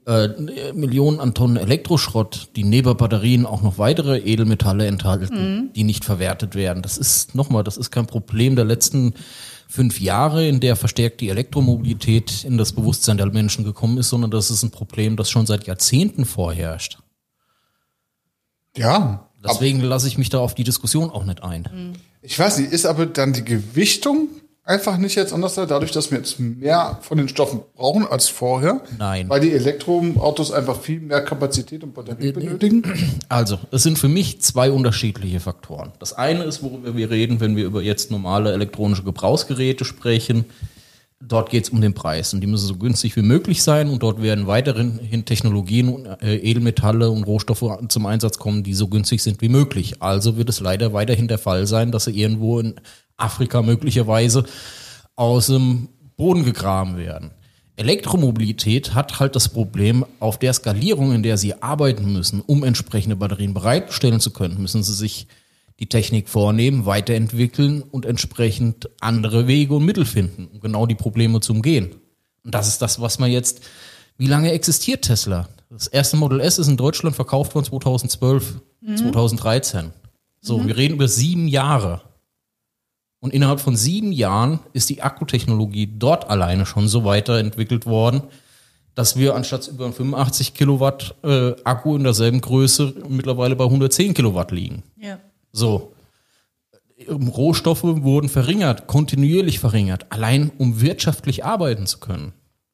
Äh, 0.04 0.72
Millionen 0.72 1.20
an 1.20 1.32
Tonnen 1.32 1.56
Elektroschrott, 1.56 2.48
die 2.56 2.64
neben 2.64 2.96
Batterien 2.96 3.46
auch 3.46 3.62
noch 3.62 3.78
weitere 3.78 4.18
Edelmetalle 4.18 4.86
enthalten, 4.86 5.70
die 5.76 5.84
nicht 5.84 6.04
verwertet 6.04 6.56
werden. 6.56 6.82
Das 6.82 6.98
ist 6.98 7.36
nochmal, 7.36 7.62
das 7.62 7.76
ist 7.76 7.92
kein 7.92 8.06
Problem 8.06 8.56
der 8.56 8.64
letzten 8.64 9.14
fünf 9.68 10.00
Jahre, 10.00 10.48
in 10.48 10.58
der 10.58 10.74
verstärkt 10.74 11.20
die 11.20 11.28
Elektromobilität 11.28 12.42
in 12.42 12.58
das 12.58 12.72
Bewusstsein 12.72 13.16
der 13.16 13.30
Menschen 13.30 13.64
gekommen 13.64 13.96
ist, 13.96 14.08
sondern 14.08 14.32
das 14.32 14.50
ist 14.50 14.64
ein 14.64 14.72
Problem, 14.72 15.16
das 15.16 15.30
schon 15.30 15.46
seit 15.46 15.68
Jahrzehnten 15.68 16.24
vorherrscht. 16.24 16.98
Ja. 18.76 19.28
Deswegen 19.44 19.80
lasse 19.80 20.08
ich 20.08 20.18
mich 20.18 20.30
da 20.30 20.38
auf 20.38 20.54
die 20.54 20.64
Diskussion 20.64 21.10
auch 21.10 21.24
nicht 21.24 21.44
ein. 21.44 21.96
Ich 22.22 22.38
weiß 22.38 22.58
nicht, 22.58 22.72
ist 22.72 22.86
aber 22.86 23.06
dann 23.06 23.32
die 23.32 23.44
Gewichtung 23.44 24.28
einfach 24.64 24.96
nicht 24.96 25.16
jetzt 25.16 25.32
anders, 25.32 25.54
dadurch, 25.54 25.90
dass 25.90 26.10
wir 26.10 26.18
jetzt 26.18 26.38
mehr 26.38 26.98
von 27.02 27.18
den 27.18 27.28
Stoffen 27.28 27.60
brauchen 27.74 28.06
als 28.06 28.28
vorher? 28.28 28.82
Nein. 28.98 29.28
Weil 29.28 29.40
die 29.40 29.52
Elektroautos 29.52 30.52
einfach 30.52 30.80
viel 30.80 31.00
mehr 31.00 31.22
Kapazität 31.22 31.82
und 31.82 31.94
Batterie 31.94 32.32
benötigen? 32.32 32.82
Also, 33.28 33.58
es 33.70 33.82
sind 33.82 33.98
für 33.98 34.08
mich 34.08 34.40
zwei 34.40 34.70
unterschiedliche 34.70 35.40
Faktoren. 35.40 35.92
Das 35.98 36.12
eine 36.12 36.44
ist, 36.44 36.62
worüber 36.62 36.96
wir 36.96 37.10
reden, 37.10 37.40
wenn 37.40 37.56
wir 37.56 37.64
über 37.64 37.82
jetzt 37.82 38.10
normale 38.10 38.52
elektronische 38.52 39.02
Gebrauchsgeräte 39.02 39.84
sprechen. 39.84 40.44
Dort 41.24 41.50
geht 41.50 41.64
es 41.64 41.70
um 41.70 41.80
den 41.80 41.94
Preis 41.94 42.34
und 42.34 42.40
die 42.40 42.48
müssen 42.48 42.66
so 42.66 42.76
günstig 42.76 43.14
wie 43.14 43.22
möglich 43.22 43.62
sein 43.62 43.88
und 43.88 44.02
dort 44.02 44.20
werden 44.20 44.48
weiterhin 44.48 45.24
Technologien 45.24 45.88
und 45.88 46.06
äh, 46.20 46.34
Edelmetalle 46.34 47.10
und 47.10 47.22
Rohstoffe 47.22 47.64
zum 47.88 48.06
Einsatz 48.06 48.38
kommen, 48.38 48.64
die 48.64 48.74
so 48.74 48.88
günstig 48.88 49.22
sind 49.22 49.40
wie 49.40 49.48
möglich. 49.48 50.02
Also 50.02 50.36
wird 50.36 50.48
es 50.48 50.58
leider 50.58 50.92
weiterhin 50.92 51.28
der 51.28 51.38
Fall 51.38 51.68
sein, 51.68 51.92
dass 51.92 52.06
sie 52.06 52.18
irgendwo 52.18 52.58
in 52.58 52.74
Afrika 53.16 53.62
möglicherweise 53.62 54.44
aus 55.16 55.46
dem 55.46 55.88
Boden 56.16 56.44
gegraben 56.44 56.96
werden. 56.96 57.32
Elektromobilität 57.76 58.94
hat 58.94 59.18
halt 59.18 59.34
das 59.34 59.48
Problem, 59.48 60.04
auf 60.20 60.38
der 60.38 60.52
Skalierung, 60.52 61.12
in 61.12 61.22
der 61.22 61.38
sie 61.38 61.62
arbeiten 61.62 62.12
müssen, 62.12 62.40
um 62.40 62.64
entsprechende 62.64 63.16
Batterien 63.16 63.54
bereitstellen 63.54 64.20
zu 64.20 64.30
können, 64.30 64.60
müssen 64.60 64.82
sie 64.82 64.92
sich 64.92 65.26
die 65.80 65.88
Technik 65.88 66.28
vornehmen, 66.28 66.86
weiterentwickeln 66.86 67.82
und 67.82 68.04
entsprechend 68.06 68.90
andere 69.00 69.46
Wege 69.46 69.74
und 69.74 69.84
Mittel 69.84 70.04
finden, 70.04 70.48
um 70.52 70.60
genau 70.60 70.86
die 70.86 70.94
Probleme 70.94 71.40
zu 71.40 71.54
umgehen. 71.54 71.96
Und 72.44 72.54
das 72.54 72.68
ist 72.68 72.82
das, 72.82 73.00
was 73.00 73.18
man 73.18 73.30
jetzt, 73.30 73.62
wie 74.18 74.26
lange 74.26 74.52
existiert 74.52 75.02
Tesla? 75.02 75.48
Das 75.70 75.86
erste 75.86 76.16
Model 76.16 76.40
S 76.40 76.58
ist 76.58 76.68
in 76.68 76.76
Deutschland 76.76 77.16
verkauft 77.16 77.54
worden 77.54 77.64
2012, 77.64 78.60
2013. 78.96 79.90
So, 80.40 80.66
wir 80.66 80.76
reden 80.76 80.94
über 80.94 81.08
sieben 81.08 81.48
Jahre. 81.48 82.02
Und 83.22 83.32
innerhalb 83.32 83.60
von 83.60 83.76
sieben 83.76 84.10
Jahren 84.10 84.58
ist 84.72 84.90
die 84.90 85.00
Akkutechnologie 85.00 85.88
dort 85.96 86.28
alleine 86.28 86.66
schon 86.66 86.88
so 86.88 87.04
weiterentwickelt 87.04 87.86
worden, 87.86 88.22
dass 88.96 89.16
wir 89.16 89.36
anstatt 89.36 89.68
über 89.68 89.92
85 89.92 90.54
Kilowatt 90.54 91.14
äh, 91.22 91.52
Akku 91.62 91.94
in 91.94 92.02
derselben 92.02 92.40
Größe 92.40 92.92
mittlerweile 93.08 93.54
bei 93.54 93.62
110 93.62 94.14
Kilowatt 94.14 94.50
liegen. 94.50 94.82
Ja. 95.00 95.20
So. 95.52 95.92
Ähm, 96.98 97.28
Rohstoffe 97.28 97.84
wurden 97.84 98.28
verringert, 98.28 98.88
kontinuierlich 98.88 99.60
verringert, 99.60 100.06
allein 100.10 100.50
um 100.58 100.80
wirtschaftlich 100.80 101.44
arbeiten 101.44 101.86
zu 101.86 102.00
können. 102.00 102.32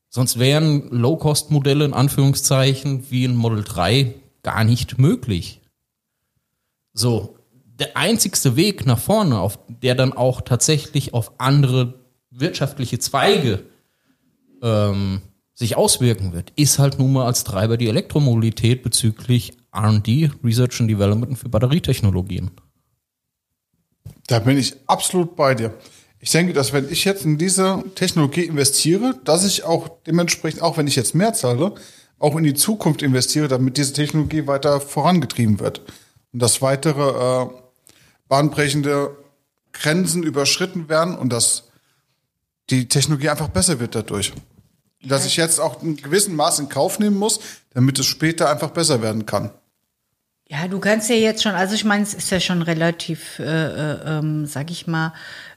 Sonst 0.08 0.38
wären 0.38 0.88
Low-Cost-Modelle 0.88 1.84
in 1.84 1.92
Anführungszeichen 1.92 3.10
wie 3.10 3.26
ein 3.26 3.36
Model 3.36 3.64
3 3.64 4.14
gar 4.42 4.64
nicht 4.64 4.98
möglich. 4.98 5.60
So, 6.94 7.37
der 7.78 7.96
einzigste 7.96 8.56
Weg 8.56 8.86
nach 8.86 8.98
vorne, 8.98 9.38
auf 9.38 9.58
der 9.68 9.94
dann 9.94 10.12
auch 10.12 10.40
tatsächlich 10.40 11.14
auf 11.14 11.32
andere 11.38 11.94
wirtschaftliche 12.30 12.98
Zweige 12.98 13.64
ähm, 14.62 15.22
sich 15.54 15.76
auswirken 15.76 16.32
wird, 16.32 16.52
ist 16.56 16.78
halt 16.78 16.98
nun 16.98 17.12
mal 17.12 17.26
als 17.26 17.44
Treiber 17.44 17.76
die 17.76 17.88
Elektromobilität 17.88 18.82
bezüglich 18.82 19.56
R&D, 19.72 20.30
Research 20.44 20.80
and 20.80 20.90
Development 20.90 21.38
für 21.38 21.48
Batterietechnologien. 21.48 22.50
Da 24.26 24.38
bin 24.40 24.58
ich 24.58 24.74
absolut 24.86 25.36
bei 25.36 25.54
dir. 25.54 25.74
Ich 26.20 26.30
denke, 26.30 26.52
dass 26.52 26.72
wenn 26.72 26.90
ich 26.90 27.04
jetzt 27.04 27.24
in 27.24 27.38
diese 27.38 27.82
Technologie 27.94 28.44
investiere, 28.44 29.14
dass 29.24 29.44
ich 29.44 29.64
auch 29.64 29.88
dementsprechend, 30.06 30.62
auch 30.62 30.76
wenn 30.76 30.86
ich 30.86 30.96
jetzt 30.96 31.14
mehr 31.14 31.32
zahle, 31.32 31.74
auch 32.18 32.36
in 32.36 32.44
die 32.44 32.54
Zukunft 32.54 33.02
investiere, 33.02 33.46
damit 33.46 33.76
diese 33.76 33.92
Technologie 33.92 34.46
weiter 34.46 34.80
vorangetrieben 34.80 35.60
wird. 35.60 35.82
Und 36.32 36.42
dass 36.42 36.60
weitere 36.60 37.44
äh, 37.44 37.48
bahnbrechende 38.28 39.16
Grenzen 39.72 40.22
überschritten 40.22 40.88
werden 40.88 41.16
und 41.16 41.32
dass 41.32 41.64
die 42.70 42.88
Technologie 42.88 43.30
einfach 43.30 43.48
besser 43.48 43.80
wird 43.80 43.94
dadurch. 43.94 44.32
Dass 45.02 45.24
ich 45.24 45.36
jetzt 45.36 45.60
auch 45.60 45.80
einen 45.80 45.96
gewissen 45.96 46.34
Maß 46.34 46.58
in 46.58 46.68
Kauf 46.68 46.98
nehmen 46.98 47.16
muss, 47.16 47.40
damit 47.72 47.98
es 47.98 48.06
später 48.06 48.50
einfach 48.50 48.70
besser 48.70 49.00
werden 49.00 49.26
kann. 49.26 49.50
Ja, 50.48 50.66
du 50.66 50.78
kannst 50.78 51.10
ja 51.10 51.16
jetzt 51.16 51.42
schon, 51.42 51.52
also 51.52 51.74
ich 51.74 51.84
meine, 51.84 52.02
es 52.02 52.14
ist 52.14 52.30
ja 52.30 52.40
schon 52.40 52.62
relativ, 52.62 53.38
äh, 53.38 53.44
äh, 53.44 54.18
ähm, 54.18 54.46
sag 54.46 54.70
ich 54.70 54.86
mal, 54.86 55.12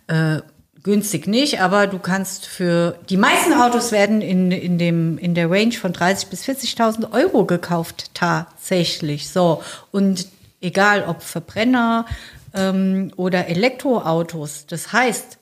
äh, 0.08 0.42
günstig 0.84 1.28
nicht, 1.28 1.62
aber 1.62 1.88
du 1.88 2.00
kannst 2.00 2.46
für 2.46 3.00
die 3.10 3.18
meisten 3.18 3.54
Autos 3.54 3.92
werden 3.92 4.22
in, 4.22 4.52
in, 4.52 4.78
dem, 4.78 5.18
in 5.18 5.34
der 5.34 5.50
Range 5.50 5.72
von 5.72 5.94
30.000 5.94 6.30
bis 6.30 6.44
40.000 6.44 7.14
Euro 7.14 7.46
gekauft, 7.46 8.12
tatsächlich. 8.14 9.30
So. 9.30 9.64
Und 9.92 10.28
egal 10.60 11.06
ob 11.08 11.22
Verbrenner 11.22 12.06
ähm, 12.54 13.12
oder 13.16 13.48
Elektroautos, 13.48 14.66
das 14.68 14.94
heißt, 14.94 15.38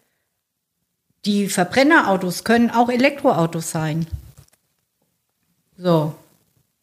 die 1.26 1.50
Verbrennerautos 1.50 2.44
können 2.44 2.70
auch 2.70 2.90
Elektroautos 2.90 3.72
sein. 3.72 4.08
So. 5.78 6.16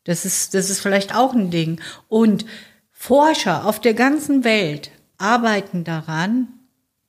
Das 0.07 0.25
ist, 0.25 0.55
das 0.55 0.71
ist 0.71 0.81
vielleicht 0.81 1.15
auch 1.15 1.35
ein 1.35 1.51
Ding. 1.51 1.81
Und 2.09 2.47
Forscher 2.93 3.67
auf 3.67 3.81
der 3.81 3.93
ganzen 3.93 4.45
Welt 4.45 4.91
arbeiten 5.19 5.83
daran 5.85 6.49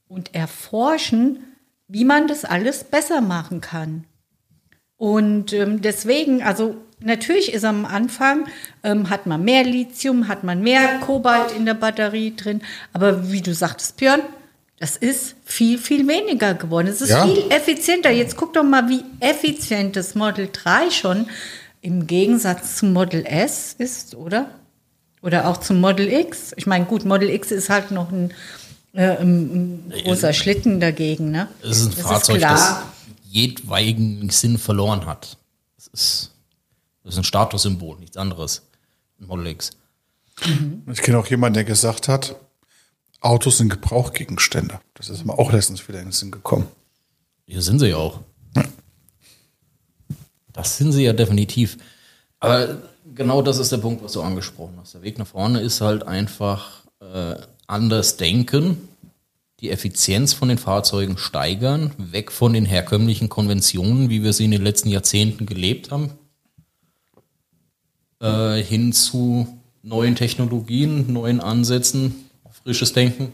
und 0.08 0.34
erforschen, 0.34 1.43
wie 1.88 2.06
man 2.06 2.27
das 2.27 2.43
alles 2.43 2.84
besser 2.84 3.21
machen 3.21 3.62
kann. 3.62 4.06
Und 4.97 5.53
ähm, 5.53 5.82
deswegen, 5.82 6.41
also 6.41 6.75
natürlich 6.99 7.53
ist 7.53 7.65
am 7.65 7.86
Anfang, 7.86 8.45
ähm, 8.83 9.10
hat 9.10 9.25
man 9.25 9.43
mehr 9.43 9.63
Lithium, 9.63 10.27
hat 10.27 10.43
man 10.43 10.62
mehr 10.62 10.99
Kobalt 10.99 11.51
in 11.51 11.65
der 11.65 11.73
Batterie 11.75 12.36
drin, 12.36 12.62
aber 12.93 13.31
wie 13.31 13.41
du 13.41 13.53
sagtest, 13.53 13.97
Björn, 13.97 14.21
das 14.79 14.95
ist 14.97 15.36
viel, 15.43 15.77
viel 15.79 16.07
weniger 16.07 16.53
geworden. 16.53 16.88
Es 16.88 17.01
ist 17.01 17.10
Ja. 17.10 17.25
viel 17.25 17.45
effizienter. 17.49 18.12
Jetzt 18.12 18.36
guck 18.38 18.53
doch 18.53 18.63
mal, 18.63 18.88
wie 18.89 19.03
effizient 19.19 19.95
das 19.95 20.13
Model 20.13 20.49
3 20.51 20.91
schon 20.91 21.27
im 21.81 22.05
Gegensatz 22.05 22.75
zum 22.77 22.93
Model 22.93 23.25
S 23.25 23.73
ist, 23.77 24.13
oder? 24.15 24.51
Oder 25.23 25.47
auch 25.47 25.57
zum 25.57 25.79
Model 25.81 26.07
X. 26.12 26.53
Ich 26.57 26.67
meine, 26.67 26.86
gut, 26.86 27.05
Model 27.05 27.29
X 27.29 27.49
ist 27.51 27.69
halt 27.71 27.89
noch 27.89 28.12
ein, 28.12 28.31
äh, 28.93 29.17
ein, 29.17 29.89
ein 29.89 29.93
großer 30.03 30.31
Schlitten 30.31 30.79
dagegen, 30.79 31.31
ne? 31.31 31.47
Es 31.63 31.77
ist 31.81 31.86
ein 31.88 31.95
Das 31.97 32.01
Fahrzeug, 32.05 32.41
das 32.41 32.65
klar. 32.67 32.93
jedweigen 33.27 34.29
Sinn 34.29 34.60
verloren 34.60 35.07
hat. 35.07 35.38
Es 35.77 35.88
ist, 35.88 36.31
das 37.08 37.13
ist 37.13 37.20
ein 37.20 37.24
Statussymbol, 37.24 37.98
nichts 38.00 38.17
anderes. 38.17 38.63
Model 39.17 39.48
X. 39.48 39.72
Ich 40.91 41.02
kenne 41.02 41.17
auch 41.17 41.28
jemanden, 41.28 41.54
der 41.54 41.63
gesagt 41.63 42.10
hat, 42.10 42.36
Autos 43.22 43.60
sind 43.60 43.70
Gebrauchgegenstände. 43.70 44.82
Das 44.93 45.08
ist 45.08 45.26
mir 45.26 45.39
auch 45.39 45.54
letztens 45.54 45.88
wieder 45.88 46.00
in 46.00 46.08
den 46.08 46.12
Sinn 46.12 46.32
gekommen. 46.32 46.67
Hier 47.46 47.62
sind 47.62 47.80
sie 47.80 47.88
ja 47.88 47.96
auch. 47.96 48.20
Das 50.52 50.76
sind 50.76 50.91
sie 50.91 51.06
ja 51.06 51.13
definitiv. 51.13 51.78
Aber 52.41 52.78
genau 53.15 53.41
das 53.41 53.58
ist 53.58 53.72
der 53.72 53.78
Punkt, 53.78 54.04
was 54.04 54.12
du 54.12 54.22
angesprochen 54.22 54.74
hast. 54.82 54.93
Der 54.93 55.02
Weg 55.02 55.17
nach 55.17 55.28
vorne 55.28 55.62
ist 55.62 55.80
halt 55.80 56.06
einfach 56.06 56.84
äh, 57.00 57.36
anders 57.67 58.17
denken, 58.17 58.89
die 59.62 59.72
Effizienz 59.72 60.34
von 60.34 60.50
den 60.50 60.58
Fahrzeugen 60.58 61.17
steigern, 61.17 61.93
weg 61.98 62.34
von 62.34 62.52
den 62.52 62.65
herkömmlichen 62.65 63.30
Konventionen, 63.30 64.10
wie 64.10 64.24
wir 64.24 64.34
sie 64.34 64.43
in 64.43 64.52
den 64.52 64.63
letzten 64.63 64.89
Jahrzehnten 64.89 65.46
gelebt 65.46 65.89
haben, 65.89 66.12
äh, 68.21 68.62
hin 68.62 68.93
zu 68.93 69.47
neuen 69.84 70.15
Technologien, 70.15 71.12
neuen 71.12 71.39
Ansätzen, 71.39 72.30
frisches 72.63 72.93
Denken. 72.93 73.32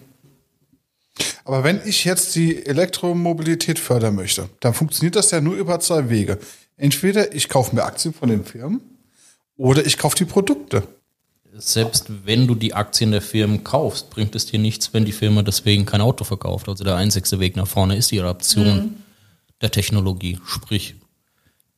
Aber 1.45 1.63
wenn 1.63 1.81
ich 1.85 2.05
jetzt 2.05 2.35
die 2.35 2.65
Elektromobilität 2.65 3.79
fördern 3.79 4.15
möchte, 4.15 4.49
dann 4.59 4.73
funktioniert 4.73 5.15
das 5.15 5.31
ja 5.31 5.41
nur 5.41 5.55
über 5.55 5.79
zwei 5.79 6.09
Wege. 6.09 6.39
Entweder 6.77 7.33
ich 7.35 7.49
kaufe 7.49 7.75
mir 7.75 7.83
Aktien 7.83 8.13
von 8.13 8.29
den 8.29 8.45
Firmen 8.45 8.81
oder 9.57 9.85
ich 9.85 9.97
kaufe 9.97 10.15
die 10.15 10.25
Produkte. 10.25 10.87
Selbst 11.55 12.05
wenn 12.25 12.47
du 12.47 12.55
die 12.55 12.73
Aktien 12.73 13.11
der 13.11 13.21
Firmen 13.21 13.63
kaufst, 13.63 14.09
bringt 14.09 14.33
es 14.35 14.47
dir 14.47 14.57
nichts, 14.57 14.93
wenn 14.93 15.05
die 15.05 15.11
Firma 15.11 15.43
deswegen 15.43 15.85
kein 15.85 16.01
Auto 16.01 16.23
verkauft. 16.23 16.67
Also 16.67 16.83
der 16.83 16.95
einzigste 16.95 17.39
Weg 17.39 17.55
nach 17.55 17.67
vorne 17.67 17.95
ist 17.95 18.09
die 18.09 18.19
Adaption 18.19 18.95
der 19.61 19.69
Technologie, 19.69 20.39
sprich 20.47 20.95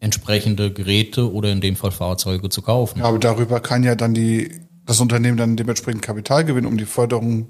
entsprechende 0.06 0.72
Geräte 0.72 1.34
oder 1.34 1.52
in 1.52 1.60
dem 1.62 1.76
Fall 1.76 1.92
Fahrzeuge 1.92 2.50
zu 2.50 2.62
kaufen. 2.62 3.00
Ja, 3.00 3.06
aber 3.06 3.20
darüber 3.20 3.60
kann 3.60 3.84
ja 3.84 3.96
dann 3.96 4.14
die, 4.14 4.62
das 4.86 5.00
Unternehmen 5.02 5.36
dann 5.38 5.58
dementsprechend 5.58 6.02
Kapital 6.04 6.46
gewinnen, 6.46 6.68
um 6.68 6.78
die 6.78 6.86
Förderung, 6.86 7.48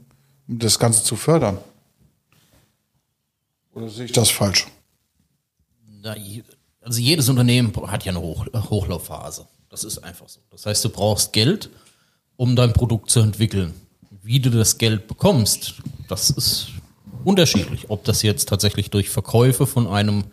um 0.47 0.59
das 0.59 0.79
Ganze 0.79 1.03
zu 1.03 1.15
fördern. 1.17 1.57
Oder 3.73 3.89
sehe 3.89 4.05
ich 4.05 4.13
das 4.13 4.29
falsch? 4.31 4.67
Je- 6.17 6.43
Also 6.81 6.99
jedes 7.01 7.27
Unternehmen 7.29 7.73
hat 7.87 8.05
ja 8.05 8.11
eine 8.11 8.21
Hoch 8.21 8.45
Hochlaufphase. 8.53 9.47
Das 9.69 9.83
ist 9.83 9.97
einfach 9.99 10.29
so. 10.29 10.39
Das 10.51 10.65
heißt, 10.65 10.85
du 10.85 10.89
brauchst 10.89 11.33
Geld, 11.33 11.69
um 12.37 12.55
dein 12.55 12.71
Produkt 12.73 13.09
zu 13.09 13.19
entwickeln. 13.19 13.73
Wie 14.23 14.39
du 14.39 14.49
das 14.49 14.77
Geld 14.77 15.07
bekommst, 15.07 15.75
das 16.07 16.29
ist 16.29 16.67
unterschiedlich. 17.25 17.89
Ob 17.89 18.05
das 18.05 18.21
jetzt 18.21 18.47
tatsächlich 18.47 18.89
durch 18.91 19.09
Verkäufe 19.09 19.67
von 19.67 19.87
einem 19.87 20.23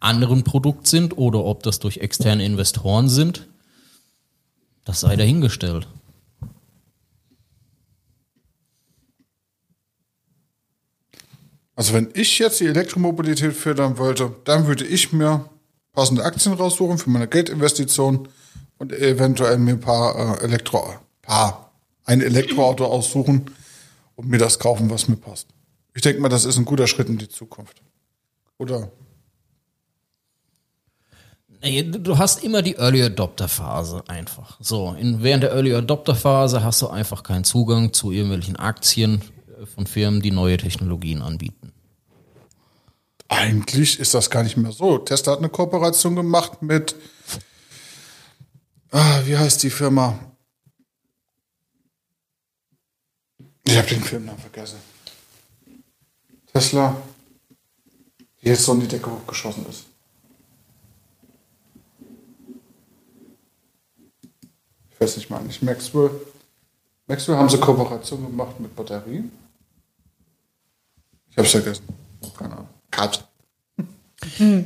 anderen 0.00 0.44
Produkt 0.44 0.86
sind 0.86 1.16
oder 1.16 1.44
ob 1.44 1.62
das 1.62 1.78
durch 1.78 1.98
externe 1.98 2.44
Investoren 2.44 3.08
sind, 3.08 3.48
das 4.84 5.00
sei 5.00 5.16
dahingestellt. 5.16 5.86
Also 11.74 11.92
wenn 11.92 12.08
ich 12.14 12.38
jetzt 12.38 12.60
die 12.60 12.66
Elektromobilität 12.66 13.52
fördern 13.52 13.98
wollte, 13.98 14.34
dann 14.44 14.66
würde 14.66 14.86
ich 14.86 15.12
mir 15.12 15.48
passende 15.92 16.24
Aktien 16.24 16.54
raussuchen 16.54 16.98
für 16.98 17.10
meine 17.10 17.28
Geldinvestition 17.28 18.28
und 18.78 18.92
eventuell 18.92 19.58
mir 19.58 19.72
ein 19.72 19.80
paar 19.80 20.40
äh, 20.40 20.44
Elektro, 20.44 20.94
paar, 21.22 21.72
ein 22.04 22.22
Elektroauto 22.22 22.86
aussuchen 22.86 23.50
und 24.14 24.28
mir 24.28 24.38
das 24.38 24.58
kaufen, 24.58 24.88
was 24.88 25.08
mir 25.08 25.16
passt. 25.16 25.48
Ich 25.94 26.02
denke 26.02 26.20
mal, 26.20 26.28
das 26.28 26.44
ist 26.44 26.56
ein 26.56 26.64
guter 26.64 26.86
Schritt 26.86 27.08
in 27.08 27.18
die 27.18 27.28
Zukunft. 27.28 27.82
Oder? 28.58 28.90
Du 31.62 32.18
hast 32.18 32.44
immer 32.44 32.62
die 32.62 32.74
Early 32.76 33.02
Adopter 33.02 33.48
Phase 33.48 34.04
einfach. 34.08 34.58
So, 34.60 34.94
in, 34.98 35.22
während 35.22 35.42
der 35.42 35.52
Early 35.52 35.74
Adopter 35.74 36.14
Phase 36.14 36.62
hast 36.62 36.82
du 36.82 36.88
einfach 36.88 37.22
keinen 37.22 37.44
Zugang 37.44 37.92
zu 37.92 38.12
irgendwelchen 38.12 38.56
Aktien 38.56 39.22
äh, 39.60 39.66
von 39.66 39.86
Firmen, 39.86 40.20
die 40.20 40.30
neue 40.30 40.56
Technologien 40.58 41.22
anbieten. 41.22 41.72
Eigentlich 43.28 43.98
ist 43.98 44.14
das 44.14 44.30
gar 44.30 44.42
nicht 44.42 44.56
mehr 44.56 44.72
so. 44.72 44.98
Tesla 44.98 45.32
hat 45.32 45.38
eine 45.38 45.48
Kooperation 45.48 46.14
gemacht 46.14 46.62
mit, 46.62 46.94
ah, 48.92 49.20
wie 49.24 49.36
heißt 49.36 49.62
die 49.62 49.70
Firma? 49.70 50.18
Ich 53.64 53.76
habe 53.76 53.88
den 53.88 54.02
Firmennamen 54.02 54.40
vergessen. 54.40 54.78
Tesla, 56.52 56.96
die 58.40 58.48
jetzt 58.48 58.64
so 58.64 58.74
in 58.74 58.80
die 58.80 58.88
Decke 58.88 59.10
hochgeschossen 59.10 59.66
ist. 59.68 59.86
Ich 64.96 65.00
weiß 65.02 65.16
nicht 65.18 65.28
mal, 65.28 65.42
nicht 65.42 65.62
Maxwell. 65.62 66.10
Maxwell 67.06 67.36
haben 67.36 67.50
sie 67.50 67.58
Kooperation 67.58 68.24
gemacht 68.24 68.58
mit 68.58 68.74
Batterien. 68.74 69.30
Ich 71.30 71.36
hab's 71.36 71.50
vergessen. 71.50 71.84
Keine 72.36 72.52
Ahnung. 72.54 72.68
Cut. 72.90 73.22
Dieser, 74.38 74.64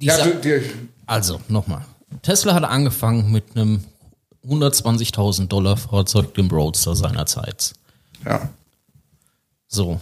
Ja, 0.00 0.24
du, 0.24 0.40
die, 0.40 0.70
also, 1.06 1.40
nochmal. 1.48 1.84
Tesla 2.22 2.54
hat 2.54 2.62
angefangen 2.64 3.32
mit 3.32 3.56
einem 3.56 3.82
120.000 4.46 5.48
Dollar 5.48 5.76
Fahrzeug, 5.76 6.32
dem 6.34 6.48
Roadster 6.48 6.94
seinerzeit. 6.94 7.72
ja. 8.24 8.48
So. 9.66 10.00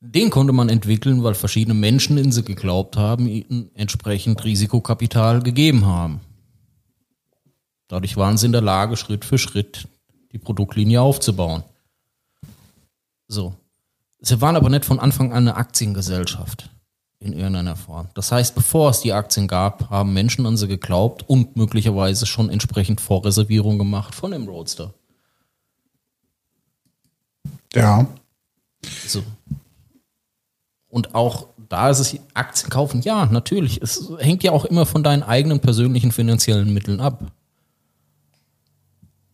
Den 0.00 0.30
konnte 0.30 0.52
man 0.52 0.68
entwickeln, 0.68 1.24
weil 1.24 1.34
verschiedene 1.34 1.74
Menschen 1.74 2.18
in 2.18 2.30
sie 2.30 2.44
geglaubt 2.44 2.96
haben, 2.96 3.26
ihnen 3.26 3.70
entsprechend 3.74 4.44
Risikokapital 4.44 5.42
gegeben 5.42 5.86
haben. 5.86 6.20
Dadurch 7.88 8.16
waren 8.16 8.36
sie 8.36 8.46
in 8.46 8.52
der 8.52 8.60
Lage, 8.60 8.96
Schritt 8.96 9.24
für 9.24 9.38
Schritt 9.38 9.88
die 10.32 10.38
Produktlinie 10.38 11.00
aufzubauen. 11.00 11.64
So. 13.26 13.54
Sie 14.20 14.40
waren 14.40 14.56
aber 14.56 14.68
nicht 14.68 14.84
von 14.84 14.98
Anfang 15.00 15.32
an 15.32 15.48
eine 15.48 15.56
Aktiengesellschaft 15.56 16.70
in 17.20 17.32
irgendeiner 17.32 17.76
Form. 17.76 18.08
Das 18.14 18.30
heißt, 18.30 18.54
bevor 18.54 18.90
es 18.90 19.00
die 19.00 19.12
Aktien 19.12 19.48
gab, 19.48 19.90
haben 19.90 20.12
Menschen 20.12 20.46
an 20.46 20.56
sie 20.56 20.68
geglaubt 20.68 21.28
und 21.28 21.56
möglicherweise 21.56 22.26
schon 22.26 22.50
entsprechend 22.50 23.00
Vorreservierung 23.00 23.78
gemacht 23.78 24.14
von 24.14 24.30
dem 24.32 24.48
Roadster. 24.48 24.92
Ja. 27.74 28.06
So. 29.06 29.22
Und 30.88 31.14
auch 31.14 31.48
da 31.68 31.90
ist 31.90 31.98
es 31.98 32.16
Aktien 32.34 32.70
kaufen, 32.70 33.02
ja, 33.02 33.26
natürlich. 33.26 33.82
Es 33.82 34.10
hängt 34.18 34.42
ja 34.42 34.52
auch 34.52 34.64
immer 34.64 34.86
von 34.86 35.02
deinen 35.02 35.22
eigenen 35.22 35.60
persönlichen 35.60 36.12
finanziellen 36.12 36.72
Mitteln 36.72 37.00
ab. 37.00 37.30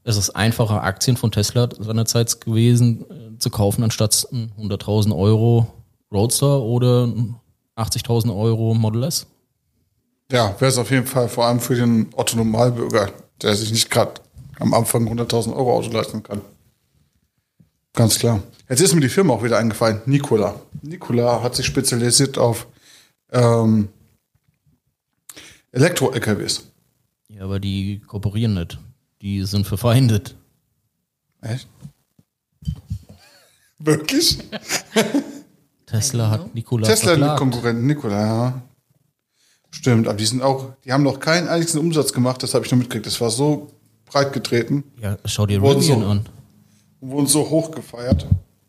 Es 0.06 0.18
ist 0.18 0.30
einfacher, 0.30 0.82
Aktien 0.82 1.16
von 1.16 1.32
Tesla 1.32 1.68
seinerzeit 1.78 2.40
gewesen 2.42 3.06
äh, 3.10 3.38
zu 3.38 3.48
kaufen, 3.48 3.82
anstatt 3.82 4.28
ein 4.30 4.52
100.000 4.60 5.16
Euro 5.16 5.66
Roadster 6.12 6.60
oder 6.60 7.06
ein 7.06 7.36
80.000 7.76 8.36
Euro 8.36 8.74
Model 8.74 9.04
S. 9.04 9.26
Ja, 10.30 10.54
wäre 10.60 10.70
es 10.70 10.78
auf 10.78 10.90
jeden 10.90 11.06
Fall 11.06 11.28
vor 11.28 11.46
allem 11.46 11.58
für 11.58 11.74
den 11.74 12.08
Otto 12.14 12.36
Normalbürger, 12.36 13.10
der 13.42 13.54
sich 13.56 13.72
nicht 13.72 13.90
gerade 13.90 14.20
am 14.60 14.74
Anfang 14.74 15.08
100.000 15.08 15.56
Euro 15.56 15.74
Auto 15.74 15.90
leisten 15.90 16.22
kann. 16.22 16.42
Ganz 17.94 18.18
klar. 18.18 18.42
Jetzt 18.68 18.80
ist 18.80 18.94
mir 18.94 19.00
die 19.00 19.08
Firma 19.08 19.34
auch 19.34 19.42
wieder 19.42 19.58
eingefallen. 19.58 20.02
Nikola. 20.04 20.60
Nikola 20.82 21.42
hat 21.42 21.54
sich 21.54 21.64
spezialisiert 21.64 22.38
auf 22.38 22.66
ähm, 23.32 23.88
Elektro-LKWs. 25.72 26.70
Ja, 27.28 27.44
aber 27.44 27.58
die 27.58 28.00
kooperieren 28.00 28.54
nicht. 28.54 28.78
Die 29.24 29.42
sind 29.46 29.66
verfeindet. 29.66 30.36
Echt? 31.40 31.66
Wirklich? 33.78 34.38
Tesla 35.86 36.30
hat 36.30 36.54
Nikola 36.54 36.86
Tesla 36.86 37.12
verklagt. 37.12 37.38
Konkurrenten, 37.38 37.86
Nikola, 37.86 38.26
ja. 38.26 38.62
Stimmt, 39.70 40.08
aber 40.08 40.18
die 40.18 40.26
sind 40.26 40.42
auch, 40.42 40.74
die 40.84 40.92
haben 40.92 41.02
noch 41.02 41.20
keinen 41.20 41.48
einzigen 41.48 41.78
Umsatz 41.78 42.12
gemacht, 42.12 42.42
das 42.42 42.52
habe 42.52 42.66
ich 42.66 42.70
nur 42.70 42.78
mitgekriegt. 42.80 43.06
Das 43.06 43.18
war 43.22 43.30
so 43.30 43.68
breit 44.04 44.34
getreten. 44.34 44.84
Ja, 45.00 45.16
schau 45.24 45.46
dir 45.46 45.62
Rivian 45.62 45.80
so- 45.80 45.94
an. 45.94 46.26
und 47.00 47.10
wurden 47.10 47.26
so 47.26 47.48
hoch 47.48 47.70
gefeiert. 47.70 48.26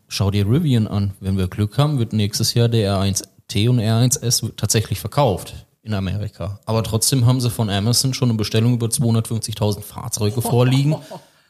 Schau 0.08 0.32
dir 0.32 0.48
Rivian 0.50 0.88
an. 0.88 1.12
Wenn 1.20 1.38
wir 1.38 1.50
Glück 1.50 1.78
haben, 1.78 2.00
wird 2.00 2.14
nächstes 2.14 2.54
Jahr 2.54 2.70
der 2.70 2.98
R1T 2.98 3.70
und 3.70 3.80
R1S 3.80 4.56
tatsächlich 4.56 5.02
verkauft 5.02 5.66
in 5.86 5.94
Amerika. 5.94 6.60
Aber 6.66 6.84
trotzdem 6.84 7.26
haben 7.26 7.40
sie 7.40 7.50
von 7.50 7.70
Amazon 7.70 8.14
schon 8.14 8.30
eine 8.30 8.38
Bestellung 8.38 8.74
über 8.74 8.88
250.000 8.88 9.82
Fahrzeuge 9.82 10.42
vorliegen 10.42 10.96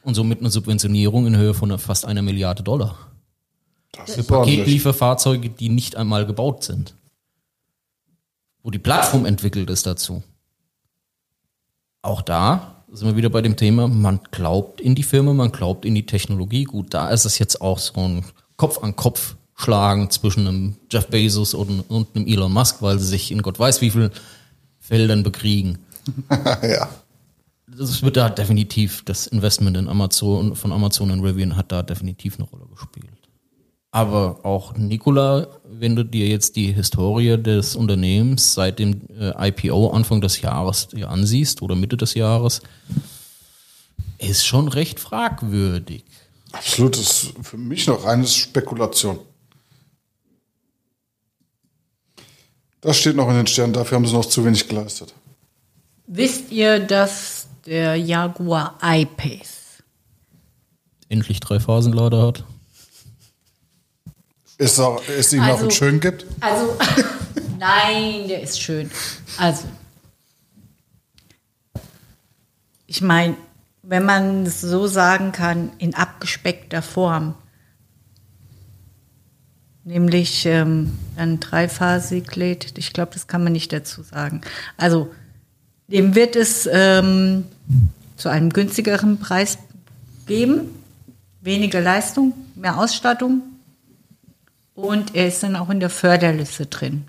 und 0.04 0.14
somit 0.14 0.40
eine 0.40 0.50
Subventionierung 0.50 1.26
in 1.26 1.36
Höhe 1.36 1.54
von 1.54 1.76
fast 1.78 2.04
einer 2.04 2.22
Milliarde 2.22 2.62
Dollar. 2.62 2.96
Das 3.92 4.10
ist 4.10 4.30
ordentlich. 4.30 4.58
Paketlieferfahrzeuge, 4.58 5.48
die 5.48 5.70
nicht 5.70 5.96
einmal 5.96 6.26
gebaut 6.26 6.64
sind. 6.64 6.94
Wo 8.62 8.70
die 8.70 8.78
Plattform 8.78 9.24
entwickelt 9.24 9.70
ist 9.70 9.86
dazu. 9.86 10.22
Auch 12.02 12.20
da 12.20 12.84
sind 12.92 13.08
wir 13.08 13.16
wieder 13.16 13.30
bei 13.30 13.40
dem 13.40 13.56
Thema, 13.56 13.88
man 13.88 14.20
glaubt 14.30 14.82
in 14.82 14.94
die 14.94 15.02
Firma, 15.02 15.32
man 15.32 15.50
glaubt 15.50 15.86
in 15.86 15.94
die 15.94 16.04
Technologie. 16.04 16.64
Gut, 16.64 16.92
da 16.92 17.08
ist 17.08 17.24
es 17.24 17.38
jetzt 17.38 17.60
auch 17.62 17.78
so 17.78 17.94
ein 18.00 18.24
Kopf 18.56 18.82
an 18.82 18.94
Kopf 18.96 19.36
schlagen 19.56 20.10
zwischen 20.10 20.46
einem 20.46 20.76
Jeff 20.90 21.08
Bezos 21.08 21.54
und, 21.54 21.80
und 21.88 22.14
einem 22.14 22.26
Elon 22.26 22.52
Musk, 22.52 22.82
weil 22.82 22.98
sie 22.98 23.06
sich 23.06 23.32
in 23.32 23.42
Gott 23.42 23.58
weiß 23.58 23.80
wie 23.80 23.90
vielen 23.90 24.10
Feldern 24.78 25.22
bekriegen. 25.22 25.78
ja. 26.62 26.88
Das 27.66 28.02
wird 28.02 28.16
da 28.16 28.28
definitiv, 28.28 29.02
das 29.04 29.26
Investment 29.26 29.76
in 29.76 29.88
Amazon, 29.88 30.54
von 30.54 30.72
Amazon 30.72 31.10
in 31.10 31.20
Rivian 31.20 31.56
hat 31.56 31.72
da 31.72 31.82
definitiv 31.82 32.38
eine 32.38 32.48
Rolle 32.48 32.66
gespielt. 32.66 33.10
Aber 33.90 34.44
auch 34.44 34.76
Nikola, 34.76 35.48
wenn 35.64 35.96
du 35.96 36.04
dir 36.04 36.28
jetzt 36.28 36.54
die 36.56 36.72
Historie 36.72 37.36
des 37.42 37.74
Unternehmens 37.74 38.54
seit 38.54 38.78
dem 38.78 39.00
äh, 39.18 39.48
IPO 39.48 39.88
Anfang 39.90 40.20
des 40.20 40.42
Jahres 40.42 40.88
ansiehst 40.94 41.62
oder 41.62 41.74
Mitte 41.74 41.96
des 41.96 42.14
Jahres, 42.14 42.60
ist 44.18 44.46
schon 44.46 44.68
recht 44.68 45.00
fragwürdig. 45.00 46.04
Absolut, 46.52 46.96
das 46.96 47.24
ist 47.24 47.34
für 47.42 47.56
mich 47.56 47.86
noch 47.86 48.04
reines 48.04 48.34
Spekulation. 48.34 49.18
Das 52.86 52.98
steht 52.98 53.16
noch 53.16 53.28
in 53.28 53.34
den 53.34 53.48
Sternen, 53.48 53.72
dafür 53.72 53.96
haben 53.96 54.06
sie 54.06 54.12
noch 54.12 54.26
zu 54.26 54.44
wenig 54.44 54.68
geleistet. 54.68 55.12
Wisst 56.06 56.52
ihr, 56.52 56.78
dass 56.78 57.48
der 57.66 57.96
Jaguar 57.96 58.78
I-Pace 58.80 59.82
Endlich 61.08 61.40
drei 61.40 61.58
Phasenlader 61.58 62.24
hat. 62.28 62.44
Ist, 64.58 64.78
auch, 64.78 65.02
ist 65.08 65.32
ihm 65.32 65.42
Also- 65.42 65.54
auch 65.56 65.62
ein 65.64 65.70
Schön 65.72 65.98
gibt? 65.98 66.26
Also, 66.40 66.76
nein, 67.58 68.28
der 68.28 68.42
ist 68.42 68.60
schön. 68.60 68.88
Also, 69.36 69.64
ich 72.86 73.00
meine, 73.02 73.36
wenn 73.82 74.04
man 74.04 74.46
es 74.46 74.60
so 74.60 74.86
sagen 74.86 75.32
kann, 75.32 75.72
in 75.78 75.96
abgespeckter 75.96 76.82
Form, 76.82 77.34
nämlich 79.86 80.44
ähm, 80.46 80.98
ein 81.16 81.40
dreiphasig 81.40 82.34
lädt, 82.36 82.76
ich 82.76 82.92
glaube, 82.92 83.12
das 83.14 83.26
kann 83.28 83.42
man 83.42 83.52
nicht 83.52 83.72
dazu 83.72 84.02
sagen. 84.02 84.42
Also, 84.76 85.10
dem 85.86 86.14
wird 86.14 86.36
es 86.36 86.68
ähm, 86.70 87.44
zu 88.16 88.28
einem 88.28 88.50
günstigeren 88.50 89.18
Preis 89.18 89.58
geben, 90.26 90.68
weniger 91.40 91.80
Leistung, 91.80 92.34
mehr 92.56 92.76
Ausstattung 92.76 93.42
und 94.74 95.14
er 95.14 95.28
ist 95.28 95.42
dann 95.42 95.54
auch 95.54 95.70
in 95.70 95.80
der 95.80 95.90
Förderliste 95.90 96.66
drin. 96.66 97.06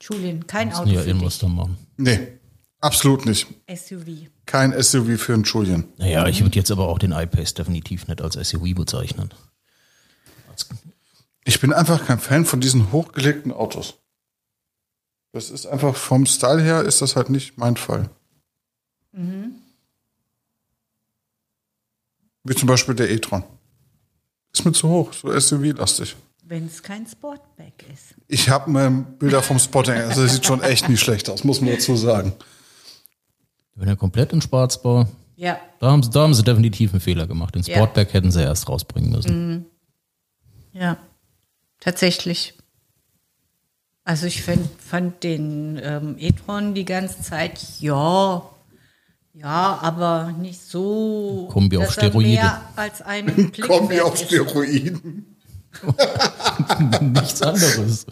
Julien, 0.00 0.46
kein 0.46 0.72
Auto 0.72 0.88
ja 0.88 1.00
für 1.00 1.08
irgendwas 1.08 1.34
dich. 1.34 1.40
da 1.42 1.48
machen. 1.48 1.76
Nee, 1.96 2.28
absolut 2.80 3.26
nicht. 3.26 3.48
SUV. 3.68 4.28
Kein 4.46 4.80
SUV 4.80 5.20
für 5.20 5.34
einen 5.34 5.42
Julian. 5.42 5.84
Naja, 5.98 6.26
ich 6.28 6.42
würde 6.42 6.56
jetzt 6.56 6.70
aber 6.70 6.88
auch 6.88 6.98
den 6.98 7.12
iPace 7.12 7.54
definitiv 7.54 8.06
nicht 8.06 8.22
als 8.22 8.34
SUV 8.34 8.74
bezeichnen. 8.74 9.30
Ich 11.50 11.58
bin 11.60 11.72
einfach 11.72 12.06
kein 12.06 12.20
Fan 12.20 12.44
von 12.44 12.60
diesen 12.60 12.92
hochgelegten 12.92 13.50
Autos. 13.50 13.94
Das 15.32 15.50
ist 15.50 15.66
einfach 15.66 15.96
vom 15.96 16.24
Style 16.24 16.62
her 16.62 16.84
ist 16.84 17.02
das 17.02 17.16
halt 17.16 17.28
nicht 17.28 17.58
mein 17.58 17.76
Fall. 17.76 18.08
Wie 22.44 22.54
zum 22.54 22.68
Beispiel 22.68 22.94
der 22.94 23.10
e-tron. 23.10 23.42
Ist 24.52 24.64
mir 24.64 24.70
zu 24.70 24.88
hoch, 24.88 25.12
so 25.12 25.36
SUV-lastig. 25.36 26.14
Wenn 26.44 26.66
es 26.66 26.84
kein 26.84 27.04
Sportback 27.04 27.84
ist. 27.92 28.14
Ich 28.28 28.48
habe 28.48 28.70
mal 28.70 28.88
Bilder 29.18 29.42
vom 29.42 29.58
Spotting, 29.58 29.94
also 29.94 30.22
das 30.22 30.34
sieht 30.34 30.46
schon 30.46 30.62
echt 30.62 30.88
nicht 30.88 31.00
schlecht 31.00 31.28
aus, 31.28 31.42
muss 31.42 31.60
man 31.60 31.70
dazu 31.72 31.96
sagen. 31.96 32.32
Wenn 33.74 33.88
er 33.88 33.96
komplett 33.96 34.32
in 34.32 34.40
Schwarz 34.40 34.84
war, 34.84 35.08
Ja. 35.34 35.58
da 35.80 35.90
haben, 35.90 36.04
sie, 36.04 36.10
da 36.10 36.20
haben 36.22 36.34
sie 36.34 36.44
definitiv 36.44 36.92
einen 36.92 37.00
Fehler 37.00 37.26
gemacht. 37.26 37.56
Den 37.56 37.62
Ja. 37.62 37.74
Sportback 37.74 38.12
hätten 38.12 38.30
sie 38.30 38.40
erst 38.44 38.68
rausbringen 38.68 39.10
müssen. 39.10 39.66
Ja. 40.72 40.96
Tatsächlich. 41.80 42.54
Also 44.04 44.26
ich 44.26 44.42
fand, 44.42 44.68
fand 44.80 45.22
den 45.24 45.80
ähm, 45.82 46.16
e-tron 46.18 46.74
die 46.74 46.84
ganze 46.84 47.22
Zeit, 47.22 47.60
ja, 47.80 48.42
ja, 49.32 49.78
aber 49.80 50.32
nicht 50.38 50.60
so. 50.60 51.48
Kombi 51.52 51.76
auf 51.78 51.86
dass 51.86 51.96
er 51.98 52.08
Steroide. 52.08 52.28
Mehr 52.28 52.70
als 52.76 53.02
einen 53.02 53.50
Blick 53.50 53.60
Kombi 53.68 53.96
wert 53.96 54.04
auf. 54.04 54.18
Steroiden. 54.18 55.36
Nichts 57.00 57.42
anderes. 57.42 58.06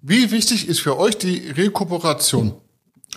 Wie 0.00 0.30
wichtig 0.30 0.68
ist 0.68 0.80
für 0.80 0.98
euch 0.98 1.18
die 1.18 1.48
Rekuperation 1.50 2.54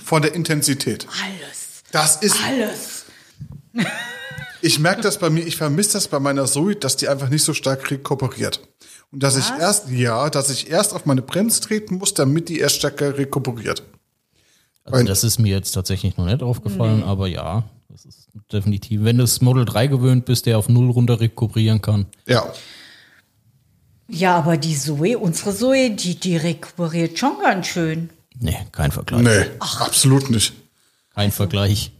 von 0.03 0.21
der 0.21 0.33
Intensität? 0.33 1.07
Alles. 1.23 1.83
Das 1.91 2.17
ist, 2.17 2.37
Alles. 2.43 3.05
ich 4.65 4.79
merke 4.79 5.01
das 5.01 5.19
bei 5.19 5.29
mir, 5.29 5.45
ich 5.45 5.57
vermisse 5.57 5.93
das 5.93 6.07
bei 6.07 6.19
meiner 6.19 6.45
Zoe, 6.45 6.75
dass 6.75 6.97
die 6.97 7.07
einfach 7.07 7.29
nicht 7.29 7.43
so 7.43 7.53
stark 7.53 7.91
rekuperiert. 7.91 8.59
Und 9.11 9.21
dass 9.21 9.37
ich 9.37 9.47
erst, 9.59 9.89
ja, 9.91 10.29
dass 10.31 10.49
ich 10.49 10.71
erst 10.71 10.93
auf 10.93 11.05
meine 11.05 11.21
Bremse 11.21 11.61
treten 11.61 11.95
muss, 11.99 12.15
damit 12.15 12.49
die 12.49 12.57
erst 12.59 12.77
stärker 12.77 13.15
rekuperiert. 13.15 13.83
Also 14.83 15.05
das 15.05 15.23
ist 15.23 15.39
mir 15.39 15.55
jetzt 15.55 15.71
tatsächlich 15.71 16.17
noch 16.17 16.25
nicht 16.25 16.41
aufgefallen, 16.41 17.03
aber 17.03 17.27
ja, 17.27 17.63
das 17.89 18.05
ist 18.05 18.29
definitiv. 18.51 19.03
Wenn 19.03 19.17
du 19.17 19.23
das 19.23 19.39
Model 19.39 19.65
3 19.65 19.85
gewöhnt 19.87 20.25
bist, 20.25 20.47
der 20.47 20.57
auf 20.57 20.67
Null 20.67 20.89
runter 20.89 21.19
rekuperieren 21.19 21.81
kann, 21.81 22.07
Ja. 22.25 22.51
Ja, 24.07 24.37
aber 24.37 24.57
die 24.57 24.77
Zoe, 24.77 25.17
unsere 25.17 25.55
Zoe, 25.55 25.89
die, 25.91 26.19
die 26.19 26.37
rekuperiert 26.37 27.17
schon 27.17 27.39
ganz 27.41 27.67
schön. 27.67 28.09
nee, 28.39 28.57
kein 28.71 28.91
Vergleich. 28.91 29.23
Nee, 29.23 29.45
absolut 29.59 30.29
nicht. 30.29 30.53
Kein 31.15 31.31
Vergleich. 31.31 31.91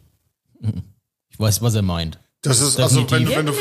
Ich 1.30 1.40
weiß, 1.40 1.62
was 1.64 1.74
er 1.74 1.82
meint. 1.82 2.20
Das 2.46 2.62
ist 2.62 2.80
also, 2.80 3.10
wenn, 3.12 3.26
du- 3.26 3.36
wenn, 3.36 3.46
du, 3.46 3.54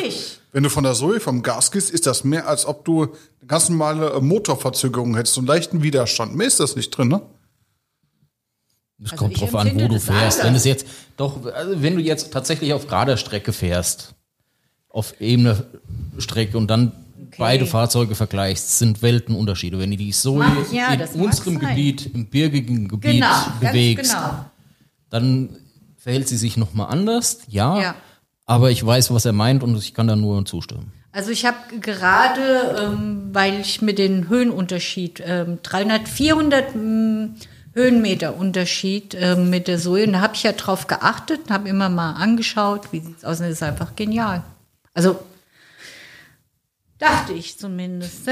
wenn 0.53 0.63
du 0.63 0.71
von 0.71 0.85
der 0.85 0.95
Zoe 0.95 1.21
vom 1.21 1.43
Gas 1.43 1.71
gehst, 1.71 1.91
ist 1.91 2.07
das 2.07 2.25
mehr, 2.25 2.47
als 2.49 2.67
ob 2.67 2.85
du 2.85 3.03
eine 3.05 3.11
ganz 3.47 3.69
normale 3.69 4.13
äh, 4.15 4.21
Motorverzögerung 4.21 5.15
hättest, 5.17 5.35
so 5.35 5.41
einen 5.41 5.49
leichten 5.49 5.83
Widerstand. 5.83 6.35
Mehr 6.37 6.47
ist 6.47 6.61
das 6.61 6.77
nicht 6.77 6.91
drin, 6.91 7.09
ne? 7.09 7.23
Es 9.03 9.13
Also 9.13 9.25
kommt 9.25 9.41
drauf 9.41 9.55
an, 9.57 9.75
wo 9.75 9.89
du 9.89 9.99
fährst. 9.99 10.39
anders. 10.41 10.45
Wenn 10.45 10.55
es 10.55 10.65
jetzt 10.65 10.87
doch, 11.17 11.45
also 11.53 11.83
wenn 11.83 11.97
du 11.97 12.01
jetzt 12.03 12.33
tatsächlich 12.33 12.73
auf 12.73 12.87
gerader 12.87 13.17
Strecke 13.17 13.53
fährst, 13.53 14.15
auf 14.89 15.21
ebene 15.21 15.65
Strecke 16.19 16.57
und 16.57 16.69
dann 16.69 16.93
beide 17.37 17.67
Fahrzeuge 17.67 18.15
vergleichst, 18.15 18.79
sind 18.79 19.03
Weltenunterschiede. 19.03 19.79
Wenn 19.81 19.91
du 19.91 19.97
die 19.97 20.13
so 20.13 20.37
Mag- 20.37 20.73
ja, 20.73 20.93
in 20.95 21.21
unserem. 21.21 21.59
Gebiet, 21.59 22.07
im 22.15 22.27
birgigen 22.27 22.87
Gebiet 22.89 23.15
Genau, 23.15 23.35
bewegst, 23.61 24.13
genau. 24.13 24.45
dann 25.11 25.57
verhält 25.97 26.29
sie 26.29 26.37
sich 26.37 26.57
nochmal 26.57 26.91
anders, 26.93 27.41
ja, 27.49 27.81
Ja. 27.81 27.95
Aber 28.47 28.71
ich 28.71 28.85
weiß, 28.85 29.13
was 29.13 29.25
er 29.25 29.33
meint 29.33 29.63
und 29.63 29.77
ich 29.77 29.95
kann 29.95 30.07
da 30.07 30.17
nur 30.17 30.45
zustimmen. 30.45 30.93
Also 31.13 31.31
ich 31.31 31.47
habe 31.47 31.57
gerade, 31.81 32.77
ähm, 32.83 33.31
weil 33.33 33.61
ich 33.61 33.81
mir 33.81 33.95
den 33.95 34.29
Höhenunterschied, 34.29 35.23
ähm, 35.25 35.59
300, 35.63 36.09
400 36.09 36.75
ähm, 36.75 37.37
Höhenmeter 37.73 38.37
Unterschied 38.37 39.17
ähm, 39.19 39.51
mit 39.51 39.69
der 39.69 39.85
und 39.87 40.13
da 40.13 40.21
habe 40.21 40.35
ich 40.35 40.43
ja 40.43 40.53
drauf 40.53 40.87
geachtet, 40.87 41.51
habe 41.51 41.69
immer 41.69 41.89
mal 41.89 42.13
angeschaut, 42.13 42.93
wie 42.93 43.01
sieht's 43.01 43.25
aus, 43.25 43.41
und 43.41 43.47
das 43.47 43.55
ist 43.55 43.63
einfach 43.63 43.97
genial. 43.97 44.45
Also 44.93 45.19
dachte 46.99 47.33
ich 47.33 47.59
zumindest. 47.59 48.23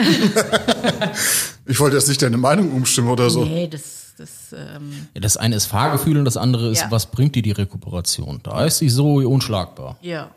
Ich 1.64 1.78
wollte 1.78 1.96
jetzt 1.96 2.08
nicht 2.08 2.20
deine 2.20 2.38
Meinung 2.38 2.72
umstimmen 2.72 3.08
oder 3.08 3.30
so. 3.30 3.44
nee, 3.44 3.68
das, 3.68 4.01
das 4.16 4.52
ähm, 4.56 5.06
Ja, 5.14 5.20
das 5.20 5.36
eine 5.36 5.56
ist 5.56 5.66
Fahrgefühl 5.66 6.16
und 6.18 6.24
das 6.24 6.36
andere 6.36 6.68
ist, 6.70 6.80
Ja. 6.82 6.90
was 6.90 7.06
bringt 7.06 7.34
dir 7.34 7.42
die 7.42 7.52
Rekuperation? 7.52 8.40
Da 8.42 8.64
ist 8.64 8.78
sie 8.78 8.88
so 8.88 9.14
unschlagbar. 9.16 9.96
ja. 10.02 10.30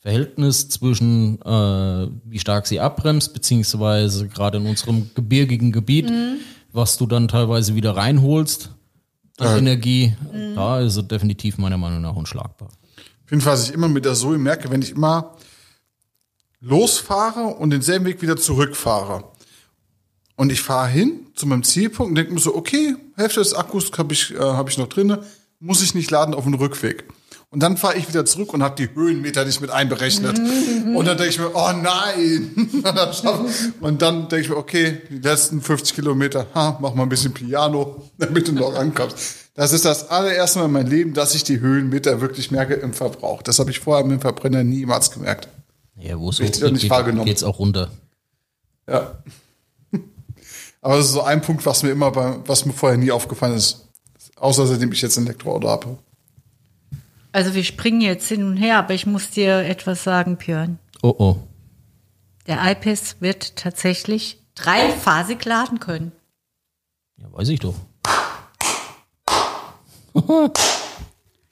Verhältnis 0.00 0.68
zwischen, 0.68 1.40
äh, 1.42 2.08
wie 2.24 2.40
stark 2.40 2.66
sie 2.66 2.80
abbremst, 2.80 3.32
beziehungsweise 3.34 4.26
gerade 4.26 4.58
in 4.58 4.66
unserem 4.66 5.10
gebirgigen 5.14 5.70
Gebiet, 5.70 6.10
Mhm. 6.10 6.38
was 6.72 6.96
du 6.98 7.06
dann 7.06 7.28
teilweise 7.28 7.76
wieder 7.76 7.94
reinholst 7.96 8.70
an 9.38 9.46
Ja. 9.46 9.56
Energie, 9.58 10.16
Mhm. 10.32 10.56
da 10.56 10.80
ist 10.80 10.94
sie 10.94 11.04
definitiv 11.04 11.56
meiner 11.56 11.78
Meinung 11.78 12.00
nach 12.00 12.16
unschlagbar. 12.16 12.66
Auf 12.68 13.30
jeden 13.30 13.42
Fall, 13.42 13.52
was 13.52 13.68
ich 13.68 13.74
immer 13.74 13.86
mit 13.86 14.04
der 14.04 14.14
Zoe 14.14 14.38
merke, 14.38 14.68
wenn 14.70 14.82
ich 14.82 14.90
immer 14.90 15.36
losfahre 16.60 17.42
und 17.54 17.70
denselben 17.70 18.04
Weg 18.04 18.22
wieder 18.22 18.36
zurückfahre. 18.36 19.24
Und 20.36 20.50
ich 20.50 20.62
fahre 20.62 20.88
hin 20.88 21.26
zu 21.34 21.46
meinem 21.46 21.62
Zielpunkt 21.62 22.10
und 22.10 22.14
denke 22.14 22.32
mir 22.32 22.40
so, 22.40 22.54
okay, 22.54 22.96
Hälfte 23.16 23.40
des 23.40 23.54
Akkus 23.54 23.90
habe 23.96 24.12
ich, 24.12 24.34
äh, 24.34 24.38
hab 24.38 24.68
ich 24.68 24.78
noch 24.78 24.88
drinne, 24.88 25.22
muss 25.60 25.82
ich 25.82 25.94
nicht 25.94 26.10
laden 26.10 26.34
auf 26.34 26.44
dem 26.44 26.54
Rückweg. 26.54 27.04
Und 27.50 27.62
dann 27.62 27.76
fahre 27.76 27.98
ich 27.98 28.08
wieder 28.08 28.24
zurück 28.24 28.54
und 28.54 28.62
habe 28.62 28.76
die 28.76 28.94
Höhenmeter 28.94 29.44
nicht 29.44 29.60
mit 29.60 29.70
einberechnet. 29.70 30.38
Und 30.94 31.06
dann 31.06 31.18
denke 31.18 31.28
ich 31.28 31.38
mir, 31.38 31.50
oh 31.54 31.70
nein. 31.72 32.70
und 33.80 34.02
dann 34.02 34.28
denke 34.28 34.40
ich 34.40 34.48
mir, 34.48 34.56
okay, 34.56 35.02
die 35.10 35.18
letzten 35.18 35.60
50 35.60 35.94
Kilometer, 35.94 36.46
ha, 36.54 36.78
mach 36.80 36.94
mal 36.94 37.04
ein 37.04 37.08
bisschen 37.08 37.32
Piano, 37.32 38.10
damit 38.18 38.48
du 38.48 38.52
noch 38.52 38.74
ankommst. 38.74 39.36
Das 39.54 39.72
ist 39.72 39.84
das 39.84 40.08
allererste 40.08 40.58
Mal 40.60 40.64
in 40.66 40.72
meinem 40.72 40.90
Leben, 40.90 41.14
dass 41.14 41.34
ich 41.34 41.44
die 41.44 41.60
Höhenmeter 41.60 42.20
wirklich 42.20 42.50
merke 42.50 42.74
im 42.74 42.94
Verbrauch. 42.94 43.42
Das 43.42 43.58
habe 43.58 43.70
ich 43.70 43.80
vorher 43.80 44.04
mit 44.04 44.18
dem 44.18 44.20
Verbrenner 44.20 44.64
niemals 44.64 45.10
gemerkt. 45.10 45.48
Ja, 45.96 46.18
wo 46.18 46.30
es 46.30 46.40
Richtig 46.40 46.72
nicht 46.72 46.90
wahrgenommen. 46.90 47.26
geht's 47.26 47.44
auch 47.44 47.58
runter. 47.58 47.90
Ja. 48.88 49.22
Aber 50.82 50.96
das 50.96 51.06
ist 51.06 51.12
so 51.12 51.22
ein 51.22 51.40
Punkt, 51.40 51.64
was 51.64 51.82
mir 51.82 51.90
immer 51.90 52.10
bei, 52.10 52.36
was 52.46 52.66
mir 52.66 52.72
vorher 52.72 52.98
nie 52.98 53.12
aufgefallen 53.12 53.54
ist. 53.54 53.88
Außer 54.36 54.66
seitdem 54.66 54.92
ich 54.92 55.00
jetzt 55.00 55.16
ein 55.16 55.24
Elektroauto 55.24 55.68
habe. 55.68 55.98
Also 57.30 57.54
wir 57.54 57.64
springen 57.64 58.00
jetzt 58.00 58.28
hin 58.28 58.44
und 58.44 58.56
her, 58.56 58.78
aber 58.78 58.92
ich 58.92 59.06
muss 59.06 59.30
dir 59.30 59.60
etwas 59.60 60.02
sagen, 60.02 60.36
Björn. 60.36 60.78
Oh 61.02 61.14
oh. 61.16 61.36
Der 62.48 62.58
iPass 62.70 63.16
wird 63.20 63.56
tatsächlich 63.56 64.38
dreiphasig 64.56 65.44
laden 65.44 65.78
können. 65.78 66.12
Ja, 67.16 67.32
weiß 67.32 67.48
ich 67.48 67.60
doch. 67.60 67.76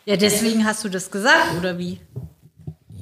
Ja, 0.04 0.16
deswegen 0.16 0.64
hast 0.66 0.82
du 0.82 0.88
das 0.88 1.10
gesagt, 1.12 1.54
oder 1.56 1.78
wie? 1.78 2.00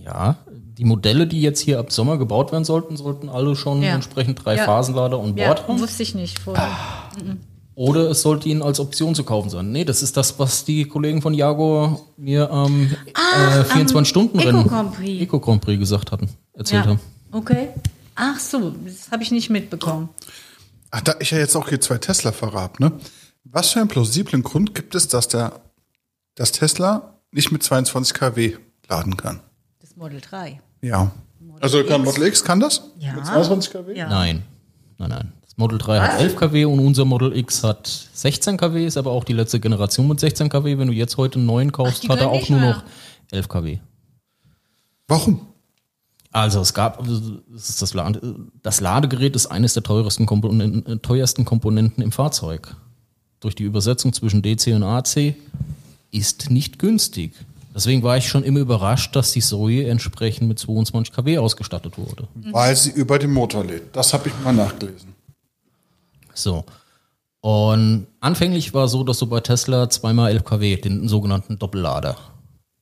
Ja, 0.04 0.36
die 0.78 0.84
Modelle, 0.84 1.26
die 1.26 1.40
jetzt 1.42 1.60
hier 1.60 1.78
ab 1.80 1.92
Sommer 1.92 2.16
gebaut 2.18 2.52
werden 2.52 2.64
sollten, 2.64 2.96
sollten 2.96 3.28
alle 3.28 3.56
schon 3.56 3.82
Ja. 3.82 3.94
entsprechend 3.94 4.44
drei 4.44 4.56
Ja. 4.56 4.64
Phasenlader 4.64 5.18
on 5.18 5.36
Ja, 5.36 5.46
Board 5.46 5.68
haben. 5.68 5.80
wusste 5.80 6.02
ich 6.02 6.14
nicht 6.14 6.38
vorher. 6.38 6.68
Oder 7.74 8.10
es 8.10 8.22
sollte 8.22 8.48
ihnen 8.48 8.62
als 8.62 8.80
Option 8.80 9.14
zu 9.14 9.22
kaufen 9.22 9.50
sein. 9.50 9.70
Nee, 9.70 9.84
das 9.84 10.02
ist 10.02 10.16
das, 10.16 10.38
was 10.38 10.64
die 10.64 10.84
Kollegen 10.84 11.22
von 11.22 11.32
Jaguar 11.34 12.00
mir 12.16 12.50
am 12.50 12.90
äh, 13.06 13.62
24-Stunden-Rennen 13.64 14.60
Eco-Grand 14.62 14.94
Prix. 14.94 15.22
Eco 15.22 15.38
Grand 15.40 15.60
Prix 15.62 15.78
gesagt 15.78 16.10
hatten, 16.10 16.28
erzählt 16.54 16.84
Ja, 16.86 16.90
haben. 16.92 17.00
okay. 17.32 17.68
Ach 18.16 18.38
so, 18.40 18.70
das 18.84 19.10
habe 19.12 19.22
ich 19.22 19.30
nicht 19.30 19.48
mitbekommen. 19.50 20.08
Ach, 20.90 21.00
da 21.02 21.14
ich 21.20 21.30
ja 21.30 21.38
jetzt 21.38 21.54
auch 21.54 21.68
hier 21.68 21.80
zwei 21.80 21.98
Tesla-Fahrer 21.98 22.60
habe, 22.60 22.82
ne? 22.82 22.92
Was 23.44 23.70
für 23.70 23.78
einen 23.80 23.88
plausiblen 23.88 24.42
Grund 24.42 24.74
gibt 24.74 24.94
es, 24.96 25.06
dass 25.06 25.28
der, 25.28 25.60
dass 26.34 26.50
Tesla 26.52 27.14
nicht 27.30 27.52
mit 27.52 27.62
22 27.62 28.12
kW 28.14 28.56
laden 28.88 29.16
kann? 29.16 29.40
Das 29.80 29.94
Model 29.96 30.20
3. 30.20 30.60
Ja. 30.80 31.10
Also 31.60 31.82
kann 31.84 32.04
Model 32.04 32.24
X 32.24 32.44
kann 32.44 32.60
das? 32.60 32.82
Ja. 32.98 33.14
Mit 33.14 33.26
22 33.26 33.72
kW? 33.72 33.96
Ja. 33.96 34.08
Nein, 34.08 34.42
nein, 34.98 35.10
nein. 35.10 35.32
Das 35.42 35.56
Model 35.56 35.78
3 35.78 36.00
hat 36.00 36.20
11 36.20 36.36
kW 36.36 36.64
und 36.66 36.78
unser 36.78 37.04
Model 37.04 37.36
X 37.36 37.64
hat 37.64 37.86
16 38.12 38.56
kW, 38.56 38.86
ist 38.86 38.96
aber 38.96 39.10
auch 39.10 39.24
die 39.24 39.32
letzte 39.32 39.58
Generation 39.58 40.06
mit 40.06 40.20
16 40.20 40.48
kW. 40.48 40.78
Wenn 40.78 40.88
du 40.88 40.94
jetzt 40.94 41.16
heute 41.16 41.38
einen 41.38 41.46
neuen 41.46 41.72
kaufst, 41.72 42.04
die 42.04 42.08
hat 42.08 42.20
er 42.20 42.28
auch 42.28 42.48
nur 42.48 42.60
mehr. 42.60 42.74
noch 42.74 42.82
11 43.32 43.48
kW. 43.48 43.78
Warum? 45.08 45.40
Also 46.30 46.60
es 46.60 46.74
gab, 46.74 46.98
das, 46.98 47.22
ist 47.70 47.82
das, 47.82 47.94
Lade, 47.94 48.36
das 48.62 48.80
Ladegerät 48.80 49.34
ist 49.34 49.46
eines 49.46 49.74
der 49.74 49.82
teuersten 49.82 50.26
Komponenten, 50.26 50.86
äh, 50.86 50.98
teuersten 50.98 51.44
Komponenten 51.44 52.02
im 52.02 52.12
Fahrzeug. 52.12 52.76
Durch 53.40 53.54
die 53.54 53.64
Übersetzung 53.64 54.12
zwischen 54.12 54.42
DC 54.42 54.68
und 54.74 54.82
AC 54.82 55.34
ist 56.10 56.50
nicht 56.50 56.78
günstig. 56.78 57.34
Deswegen 57.74 58.02
war 58.02 58.16
ich 58.16 58.28
schon 58.28 58.42
immer 58.42 58.60
überrascht, 58.60 59.14
dass 59.14 59.32
die 59.32 59.40
Zoe 59.40 59.86
entsprechend 59.88 60.48
mit 60.48 60.58
22 60.58 61.14
kW 61.14 61.38
ausgestattet 61.38 61.98
wurde. 61.98 62.26
Weil 62.50 62.74
sie 62.74 62.90
über 62.90 63.18
den 63.18 63.32
Motor 63.32 63.64
lädt. 63.64 63.94
Das 63.94 64.12
habe 64.12 64.28
ich 64.28 64.34
mal 64.42 64.52
nachgelesen. 64.52 65.14
So. 66.34 66.64
Und 67.40 68.06
anfänglich 68.20 68.74
war 68.74 68.88
so, 68.88 69.04
dass 69.04 69.18
du 69.18 69.26
bei 69.26 69.40
Tesla 69.40 69.88
zweimal 69.90 70.30
11 70.32 70.44
kW, 70.44 70.76
den 70.76 71.08
sogenannten 71.08 71.58
Doppellader. 71.58 72.16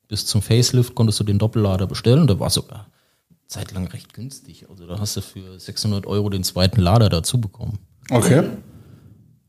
Bis 0.07 0.25
zum 0.25 0.41
Facelift 0.41 0.95
konntest 0.95 1.19
du 1.19 1.23
den 1.23 1.37
Doppellader 1.37 1.85
bestellen. 1.85 2.27
Der 2.27 2.39
war 2.39 2.49
sogar 2.49 2.87
zeitlang 3.47 3.87
recht 3.87 4.13
günstig. 4.13 4.65
Also 4.69 4.87
da 4.87 4.99
hast 4.99 5.15
du 5.17 5.21
für 5.21 5.59
600 5.59 6.05
Euro 6.05 6.29
den 6.29 6.43
zweiten 6.43 6.81
Lader 6.81 7.09
dazu 7.09 7.39
bekommen. 7.39 7.79
Okay. 8.09 8.43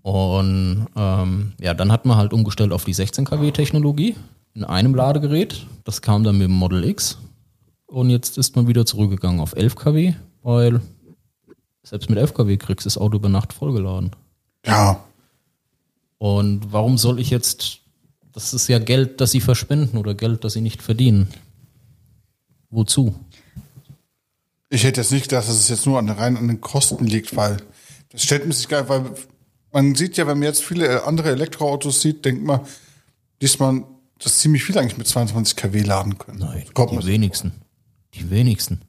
Und 0.03 0.87
ähm, 0.97 1.53
ja, 1.61 1.75
dann 1.75 1.93
hat 1.93 2.07
man 2.07 2.17
halt 2.17 2.33
umgestellt 2.33 2.73
auf 2.73 2.85
die 2.85 2.95
16 2.95 3.25
kW 3.25 3.51
Technologie 3.51 4.15
in 4.59 4.65
einem 4.65 4.95
Ladegerät. 4.97 5.67
Das 5.85 6.03
kam 6.03 6.25
dann 6.25 6.37
mit 6.37 6.49
dem 6.49 6.53
Model 6.53 6.85
X. 6.85 7.19
Und 7.87 8.11
jetzt 8.11 8.37
ist 8.39 8.57
man 8.57 8.67
wieder 8.67 8.85
zurückgegangen 8.85 9.41
auf 9.41 9.55
11 9.55 9.77
kW, 9.77 10.15
weil 10.43 10.81
selbst 11.85 12.11
mit 12.11 12.19
11 12.19 12.35
kW 12.35 12.57
kriegst 12.57 12.85
du 12.85 12.89
das 12.89 12.99
Auto 12.99 13.17
über 13.17 13.29
Nacht 13.29 13.53
vollgeladen. 13.53 14.11
Ja. 14.67 15.05
Und 16.19 16.73
warum 16.73 16.99
soll 16.99 17.21
ich 17.21 17.31
jetzt, 17.31 17.83
das 18.33 18.53
ist 18.53 18.67
ja 18.67 18.81
Geld, 18.81 19.21
das 19.21 19.31
sie 19.31 19.41
verschwenden 19.41 19.97
oder 19.97 20.15
Geld, 20.15 20.43
das 20.43 20.55
sie 20.55 20.61
nicht 20.61 20.83
verdienen. 20.83 21.29
Wozu? 22.69 23.15
Ich 24.71 24.83
hätte 24.83 25.01
jetzt 25.01 25.13
nicht 25.13 25.31
gedacht, 25.31 25.49
dass 25.49 25.55
es 25.55 25.69
jetzt 25.69 25.87
nur 25.87 26.01
an, 26.01 26.11
rein 26.11 26.37
an 26.37 26.49
den 26.49 26.61
Kosten 26.61 27.07
liegt, 27.07 27.37
weil 27.37 27.59
das 28.11 28.25
stellt 28.25 28.43
man 28.43 28.53
sich 28.53 28.69
gar 28.69 28.89
weil 28.89 29.05
man 29.71 29.95
sieht 29.95 30.17
ja, 30.17 30.27
wenn 30.27 30.39
man 30.39 30.49
jetzt 30.49 30.65
viele 30.65 31.05
andere 31.05 31.31
Elektroautos 31.31 32.03
sieht, 32.03 32.25
denkt 32.25 32.43
man, 32.43 32.61
dass 33.39 33.59
das 34.19 34.39
ziemlich 34.39 34.65
viel 34.65 34.77
eigentlich 34.79 34.99
mit 34.99 35.07
22 35.07 35.57
kW 35.57 35.83
laden 35.83 36.19
können. 36.19 36.39
Nein, 36.39 36.65
Kommt 36.75 37.03
die 37.03 37.07
wenigsten. 37.07 37.53
Die 38.15 38.31
wenigsten. 38.31 38.81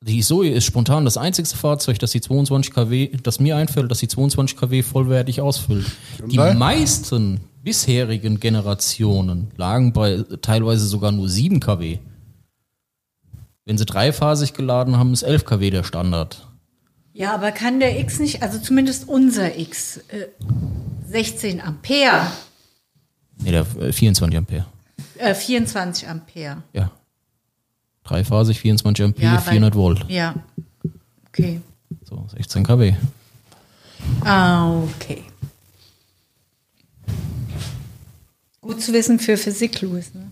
Die 0.00 0.20
Zoe 0.20 0.50
ist 0.50 0.64
spontan 0.64 1.04
das 1.04 1.16
einzigste 1.16 1.56
Fahrzeug, 1.56 1.98
das 1.98 2.12
die 2.12 2.20
22 2.20 2.72
kW, 2.72 3.10
das 3.22 3.40
mir 3.40 3.56
einfällt, 3.56 3.90
dass 3.90 3.98
die 3.98 4.06
22 4.06 4.56
kW 4.56 4.82
vollwertig 4.82 5.40
ausfüllt. 5.40 5.86
Die 6.24 6.38
meisten 6.38 7.40
bisherigen 7.64 8.38
Generationen 8.38 9.50
lagen 9.56 9.92
bei 9.92 10.24
teilweise 10.40 10.86
sogar 10.86 11.10
nur 11.10 11.28
7 11.28 11.58
kW. 11.58 11.98
Wenn 13.64 13.76
sie 13.76 13.84
dreiphasig 13.84 14.54
geladen 14.54 14.96
haben, 14.96 15.12
ist 15.12 15.24
11 15.24 15.44
kW 15.44 15.70
der 15.70 15.84
Standard. 15.84 16.46
Ja, 17.12 17.34
aber 17.34 17.50
kann 17.50 17.80
der 17.80 17.98
X 17.98 18.20
nicht, 18.20 18.42
also 18.42 18.60
zumindest 18.60 19.08
unser 19.08 19.58
X, 19.58 19.98
äh, 20.08 20.28
16 21.08 21.60
Ampere, 21.60 22.30
Nee, 23.42 23.50
der 23.52 23.66
äh, 23.80 23.92
24 23.92 24.36
Ampere. 24.38 24.66
äh, 25.18 25.34
24 25.34 26.08
Ampere. 26.08 26.62
Ja. 26.72 26.90
Dreiphasig, 28.04 28.60
24 28.60 29.04
Ampere, 29.04 29.24
Ja, 29.26 29.32
weil- 29.34 29.52
400 29.52 29.74
Volt. 29.74 30.04
Ja. 30.08 30.34
Okay. 31.28 31.60
So, 32.04 32.26
16 32.34 32.64
kW. 32.64 32.94
Ah, 34.24 34.78
okay. 34.82 35.22
Gut 38.60 38.82
zu 38.82 38.92
wissen 38.92 39.18
für 39.18 39.36
Physik, 39.36 39.80
Louis. 39.82 40.12
Ne? 40.14 40.30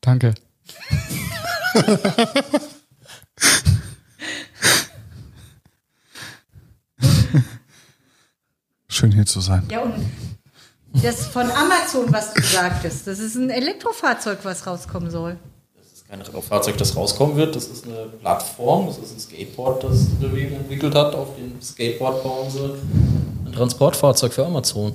Danke. 0.00 0.34
Schön 9.00 9.12
hier 9.12 9.24
zu 9.24 9.40
sein. 9.40 9.62
Ja, 9.70 9.80
und 9.80 9.94
das 11.02 11.26
von 11.28 11.50
Amazon, 11.50 12.12
was 12.12 12.34
du 12.34 12.42
sagtest, 12.42 13.06
das 13.06 13.18
ist 13.18 13.34
ein 13.34 13.48
Elektrofahrzeug, 13.48 14.40
was 14.42 14.66
rauskommen 14.66 15.10
soll. 15.10 15.38
Das 15.78 15.86
ist 15.90 16.06
kein 16.06 16.42
Fahrzeug, 16.42 16.76
das 16.76 16.94
rauskommen 16.94 17.34
wird. 17.34 17.56
Das 17.56 17.64
ist 17.68 17.86
eine 17.86 18.04
Plattform, 18.20 18.88
das 18.88 18.98
ist 18.98 19.16
ein 19.16 19.20
Skateboard, 19.20 19.84
das 19.84 20.06
Rivian 20.20 20.52
entwickelt 20.60 20.94
hat. 20.94 21.14
Auf 21.14 21.28
dem 21.36 21.62
Skateboard 21.62 22.22
bauen 22.22 22.50
sie 22.50 22.72
ein 23.46 23.52
Transportfahrzeug 23.54 24.34
für 24.34 24.44
Amazon. 24.44 24.92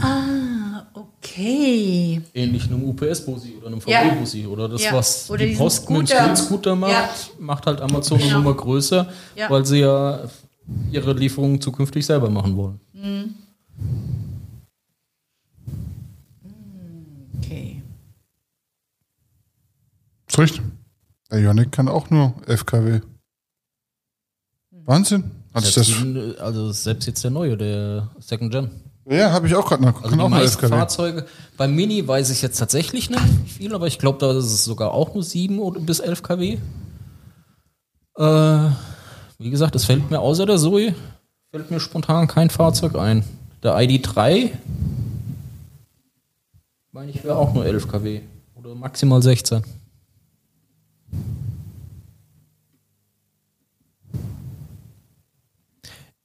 Ah, 0.00 0.82
okay. 0.94 2.22
Ähnlich 2.34 2.64
einem 2.64 2.82
UPS-Bussi 2.88 3.54
oder 3.58 3.68
einem 3.68 3.80
Ja. 3.86 4.00
VW-Bussi. 4.00 4.46
Oder 4.48 4.68
das, 4.68 4.82
Ja. 4.82 4.94
was 4.94 5.30
Oder 5.30 5.46
die 5.46 5.54
Post 5.54 5.88
mit 5.90 6.10
dem 6.10 6.34
Scooter. 6.34 6.74
Macht, 6.74 6.90
Ja. 6.90 7.08
macht 7.38 7.66
halt 7.66 7.80
Amazon 7.80 8.18
eine 8.18 8.26
Genau. 8.26 8.38
Nummer 8.40 8.54
größer, 8.56 9.06
Ja. 9.36 9.48
weil 9.48 9.64
sie 9.64 9.78
ja 9.78 10.18
ihre 10.90 11.12
Lieferungen 11.14 11.60
zukünftig 11.60 12.04
selber 12.06 12.30
machen 12.30 12.56
wollen. 12.56 12.80
Okay. 17.38 17.82
Ist 20.28 20.38
richtig. 20.38 20.62
Der 21.30 21.40
Ioniq 21.40 21.72
kann 21.72 21.88
auch 21.88 22.10
nur 22.10 22.34
11 22.46 22.66
kW. 22.66 23.00
Wahnsinn. 24.84 25.30
Hat 25.54 25.64
ich 25.64 25.74
das, 25.74 25.86
Selbst, 25.86 26.40
also 26.40 26.72
selbst 26.72 27.06
jetzt 27.06 27.22
der 27.24 27.30
neue, 27.30 27.56
der 27.56 28.10
Second 28.18 28.52
Gen. 28.52 28.70
ja, 29.06 29.30
habe 29.32 29.46
ich 29.46 29.54
auch 29.54 29.66
gerade 29.68 29.82
noch. 29.82 30.02
Also 30.02 30.16
die 30.16 30.22
auch 30.22 30.28
nur 30.28 30.38
11 30.38 30.54
meisten. 30.54 30.68
Fahrzeuge, 30.68 31.26
beim 31.56 31.74
Mini 31.74 32.06
weiß 32.06 32.30
ich 32.30 32.40
jetzt 32.42 32.58
tatsächlich 32.58 33.10
nicht 33.10 33.22
viel, 33.46 33.74
aber 33.74 33.86
ich 33.86 33.98
glaube, 33.98 34.18
da 34.18 34.30
ist 34.32 34.46
es 34.46 34.64
sogar 34.64 34.92
auch 34.92 35.14
nur 35.14 35.22
7 35.22 35.58
oder 35.58 35.80
bis 35.80 36.00
11 36.00 36.22
kW. 36.22 36.58
Äh, 38.16 38.70
wie 39.42 39.50
gesagt, 39.50 39.74
es 39.74 39.84
fällt 39.84 40.10
mir 40.10 40.20
außer 40.20 40.46
der 40.46 40.58
Zoe, 40.58 40.94
fällt 41.50 41.70
mir 41.70 41.80
spontan 41.80 42.26
kein 42.26 42.50
Fahrzeug 42.50 42.96
ein. 42.96 43.24
Der 43.62 43.76
ID3, 43.76 44.50
meine 46.92 47.10
ich, 47.10 47.22
wäre 47.22 47.36
auch 47.36 47.52
nur 47.54 47.64
11 47.64 47.88
kW 47.88 48.20
oder 48.54 48.74
maximal 48.74 49.22
16. 49.22 49.62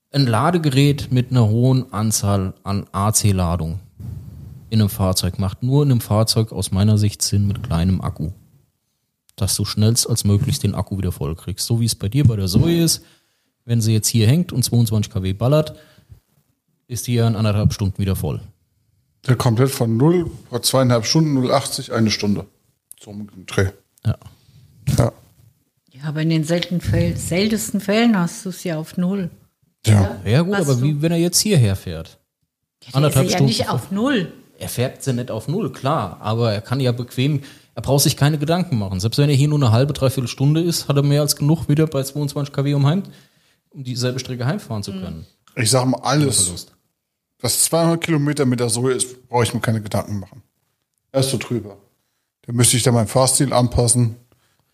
ein 0.09 0.25
Ladegerät 0.25 1.11
mit 1.11 1.29
einer 1.29 1.47
hohen 1.47 1.93
Anzahl 1.93 2.55
an 2.63 2.87
AC-Ladung 2.91 3.79
in 4.69 4.81
einem 4.81 4.89
Fahrzeug 4.89 5.39
macht 5.39 5.63
nur 5.63 5.83
in 5.83 5.91
einem 5.91 6.01
Fahrzeug 6.01 6.51
aus 6.51 6.71
meiner 6.71 6.97
Sicht 6.97 7.21
Sinn 7.21 7.47
mit 7.47 7.63
kleinem 7.63 8.01
Akku. 8.01 8.31
Dass 9.37 9.55
du 9.55 9.63
schnellst 9.63 10.09
als 10.09 10.25
möglichst 10.25 10.63
den 10.63 10.75
Akku 10.75 10.97
wieder 10.97 11.11
voll 11.13 11.35
kriegst. 11.35 11.65
So 11.65 11.79
wie 11.79 11.85
es 11.85 11.95
bei 11.95 12.09
dir 12.09 12.25
bei 12.25 12.35
der 12.35 12.47
Zoe 12.47 12.83
ist. 12.83 13.03
Wenn 13.65 13.79
sie 13.81 13.93
jetzt 13.93 14.07
hier 14.09 14.27
hängt 14.27 14.51
und 14.51 14.63
22 14.63 15.11
kW 15.13 15.31
ballert, 15.33 15.77
ist 16.87 17.07
die 17.07 17.13
ja 17.15 17.27
in 17.27 17.35
anderthalb 17.35 17.71
Stunden 17.73 17.97
wieder 17.99 18.15
voll. 18.15 18.41
Der 19.27 19.35
komplett 19.35 19.69
von 19.71 19.95
0, 19.97 20.29
vor 20.49 20.61
zweieinhalb 20.61 21.05
Stunden, 21.05 21.37
0,80, 21.37 21.91
eine 21.91 22.09
Stunde. 22.11 22.45
Dem 23.05 23.45
Dreh. 23.45 23.69
Ja. 24.05 24.15
Ja. 24.97 25.11
Ja, 25.91 26.03
aber 26.05 26.21
in 26.21 26.29
den 26.29 26.43
seltenen 26.43 26.81
Fällen, 26.81 27.15
seltensten 27.17 27.79
Fällen 27.81 28.17
hast 28.17 28.45
du 28.45 28.49
es 28.49 28.63
ja 28.63 28.77
auf 28.77 28.97
Null. 28.97 29.29
Ja. 29.85 30.17
Ja 30.25 30.41
gut, 30.41 30.55
Hast 30.55 30.69
aber 30.69 30.75
du- 30.79 30.83
wie 30.83 31.01
wenn 31.01 31.11
er 31.11 31.17
jetzt 31.17 31.39
hierher 31.39 31.75
fährt? 31.75 32.17
Der 32.83 32.89
ist 32.89 32.95
Anderthalb 32.95 33.25
ja 33.25 33.31
Stunden 33.31 33.47
nicht 33.47 33.65
voll. 33.65 33.75
auf 33.75 33.91
Null. 33.91 34.31
Er 34.59 34.69
fährt 34.69 35.05
ja 35.05 35.13
nicht 35.13 35.29
auf 35.31 35.47
Null, 35.47 35.71
klar, 35.71 36.17
aber 36.21 36.53
er 36.53 36.61
kann 36.61 36.79
ja 36.79 36.91
bequem, 36.91 37.41
er 37.77 37.83
braucht 37.83 38.01
sich 38.01 38.17
keine 38.17 38.39
Gedanken 38.39 38.79
machen. 38.79 38.99
Selbst 38.99 39.19
wenn 39.19 39.29
er 39.29 39.35
hier 39.35 39.49
nur 39.49 39.59
eine 39.59 39.71
halbe, 39.71 39.93
dreiviertel 39.93 40.27
Stunde 40.27 40.61
ist, 40.61 40.87
hat 40.87 40.95
er 40.95 41.03
mehr 41.03 41.21
als 41.21 41.35
genug 41.35 41.69
wieder 41.69 41.85
bei 41.85 42.01
22 42.01 42.51
kW 42.51 42.73
um 42.73 42.87
heim, 42.87 43.03
um 43.69 43.83
dieselbe 43.83 44.17
Strecke 44.17 44.47
heimfahren 44.47 44.81
zu 44.81 44.93
können. 44.93 45.27
Ich 45.55 45.69
sag 45.69 45.85
mal, 45.85 45.99
alles, 45.99 46.65
was 47.39 47.65
200 47.65 48.03
Kilometer 48.03 48.47
mit 48.47 48.59
der 48.59 48.69
Zoe 48.69 48.93
ist, 48.93 49.29
brauche 49.29 49.43
ich 49.43 49.53
mir 49.53 49.59
keine 49.59 49.79
Gedanken 49.79 50.19
machen. 50.19 50.41
Er 51.11 51.19
ist 51.19 51.29
so 51.29 51.37
drüber. 51.37 51.77
Da 52.47 52.51
müsste 52.51 52.77
ich 52.77 52.81
dann 52.81 52.95
meinen 52.95 53.07
Fahrstil 53.07 53.53
anpassen. 53.53 54.15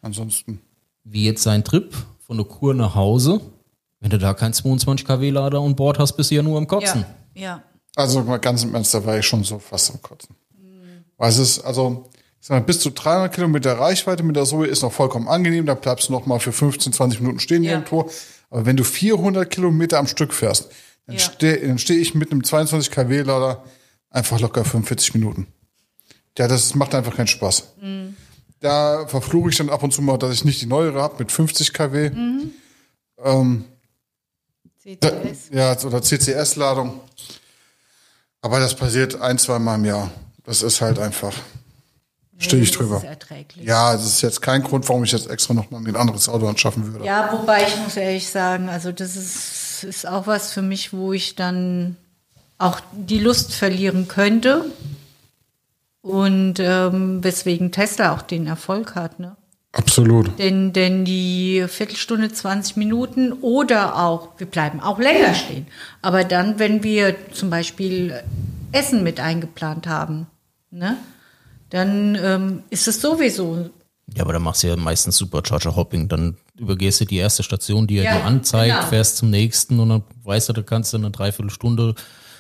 Ansonsten. 0.02 0.62
Wie 1.04 1.26
jetzt 1.26 1.44
sein 1.44 1.66
Trip 1.66 1.94
von 2.26 2.38
der 2.38 2.46
Kur 2.46 2.74
nach 2.74 2.96
Hause, 2.96 3.42
wenn 4.00 4.12
du 4.12 4.18
da 4.18 4.34
keinen 4.34 4.54
22 4.54 5.06
kW 5.06 5.30
Lader 5.30 5.60
an 5.60 5.76
Bord 5.76 6.00
hast, 6.00 6.14
bist 6.14 6.32
du 6.32 6.36
ja 6.36 6.42
nur 6.42 6.58
am 6.58 6.68
Kotzen. 6.68 7.04
Ja. 7.34 7.64
Also 7.98 8.24
mal 8.24 8.38
ganz 8.38 8.64
im 8.64 8.74
Ernst, 8.74 8.94
da 8.94 9.06
war 9.06 9.18
ich 9.20 9.28
schon 9.28 9.44
so 9.44 9.60
fast 9.60 9.92
am 9.92 10.02
Kotzen. 10.02 10.38
Weil 11.18 11.30
es 11.30 11.38
ist, 11.38 11.60
also, 11.60 12.10
ich 12.44 12.48
sag 12.50 12.60
mal, 12.60 12.66
bis 12.66 12.82
zu 12.82 12.90
300 12.90 13.34
Kilometer 13.34 13.80
Reichweite 13.80 14.22
mit 14.22 14.36
der 14.36 14.44
Zoe 14.44 14.68
ist 14.68 14.82
noch 14.82 14.92
vollkommen 14.92 15.30
angenehm. 15.30 15.66
Da 15.66 15.76
bleibst 15.76 16.10
du 16.10 16.12
noch 16.12 16.26
mal 16.26 16.40
für 16.42 16.52
15, 16.52 16.92
20 16.92 17.22
Minuten 17.22 17.40
stehen 17.40 17.64
Ja. 17.64 17.72
irgendwo. 17.72 18.10
Aber 18.50 18.66
wenn 18.66 18.76
du 18.76 18.84
400 18.84 19.50
Kilometer 19.50 19.98
am 19.98 20.08
Stück 20.08 20.34
fährst, 20.34 20.68
dann 21.08 21.16
Ja. 21.16 21.22
stehe 21.22 21.78
steh 21.80 21.94
ich 21.94 22.16
mit 22.16 22.34
einem 22.34 22.44
22 22.44 22.92
kW 22.92 23.22
Lader 23.22 23.64
einfach 24.10 24.42
locker 24.42 24.66
45 24.66 25.14
Minuten. 25.14 25.48
Ja, 26.38 26.50
das 26.50 26.76
macht 26.76 26.94
einfach 26.96 27.16
keinen 27.16 27.28
Spaß. 27.28 27.64
Da 28.60 29.08
verfluche 29.08 29.50
ich 29.50 29.56
dann 29.56 29.70
ab 29.70 29.82
und 29.82 29.94
zu 29.94 30.02
mal, 30.02 30.18
dass 30.18 30.34
ich 30.34 30.44
nicht 30.44 30.62
die 30.62 30.66
neuere 30.66 31.02
habe 31.02 31.16
mit 31.20 31.32
50 31.32 31.72
kW. 31.72 32.12
Ähm, 33.24 33.64
da, 35.00 35.10
CCS. 35.12 35.50
ja, 35.54 35.78
oder 35.86 36.02
CCS-Ladung. 36.02 37.00
Aber 38.42 38.60
das 38.60 38.76
passiert 38.76 39.22
ein, 39.22 39.38
zwei 39.38 39.60
Mal 39.60 39.76
im 39.76 39.86
Jahr. 39.86 40.12
Das 40.44 40.62
ist 40.62 40.82
halt 40.82 41.00
einfach. 41.00 41.34
Stehe 42.40 42.62
ich 42.64 42.72
Das 42.72 42.80
drüber. 42.80 42.98
ist 42.98 43.04
erträglich. 43.06 43.66
Ja, 43.66 43.94
das 43.94 44.06
ist 44.06 44.22
jetzt 44.22 44.42
kein 44.42 44.64
Grund, 44.64 44.88
warum 44.90 45.04
ich 45.04 45.12
jetzt 45.12 45.30
extra 45.30 45.54
noch 45.54 45.72
mal 45.72 45.80
mir 45.80 45.90
ein 45.90 45.96
anderes 45.96 46.28
Auto 46.28 46.48
anschaffen 46.48 46.92
würde. 46.94 47.06
Ja, 47.06 47.30
wobei 47.32 47.64
ich 47.68 47.78
muss 47.78 47.96
ehrlich 47.96 48.28
sagen, 48.30 48.70
also 48.70 48.92
das 48.92 49.16
ist, 49.16 49.84
ist 49.84 50.08
auch 50.08 50.28
was 50.28 50.52
für 50.52 50.62
mich, 50.62 50.92
wo 50.94 51.14
ich 51.14 51.36
dann 51.36 51.96
auch 52.58 52.80
die 52.92 53.20
Lust 53.20 53.54
verlieren 53.54 54.08
könnte. 54.08 54.66
Und 56.02 56.60
ähm, 56.60 57.24
weswegen 57.24 57.72
Tesla 57.72 58.14
auch 58.14 58.22
den 58.22 58.46
Erfolg 58.48 58.96
hat, 58.96 59.20
ne? 59.20 59.38
Absolut. 59.72 60.38
Denn, 60.38 60.72
denn 60.74 61.04
die 61.06 61.66
Viertelstunde, 61.68 62.32
20 62.32 62.76
Minuten 62.78 63.32
oder 63.34 63.98
auch, 63.98 64.30
wir 64.38 64.46
bleiben 64.46 64.82
auch 64.82 65.00
länger 65.00 65.34
stehen. 65.34 65.66
Aber 66.02 66.24
dann, 66.26 66.60
wenn 66.60 66.84
wir 66.84 67.16
zum 67.32 67.50
Beispiel 67.50 68.22
Essen 68.72 69.02
mit 69.04 69.20
eingeplant 69.20 69.88
haben, 69.88 70.28
ne, 70.70 70.98
dann 71.74 72.16
ähm, 72.22 72.64
ist 72.70 72.88
es 72.88 73.02
sowieso. 73.02 73.68
Ja, 74.14 74.24
aber 74.24 74.34
dann 74.34 74.44
machst 74.44 74.62
du 74.62 74.68
ja 74.68 74.76
meistens 74.76 75.18
Supercharger-Hopping. 75.18 76.08
Dann 76.08 76.38
übergehst 76.56 77.02
du 77.02 77.06
die 77.06 77.18
erste 77.18 77.42
Station, 77.42 77.88
die 77.88 77.98
er 77.98 78.04
Ja, 78.04 78.18
dir 78.18 78.26
anzeigt, 78.26 78.76
genau. 78.76 78.88
fährst 78.90 79.18
zum 79.18 79.32
nächsten 79.32 79.80
und 79.80 79.90
dann 79.90 80.04
weißt 80.24 80.50
du, 80.50 80.54
du 80.54 80.64
kannst 80.64 80.94
in 80.94 81.02
einer 81.02 81.10
Dreiviertelstunde 81.10 81.96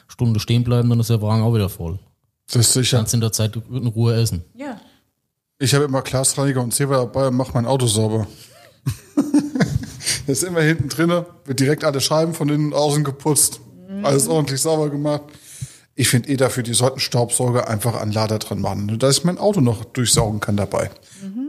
Stunde 0.08 0.40
stehen 0.40 0.64
bleiben, 0.64 0.88
dann 0.90 1.00
ist 1.00 1.10
der 1.10 1.22
Wagen 1.24 1.42
auch 1.42 1.56
wieder 1.56 1.70
voll. 1.70 1.98
Das 2.48 2.68
ist 2.68 2.74
sicher. 2.74 2.98
Kannst 2.98 3.16
in 3.16 3.22
der 3.22 3.32
Zeit 3.32 3.56
in 3.56 3.88
Ruhe 3.88 4.14
essen. 4.14 4.44
Ja. 4.54 4.80
Ich 5.58 5.74
habe 5.74 5.86
immer 5.86 6.04
Glasreiniger 6.04 6.62
und 6.62 6.72
Zewa 6.72 6.98
dabei 6.98 7.30
und 7.30 7.36
mache 7.36 7.54
mein 7.56 7.66
Auto 7.66 7.88
sauber. 7.88 8.28
das 10.28 10.38
ist 10.38 10.44
immer 10.44 10.62
hinten 10.62 10.90
drinne, 10.90 11.26
wird 11.46 11.60
direkt 11.60 11.84
alle 11.86 12.02
Scheiben 12.02 12.36
von 12.36 12.50
innen 12.50 12.68
und 12.68 12.74
außen 12.76 13.04
geputzt. 13.04 13.62
Alles 14.04 14.28
ordentlich 14.28 14.62
sauber 14.62 14.90
gemacht. 14.90 15.24
Ich 15.96 16.10
finde 16.10 16.30
eh 16.30 16.38
dafür, 16.38 16.64
die 16.64 16.74
sollten 16.74 17.00
Staubsauger 17.00 17.68
einfach 17.68 18.00
an 18.00 18.12
Lader 18.12 18.40
dran 18.40 18.60
machen, 18.62 18.98
dass 19.00 19.18
ich 19.20 19.24
mein 19.24 19.38
Auto 19.38 19.62
noch 19.62 19.86
durchsaugen 19.86 20.40
kann 20.40 20.58
dabei. 20.58 20.90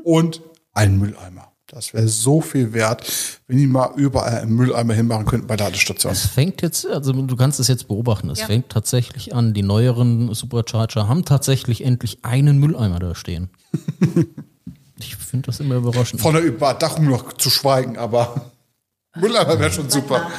Und 0.04 0.42
ein 0.74 0.98
Mülleimer. 0.98 1.50
Das 1.66 1.94
wäre 1.94 2.06
so 2.08 2.40
viel 2.42 2.72
wert, 2.74 3.10
wenn 3.48 3.56
die 3.56 3.66
mal 3.66 3.90
überall 3.96 4.42
einen 4.42 4.54
Mülleimer 4.54 4.92
hinmachen 4.94 5.24
könnten 5.24 5.46
bei 5.46 5.56
Ladestationen. 5.56 6.14
Es 6.16 6.26
fängt 6.26 6.60
jetzt, 6.62 6.86
also 6.86 7.12
du 7.12 7.36
kannst 7.36 7.58
es 7.58 7.68
jetzt 7.68 7.88
beobachten, 7.88 8.28
es 8.28 8.40
Ja. 8.40 8.46
fängt 8.46 8.68
tatsächlich 8.68 9.34
an. 9.34 9.54
Die 9.54 9.62
neueren 9.62 10.32
Supercharger 10.34 11.08
haben 11.08 11.24
tatsächlich 11.24 11.82
endlich 11.82 12.18
einen 12.22 12.58
Mülleimer 12.58 12.98
da 12.98 13.14
stehen. 13.14 13.48
ich 14.98 15.16
finde 15.16 15.46
das 15.46 15.60
immer 15.60 15.76
überraschend. 15.76 16.20
Von 16.20 16.34
der 16.34 16.42
Überdachung 16.44 17.06
noch 17.06 17.32
zu 17.32 17.50
schweigen, 17.50 17.96
aber 17.96 18.50
Mülleimer 19.16 19.58
wäre 19.58 19.72
schon 19.72 19.88
super. 19.90 20.30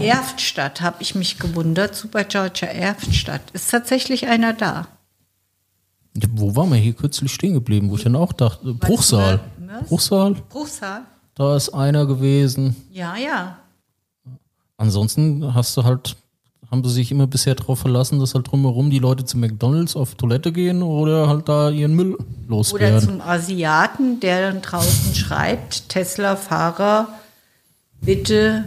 Erftstadt 0.00 0.80
habe 0.80 0.96
ich 1.00 1.14
mich 1.14 1.38
gewundert. 1.38 1.94
Supercharger 1.94 2.68
Erftstadt. 2.68 3.42
Ist 3.52 3.70
tatsächlich 3.70 4.26
einer 4.26 4.52
da. 4.52 4.86
Ja, 6.16 6.28
Wo 6.32 6.56
waren 6.56 6.70
wir 6.70 6.76
hier 6.78 6.92
kürzlich 6.94 7.32
stehen 7.32 7.54
geblieben, 7.54 7.90
wo 7.90 7.96
ich 7.96 8.02
dann 8.04 8.16
auch 8.16 8.32
dachte, 8.32 8.74
Bruchsal. 8.74 9.40
Mörs? 9.58 9.86
Bruchsal, 9.88 10.34
Bruchsal? 10.48 11.02
da 11.34 11.56
ist 11.56 11.70
einer 11.70 12.06
gewesen. 12.06 12.76
Ja, 12.90 13.16
ja. 13.16 13.58
Ansonsten 14.76 15.54
hast 15.54 15.76
du 15.76 15.84
halt, 15.84 16.16
haben 16.70 16.82
sie 16.84 16.90
sich 16.90 17.12
immer 17.12 17.26
bisher 17.26 17.54
darauf 17.54 17.80
verlassen, 17.80 18.18
dass 18.18 18.34
halt 18.34 18.50
drumherum 18.50 18.90
die 18.90 18.98
Leute 18.98 19.24
zu 19.24 19.36
McDonalds 19.38 19.94
auf 19.94 20.14
Toilette 20.16 20.52
gehen 20.52 20.82
oder 20.82 21.28
halt 21.28 21.48
da 21.48 21.70
ihren 21.70 21.94
Müll 21.94 22.14
Oder 22.14 22.24
loswerden. 22.48 23.00
zum 23.00 23.20
Asiaten, 23.20 24.20
der 24.20 24.50
dann 24.50 24.62
draußen 24.62 25.14
schreibt, 25.14 25.88
Tesla-Fahrer, 25.90 27.08
bitte 28.00 28.66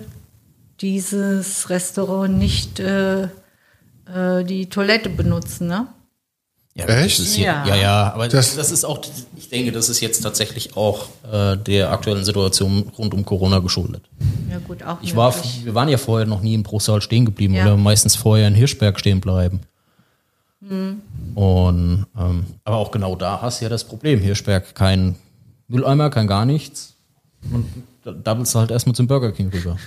dieses 0.82 1.70
Restaurant 1.70 2.38
nicht 2.38 2.80
äh, 2.80 3.24
äh, 3.24 4.44
die 4.44 4.68
Toilette 4.68 5.10
benutzen, 5.10 5.68
ne? 5.68 5.88
Ja, 6.76 6.86
Echt? 6.86 7.20
Das 7.20 7.28
ist 7.28 7.36
hier, 7.36 7.46
Ja. 7.46 7.66
ja. 7.68 7.76
ja, 7.76 8.14
aber 8.14 8.28
Das- 8.28 8.56
das, 8.56 8.72
ist 8.72 8.84
auch, 8.84 9.00
ich 9.36 9.50
denke, 9.50 9.72
das 9.72 9.90
ist 9.90 10.02
jetzt 10.02 10.22
tatsächlich 10.22 10.76
auch 10.76 11.06
äh, 11.32 11.56
der 11.56 11.92
aktuellen 11.92 12.26
Situation 12.26 12.92
rund 12.98 13.14
um 13.14 13.24
Corona 13.26 13.60
geschuldet. 13.60 14.02
Ja 14.50 14.58
gut, 14.58 14.82
auch 14.84 14.98
Ich 15.04 15.16
war, 15.16 15.34
wir 15.64 15.76
waren 15.76 15.88
ja 15.90 15.98
vorher 16.00 16.26
noch 16.26 16.42
nie 16.42 16.56
in 16.56 16.64
Bruchsal 16.64 17.02
stehen 17.02 17.26
geblieben 17.26 17.54
Ja. 17.54 17.66
oder 17.66 17.78
meistens 17.78 18.16
vorher 18.16 18.48
in 18.48 18.56
Hirschberg 18.56 19.00
stehen 19.00 19.22
bleiben. 19.22 19.60
Hm. 20.68 21.02
Und 21.36 22.06
ähm, 22.18 22.46
aber 22.64 22.78
auch 22.78 22.90
genau 22.92 23.16
da 23.16 23.42
hast 23.42 23.62
du 23.62 23.66
ja 23.66 23.70
das 23.70 23.84
Problem. 23.84 24.20
Hirschberg 24.20 24.74
kein 24.74 25.16
Mülleimer, 25.68 26.10
kein 26.10 26.26
gar 26.28 26.46
nichts. 26.46 26.94
Und 27.52 27.66
da 28.04 28.12
dabbelst 28.14 28.56
du 28.56 28.60
halt 28.60 28.72
erstmal 28.72 28.96
zum 28.96 29.06
Burger 29.08 29.32
King 29.32 29.50
rüber. 29.50 29.78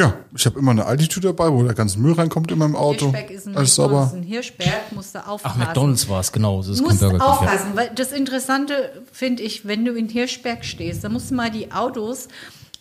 Ja, 0.00 0.14
ich 0.34 0.46
habe 0.46 0.58
immer 0.58 0.70
eine 0.70 0.86
Altitude 0.86 1.28
dabei, 1.28 1.52
wo 1.52 1.62
der 1.62 1.74
ganze 1.74 1.98
Müll 1.98 2.14
reinkommt 2.14 2.50
in 2.50 2.56
meinem 2.56 2.74
Auto. 2.74 3.10
Hirschberg 3.12 3.30
ist 3.30 3.46
ein 3.46 3.54
Alles 3.54 3.74
sauber. 3.74 4.10
Hirschberg 4.26 4.92
musst 4.92 5.14
du 5.14 5.18
Ach, 5.18 5.28
aufpassen. 5.28 5.58
McDonalds 5.58 6.08
war 6.08 6.20
es, 6.20 6.32
genau. 6.32 6.56
Das 6.58 6.68
ist 6.68 6.80
musst 6.80 7.04
aufpassen, 7.04 7.72
weil 7.74 7.90
das 7.94 8.12
Interessante 8.12 9.02
finde 9.12 9.42
ich, 9.42 9.66
wenn 9.66 9.84
du 9.84 9.92
in 9.92 10.08
Hirschberg 10.08 10.64
stehst, 10.64 11.04
dann 11.04 11.12
musst 11.12 11.30
du 11.30 11.34
mal 11.34 11.50
die 11.50 11.70
Autos, 11.72 12.28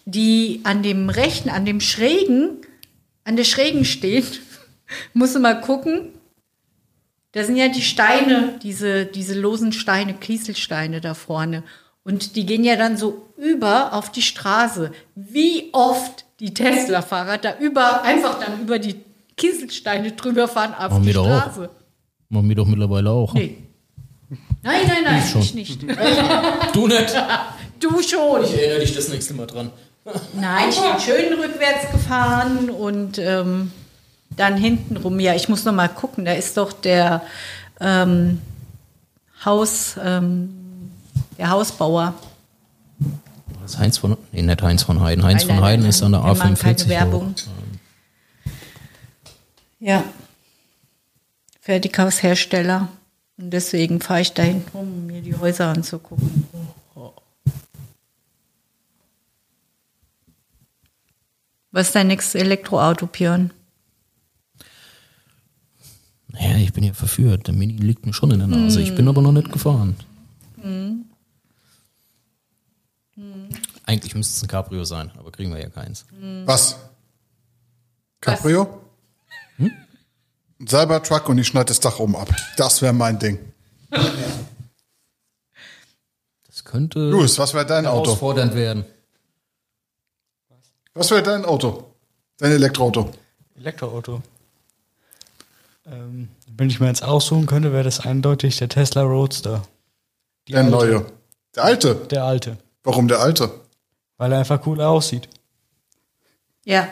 die 0.05 0.61
an 0.63 0.81
dem 0.81 1.09
rechten, 1.09 1.49
an 1.49 1.65
dem 1.65 1.81
schrägen, 1.81 2.61
an 3.25 3.35
der 3.35 3.43
schrägen 3.43 3.83
stehen, 3.83 4.25
musst 5.13 5.35
du 5.35 5.41
mal 5.41 5.59
gucken. 5.59 6.13
Da 7.33 7.43
sind 7.43 7.57
ja 7.57 7.67
die 7.67 7.81
Steine, 7.81 8.57
diese, 8.63 9.05
diese 9.05 9.37
losen 9.37 9.73
Steine, 9.73 10.13
Kieselsteine 10.13 11.01
da 11.01 11.13
vorne. 11.13 11.63
Und 12.03 12.37
die 12.37 12.45
gehen 12.45 12.63
ja 12.63 12.77
dann 12.77 12.95
so 12.95 13.27
über 13.35 13.91
auf 13.91 14.09
die 14.09 14.21
Straße. 14.21 14.91
Wie 15.15 15.69
oft 15.73 16.25
die 16.39 16.53
Tesla-Fahrer 16.53 17.37
da 17.37 17.57
über, 17.59 18.01
einfach 18.03 18.39
dann 18.39 18.61
über 18.61 18.79
die 18.79 18.95
Kieselsteine 19.35 20.11
drüber 20.13 20.47
fahren 20.47 20.73
auf 20.73 20.91
Machen 20.91 21.01
die 21.01 21.07
wir 21.07 21.13
doch 21.15 21.27
auch. 21.27 21.41
Straße. 21.41 21.69
Machen 22.29 22.49
wir 22.49 22.55
doch 22.55 22.67
mittlerweile 22.67 23.09
auch. 23.09 23.33
Nee. 23.33 23.57
Nein, 24.61 24.81
nein, 24.87 25.03
nein, 25.03 25.23
schon. 25.23 25.41
ich 25.41 25.53
nicht. 25.55 25.81
Du 26.73 26.87
nicht. 26.87 27.15
Du 27.79 28.01
schon. 28.01 28.43
Ich 28.43 28.53
erinnere 28.57 28.79
dich 28.81 28.93
das 28.93 29.07
nächste 29.07 29.33
Mal 29.33 29.47
dran. 29.47 29.71
Nein, 30.33 30.67
ich 30.69 30.81
bin 30.81 30.99
schön 30.99 31.39
rückwärts 31.39 31.89
gefahren 31.93 32.69
und 32.69 33.17
ähm, 33.19 33.71
dann 34.35 34.57
hinten 34.57 34.97
rum. 34.97 35.17
Ja, 35.21 35.33
ich 35.33 35.47
muss 35.47 35.63
noch 35.63 35.71
mal 35.71 35.87
gucken. 35.87 36.25
Da 36.25 36.33
ist 36.33 36.57
doch 36.57 36.73
der 36.73 37.21
ähm, 37.79 38.41
Haus, 39.45 39.95
ähm, 40.03 40.91
der 41.37 41.51
Hausbauer. 41.51 42.13
Das 43.69 43.77
Heinz 43.77 43.99
von, 43.99 44.17
nee, 44.31 44.41
nicht 44.41 44.61
Heinz 44.63 44.81
von 44.81 44.99
Heiden. 44.99 45.23
Heinz 45.23 45.45
Nein, 45.45 45.55
von 45.57 45.63
Heiden 45.63 45.81
nein, 45.81 45.89
ist 45.89 46.01
an 46.01 46.13
der 46.13 46.23
wir 46.23 46.33
machen 46.33 46.55
A45. 46.55 46.63
keine 46.63 46.89
Werbung. 46.89 47.35
Ja. 49.79 50.03
Fertighaushersteller. 51.61 52.87
Und 53.37 53.51
deswegen 53.51 54.01
fahre 54.01 54.21
ich 54.21 54.33
dahin 54.33 54.63
rum, 54.73 54.81
um 54.81 55.05
mir 55.05 55.21
die 55.21 55.35
Häuser 55.35 55.67
anzugucken. 55.67 56.47
Was 61.71 61.87
ist 61.87 61.95
dein 61.95 62.07
nächstes 62.07 62.41
Elektroauto, 62.41 63.05
Björn? 63.05 63.51
Naja, 66.29 66.57
ich 66.57 66.73
bin 66.73 66.83
ja 66.83 66.93
verführt. 66.93 67.45
Der 67.45 67.53
Mini 67.53 67.73
liegt 67.73 68.07
mir 68.07 68.13
schon 68.13 68.31
in 68.31 68.39
der 68.39 68.47
Nase. 68.47 68.81
Ich 68.81 68.95
bin 68.95 69.07
aber 69.07 69.21
noch 69.21 69.31
nicht 69.31 69.51
gefahren. 69.51 69.95
Eigentlich 73.89 74.13
müsste 74.13 74.35
es 74.37 74.43
ein 74.43 74.47
Cabrio 74.47 74.83
sein, 74.83 75.11
aber 75.17 75.31
kriegen 75.31 75.51
wir 75.51 75.59
ja 75.59 75.69
keins. 75.69 76.05
Was? 76.45 76.75
Cabrio? 78.21 78.81
Hm? 79.57 79.71
Ein 80.59 80.67
Cybertruck 80.67 81.27
und 81.27 81.39
ich 81.39 81.47
schneide 81.47 81.65
das 81.69 81.79
Dach 81.79 81.97
oben 81.97 82.15
ab. 82.15 82.29
Das 82.55 82.83
wäre 82.83 82.93
mein 82.93 83.17
Ding. 83.17 83.39
Das 86.45 86.63
könnte 86.65 86.99
Louis, 86.99 87.39
was 87.39 87.55
wäre 87.55 87.65
dein 87.65 87.87
Auto? 87.87 88.05
herausfordernd 88.11 88.53
werden. 88.53 88.85
Was 90.93 91.09
wäre 91.09 91.23
dein 91.23 91.43
Auto? 91.45 91.91
Dein 92.37 92.51
Elektroauto? 92.51 93.09
Elektroauto. 93.57 94.21
Ähm, 95.87 96.29
wenn 96.55 96.69
ich 96.69 96.79
mir 96.79 96.87
jetzt 96.89 97.03
aussuchen 97.03 97.47
könnte, 97.47 97.73
wäre 97.73 97.85
das 97.85 98.01
eindeutig 98.01 98.57
der 98.57 98.69
Tesla 98.69 99.01
Roadster. 99.01 99.63
Die 100.47 100.51
Der 100.51 100.61
alte. 100.61 100.71
neue. 100.71 101.05
Der 101.55 101.63
alte. 101.63 101.95
Der 101.95 102.23
alte. 102.25 102.57
Warum 102.83 103.07
der 103.07 103.19
alte? 103.21 103.49
Weil 104.19 104.33
er 104.33 104.39
einfach 104.39 104.63
cool 104.67 104.79
aussieht. 104.81 105.29
Ja. 106.65 106.89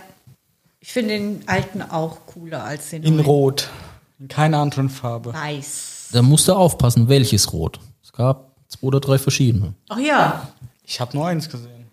Ich 0.80 0.94
finde 0.94 1.10
den 1.20 1.44
alten 1.48 1.82
auch 1.82 2.26
cooler 2.26 2.64
als 2.64 2.90
den 2.90 3.04
In 3.04 3.18
neuen. 3.18 3.26
Rot. 3.26 3.70
In 4.18 4.30
keiner 4.30 4.60
anderen 4.60 4.90
Farbe. 4.90 5.34
Weiß. 5.34 6.08
Da 6.14 6.22
musst 6.22 6.48
du 6.48 6.54
aufpassen, 6.54 7.10
welches 7.10 7.52
Rot. 7.52 7.80
Es 8.02 8.14
gab 8.14 8.56
zwei 8.70 8.88
oder 8.88 9.02
drei 9.02 9.18
verschiedene. 9.20 9.74
Ach 9.90 10.00
ja. 10.00 10.48
Ich 10.84 11.02
habe 11.02 11.16
nur 11.18 11.28
eins 11.28 11.50
gesehen. 11.50 11.88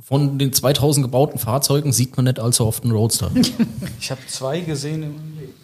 Von 0.00 0.38
den 0.38 0.52
2000 0.52 1.04
gebauten 1.04 1.38
Fahrzeugen 1.40 1.92
sieht 1.92 2.16
man 2.16 2.24
nicht 2.24 2.38
allzu 2.38 2.64
oft 2.64 2.84
einen 2.84 2.92
Roadster. 2.92 3.30
Ich 4.00 4.10
habe 4.12 4.20
zwei 4.28 4.60
gesehen 4.60 5.02
in 5.02 5.16
meinem 5.16 5.38
Leben. 5.38 5.54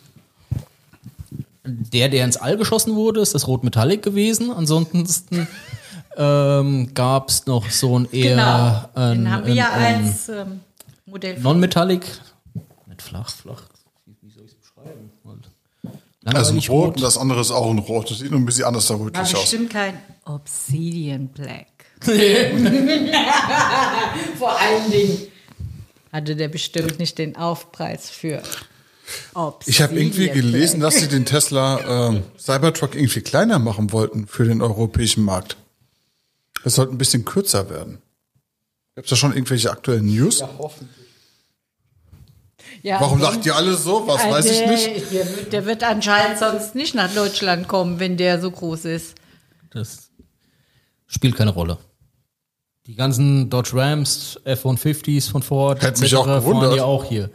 Der, 1.93 2.09
der 2.09 2.25
ins 2.25 2.37
All 2.37 2.57
geschossen 2.57 2.97
wurde, 2.97 3.21
ist 3.21 3.35
das 3.37 3.47
Rot 3.47 3.63
Metallic 3.63 4.03
gewesen. 4.03 4.51
Ansonsten 4.51 5.07
ähm, 6.17 6.95
gab 6.95 7.29
es 7.29 7.47
noch 7.47 7.69
so 7.71 7.99
ein 7.99 8.09
eher 8.13 8.37
Genau. 8.37 8.85
ein, 8.95 9.19
Den 9.19 9.31
haben 9.31 9.45
wir 9.47 9.53
ein, 9.53 9.57
ja 9.57 9.73
ein 9.73 10.05
als 10.05 10.29
ähm, 10.29 10.61
Modell. 11.07 11.39
Non-Metallic. 11.41 12.03
Nicht 12.87 13.03
flach, 13.03 13.29
flach. 13.31 13.63
Wie, 14.07 14.31
soll 14.31 14.45
ich 14.45 14.53
es 14.53 14.57
beschreiben? 14.57 15.11
Halt. 15.27 15.49
Also 16.27 16.53
ein 16.53 16.65
Langweilig 16.65 16.71
Rot 16.71 16.97
und 16.97 17.03
das 17.03 17.19
andere 17.19 17.41
ist 17.41 17.51
auch 17.51 17.71
ein 17.71 17.79
Rot. 17.79 18.11
Das 18.11 18.19
sieht 18.19 18.31
nur 18.31 18.41
ein 18.41 18.47
bisschen 18.47 18.65
anders 18.65 18.87
da 18.87 18.95
War 18.99 19.07
rötlich 19.07 19.35
aus. 19.35 19.41
bestimmt 19.43 19.71
kein 19.71 19.99
Obsidian 20.25 21.29
Black. 21.29 21.67
Vor 24.39 24.59
allen 24.59 24.91
Dingen 24.91 25.19
hatte 26.13 26.37
der 26.37 26.49
bestimmt 26.49 26.99
nicht 26.99 27.19
den 27.19 27.37
Aufpreis 27.37 28.09
für 28.11 28.43
Obsidian 29.35 29.75
Ich 29.75 29.83
habe 29.83 30.01
irgendwie 30.01 30.29
gelesen, 30.31 30.81
dass 30.81 30.97
sie 30.97 31.09
den 31.09 31.27
Tesla 31.27 32.09
ähm, 32.09 32.23
Cybertruck 32.39 32.95
irgendwie 32.95 33.21
kleiner 33.21 33.59
machen 33.59 33.93
wollten 33.93 34.27
für 34.27 34.45
den 34.45 34.63
europäischen 34.63 35.25
Markt. 35.25 35.57
Es 36.65 36.75
sollte 36.77 36.93
ein 36.95 36.99
bisschen 36.99 37.25
kürzer 37.25 37.69
werden. 37.71 37.99
Gibt 38.97 39.07
es 39.07 39.11
da 39.11 39.17
schon 39.17 39.33
irgendwelche 39.33 39.71
aktuellen 39.71 40.07
News? 40.07 40.43
hoffentlich. 40.59 40.97
Ja, 42.83 43.01
Warum 43.01 43.21
sonst- 43.21 43.35
lacht 43.37 43.47
ihr 43.47 43.55
alle 43.57 43.75
so? 43.75 44.07
Was 44.07 44.25
Äh, 44.25 44.31
weiß 44.31 44.47
ich 44.47 44.59
der, 44.59 44.71
nicht. 44.71 45.13
Der, 45.13 45.37
wird- 45.37 45.53
der 45.53 45.67
wird 45.67 45.83
anscheinend 45.85 46.39
sonst 46.39 46.75
nicht 46.75 46.95
nach 46.95 47.13
Deutschland 47.15 47.69
kommen, 47.69 47.99
wenn 48.01 48.17
der 48.17 48.41
so 48.41 48.51
groß 48.51 48.87
ist. 48.87 49.15
Das 49.71 50.11
spielt 51.07 51.37
keine 51.37 51.51
Rolle. 51.51 51.79
Die 52.87 52.95
ganzen 52.95 53.49
Dodge 53.51 53.71
Rams, 53.75 54.39
F-150s 54.45 55.31
von 55.31 55.43
Ford, 55.43 55.83
Hätte 55.83 56.01
mich 56.03 56.15
auch 56.17 56.27
gewundert. 56.27 56.65
fahren 56.71 56.77
ja 56.77 56.85
auch 56.85 57.05
hier. 57.05 57.31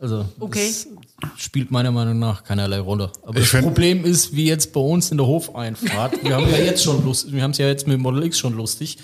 Also 0.00 0.26
Okay. 0.38 0.72
das 1.20 1.30
spielt 1.42 1.70
meiner 1.70 1.90
Meinung 1.90 2.18
nach 2.18 2.44
keinerlei 2.44 2.78
Rolle. 2.78 3.10
Aber 3.22 3.38
Ich 3.40 3.50
das 3.50 3.62
Problem 3.62 4.04
ist, 4.04 4.34
wie 4.34 4.46
jetzt 4.46 4.72
bei 4.72 4.80
uns 4.80 5.10
in 5.10 5.18
der 5.18 5.26
Hofeinfahrt, 5.26 6.22
wir 6.22 6.36
haben 6.36 6.48
ja 6.50 6.58
jetzt 6.58 6.84
schon 6.84 7.04
Lust, 7.04 7.32
wir 7.32 7.42
haben 7.42 7.50
es 7.50 7.58
ja 7.58 7.66
jetzt 7.66 7.86
mit 7.86 7.94
dem 7.94 8.02
Model 8.02 8.22
X 8.24 8.38
schon 8.38 8.54
lustig, 8.56 8.98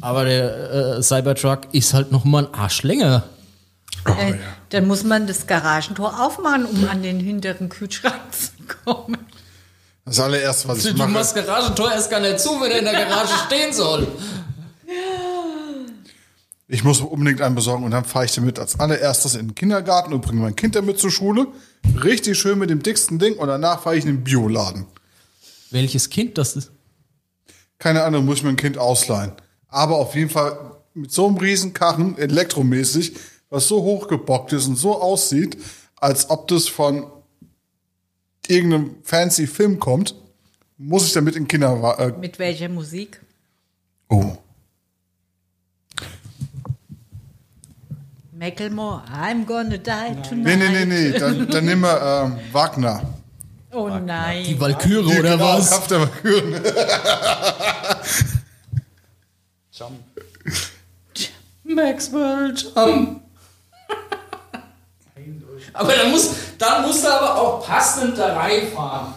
aber 0.00 0.24
der 0.26 0.96
äh, 0.98 1.02
Cybertruck 1.02 1.60
ist 1.72 1.94
halt 1.94 2.12
noch 2.12 2.24
mal 2.24 2.46
ein 2.46 2.54
Arsch 2.54 2.82
länger. 2.82 3.24
äh, 4.04 4.34
Dann 4.70 4.86
muss 4.86 5.04
man 5.04 5.26
das 5.26 5.46
Garagentor 5.46 6.20
aufmachen, 6.20 6.66
um 6.66 6.86
an 6.88 7.02
den 7.02 7.18
hinteren 7.18 7.70
Kühlschrank 7.70 8.20
zu 8.32 8.50
kommen. 8.84 9.16
Das 10.04 10.20
allererste, 10.20 10.68
was 10.68 10.84
ich 10.84 10.92
Du 10.92 10.98
mache. 10.98 11.08
machst 11.08 11.34
Garagentor 11.34 11.90
erst 11.92 12.10
gar 12.10 12.20
nicht 12.20 12.38
zu, 12.38 12.50
wenn 12.60 12.70
er 12.70 12.78
in 12.80 12.84
der 12.84 12.92
Garage 13.06 13.32
stehen 13.46 13.72
soll. 13.72 14.06
Ich 16.68 16.82
muss 16.82 17.00
unbedingt 17.00 17.40
einen 17.42 17.54
besorgen 17.54 17.84
und 17.84 17.92
dann 17.92 18.04
fahre 18.04 18.24
ich 18.24 18.34
damit 18.34 18.58
als 18.58 18.80
allererstes 18.80 19.36
in 19.36 19.48
den 19.48 19.54
Kindergarten 19.54 20.12
und 20.12 20.20
bringe 20.20 20.40
mein 20.40 20.56
Kind 20.56 20.74
damit 20.74 20.98
zur 20.98 21.12
Schule. 21.12 21.46
Richtig 22.02 22.36
schön 22.36 22.58
mit 22.58 22.70
dem 22.70 22.82
dicksten 22.82 23.20
Ding 23.20 23.36
und 23.36 23.46
danach 23.46 23.82
fahre 23.82 23.96
ich 23.96 24.04
in 24.04 24.16
den 24.16 24.24
Bioladen. 24.24 24.86
Welches 25.70 26.10
Kind 26.10 26.38
das 26.38 26.56
ist? 26.56 26.72
Keine 27.78 28.02
Ahnung, 28.02 28.24
muss 28.24 28.38
ich 28.38 28.44
mein 28.44 28.56
Kind 28.56 28.78
ausleihen. 28.78 29.32
Aber 29.68 29.96
auf 29.96 30.16
jeden 30.16 30.30
Fall 30.30 30.72
mit 30.94 31.12
so 31.12 31.28
einem 31.28 31.36
Riesenkarren, 31.36 32.18
elektromäßig, 32.18 33.12
was 33.48 33.68
so 33.68 33.82
hochgebockt 33.82 34.52
ist 34.52 34.66
und 34.66 34.76
so 34.76 35.00
aussieht, 35.00 35.56
als 35.96 36.30
ob 36.30 36.48
das 36.48 36.66
von 36.66 37.06
irgendeinem 38.48 38.96
fancy 39.02 39.46
Film 39.46 39.78
kommt, 39.78 40.16
muss 40.78 41.06
ich 41.06 41.12
damit 41.12 41.36
in 41.36 41.46
Kinder... 41.46 41.96
Äh, 41.98 42.18
Mit 42.18 42.38
welcher 42.40 42.68
Musik? 42.68 43.20
oh. 44.08 44.36
Macklemore, 48.38 49.02
I'm 49.10 49.46
gonna 49.46 49.78
die 49.78 50.20
tonight. 50.22 50.44
Nee, 50.44 50.56
nee, 50.56 50.68
nee, 50.68 50.84
nee, 50.84 51.18
dann, 51.18 51.48
dann 51.48 51.64
nehmen 51.64 51.80
wir 51.82 52.02
ähm, 52.02 52.38
Wagner. 52.52 53.02
Oh 53.72 53.88
nein. 53.88 54.44
Die 54.44 54.60
Walküre 54.60 55.08
oder 55.18 55.38
Genau, 55.38 55.56
was? 55.56 55.70
Kampf 55.70 55.86
der 55.88 56.00
Walküren. 56.00 56.52
Jump. 59.72 60.00
Maxwell 61.64 62.54
Jump. 62.54 63.22
aber 65.72 65.92
dann 65.94 66.10
muss, 66.10 66.30
dann 66.58 66.82
musst 66.86 67.04
du 67.04 67.08
aber 67.08 67.34
auch 67.40 67.66
passend 67.66 68.18
da 68.18 68.34
reinfahren. 68.36 69.14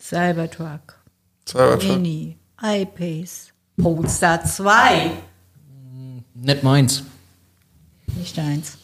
Cybertruck, 0.00 0.98
Cybertruck. 1.48 1.96
Mini, 1.96 2.36
iPace, 2.62 3.52
Polestar 3.80 4.44
2. 4.44 5.10
Nicht 6.34 6.62
meins. 6.62 7.02
Nicht 8.16 8.38
eins. 8.38 8.78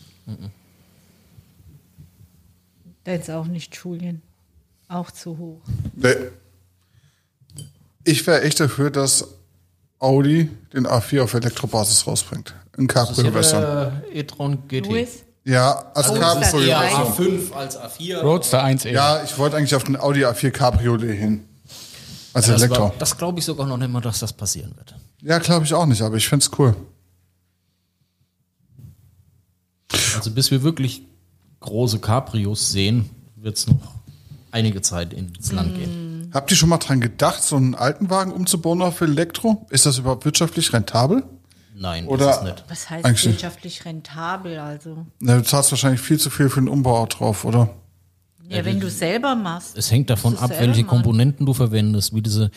Deins 3.04 3.30
auch 3.30 3.46
nicht, 3.46 3.74
Julian. 3.76 4.22
Auch 4.88 5.11
zu 5.11 5.36
hoch. 5.38 5.61
Nee. 5.94 6.14
Ich 8.04 8.26
wäre 8.26 8.42
echt 8.42 8.61
dafür, 8.61 8.90
dass 8.90 9.28
Audi 9.98 10.50
den 10.72 10.86
A4 10.86 11.22
auf 11.22 11.34
Elektrobasis 11.34 12.06
rausbringt. 12.06 12.54
In 12.76 12.86
Cabrio-Version. 12.86 14.02
E-tron 14.12 14.66
GT. 14.68 14.86
Louis? 14.88 15.24
Ja, 15.44 15.90
als 15.94 16.11
Oh, 16.11 16.14
Cabrio. 16.14 16.61
Eher 16.61 16.78
Nein. 16.78 16.94
A5 16.94 17.52
als 17.52 17.78
A4. 17.78 18.18
Roadster 18.20 18.62
1E. 18.64 18.90
Ja, 18.90 19.22
ich 19.22 19.36
wollte 19.38 19.56
eigentlich 19.56 19.74
auf 19.74 19.84
den 19.84 19.96
Audi 19.98 20.24
A4 20.24 20.50
Cabriolet 20.50 21.18
hin. 21.18 21.44
Als 22.39 22.47
das 22.47 22.62
Elektro. 22.62 22.84
war- 22.84 22.95
das 22.99 23.16
glaube 23.18 23.39
ich 23.39 23.45
sogar 23.45 23.66
noch 23.66 23.76
nicht 23.76 23.91
mal, 23.91 24.01
dass 24.01 24.18
das 24.20 24.32
passieren 24.32 24.74
wird. 24.76 24.95
Ja, 25.22 25.39
glaube 25.39 25.64
ich 25.64 25.74
auch 25.74 25.86
nicht, 25.86 26.03
aber 26.03 26.16
ich 26.16 26.28
find's 26.28 26.51
cool. 26.59 26.74
Also 30.16 30.30
bis 30.30 30.51
wir 30.51 30.62
wirklich 30.62 31.03
große 31.61 31.99
Cabrios 32.01 32.70
sehen, 32.70 33.09
wird 33.36 33.57
es 33.57 33.66
noch 33.66 33.95
einige 34.51 34.82
Zeit 34.82 35.12
ins 35.12 35.53
Land 35.53 35.74
gehen. 35.76 36.30
Habt 36.32 36.51
ihr 36.51 36.57
schon 36.57 36.68
mal 36.68 36.78
dran 36.78 37.01
gedacht, 37.01 37.43
so 37.43 37.57
einen 37.57 37.74
alten 37.74 38.11
Wagen 38.11 38.32
umzubauen 38.32 38.82
auf 38.82 39.01
Elektro? 39.01 39.66
Ist 39.70 39.86
das 39.86 39.99
überhaupt 39.99 40.24
wirtschaftlich 40.24 40.72
rentabel? 40.72 41.22
Nein, 41.74 42.07
Oder- 42.07 42.30
ist 42.30 42.36
es 42.39 42.43
nicht. 42.43 42.64
Was 42.68 42.91
heißt 42.91 43.24
wirtschaftlich 43.24 43.84
rentabel? 43.84 44.59
Also, 44.59 45.07
Na, 45.20 45.36
du 45.36 45.45
zahlst 45.45 45.70
wahrscheinlich 45.70 46.01
viel 46.01 46.18
zu 46.18 46.28
viel 46.28 46.49
für 46.51 46.61
den 46.61 46.68
Umbau 46.68 47.07
drauf, 47.07 47.45
oder? 47.45 47.70
Ja, 48.49 48.64
wenn 48.64 48.80
du 48.80 48.90
selber 48.90 49.34
machst. 49.34 49.76
Es 49.76 49.90
hängt 49.90 50.11
davon 50.11 50.36
ab, 50.36 50.51
welche 50.51 50.82
machen. 50.82 50.86
Komponenten 50.86 51.46
du 51.46 51.55
verwendest. 51.55 52.14
Wie 52.14 52.22
diese, 52.22 52.51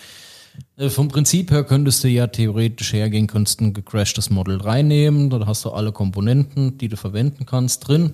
äh, 0.78 0.90
vom 0.90 1.08
Prinzip 1.08 1.52
her 1.52 1.64
könntest 1.64 2.04
du 2.04 2.08
ja 2.08 2.28
theoretisch 2.28 2.94
hergehen, 2.94 3.28
könntest 3.28 3.62
ein 3.62 3.74
gecrashtes 3.74 4.30
Model 4.30 4.58
3 4.58 4.84
nehmen, 4.84 5.30
da 5.30 5.46
hast 5.46 5.66
du 5.66 5.72
alle 5.72 5.92
Komponenten, 5.92 6.78
die 6.78 6.88
du 6.88 6.98
verwenden 6.98 7.46
kannst, 7.46 7.88
drin. 7.88 8.14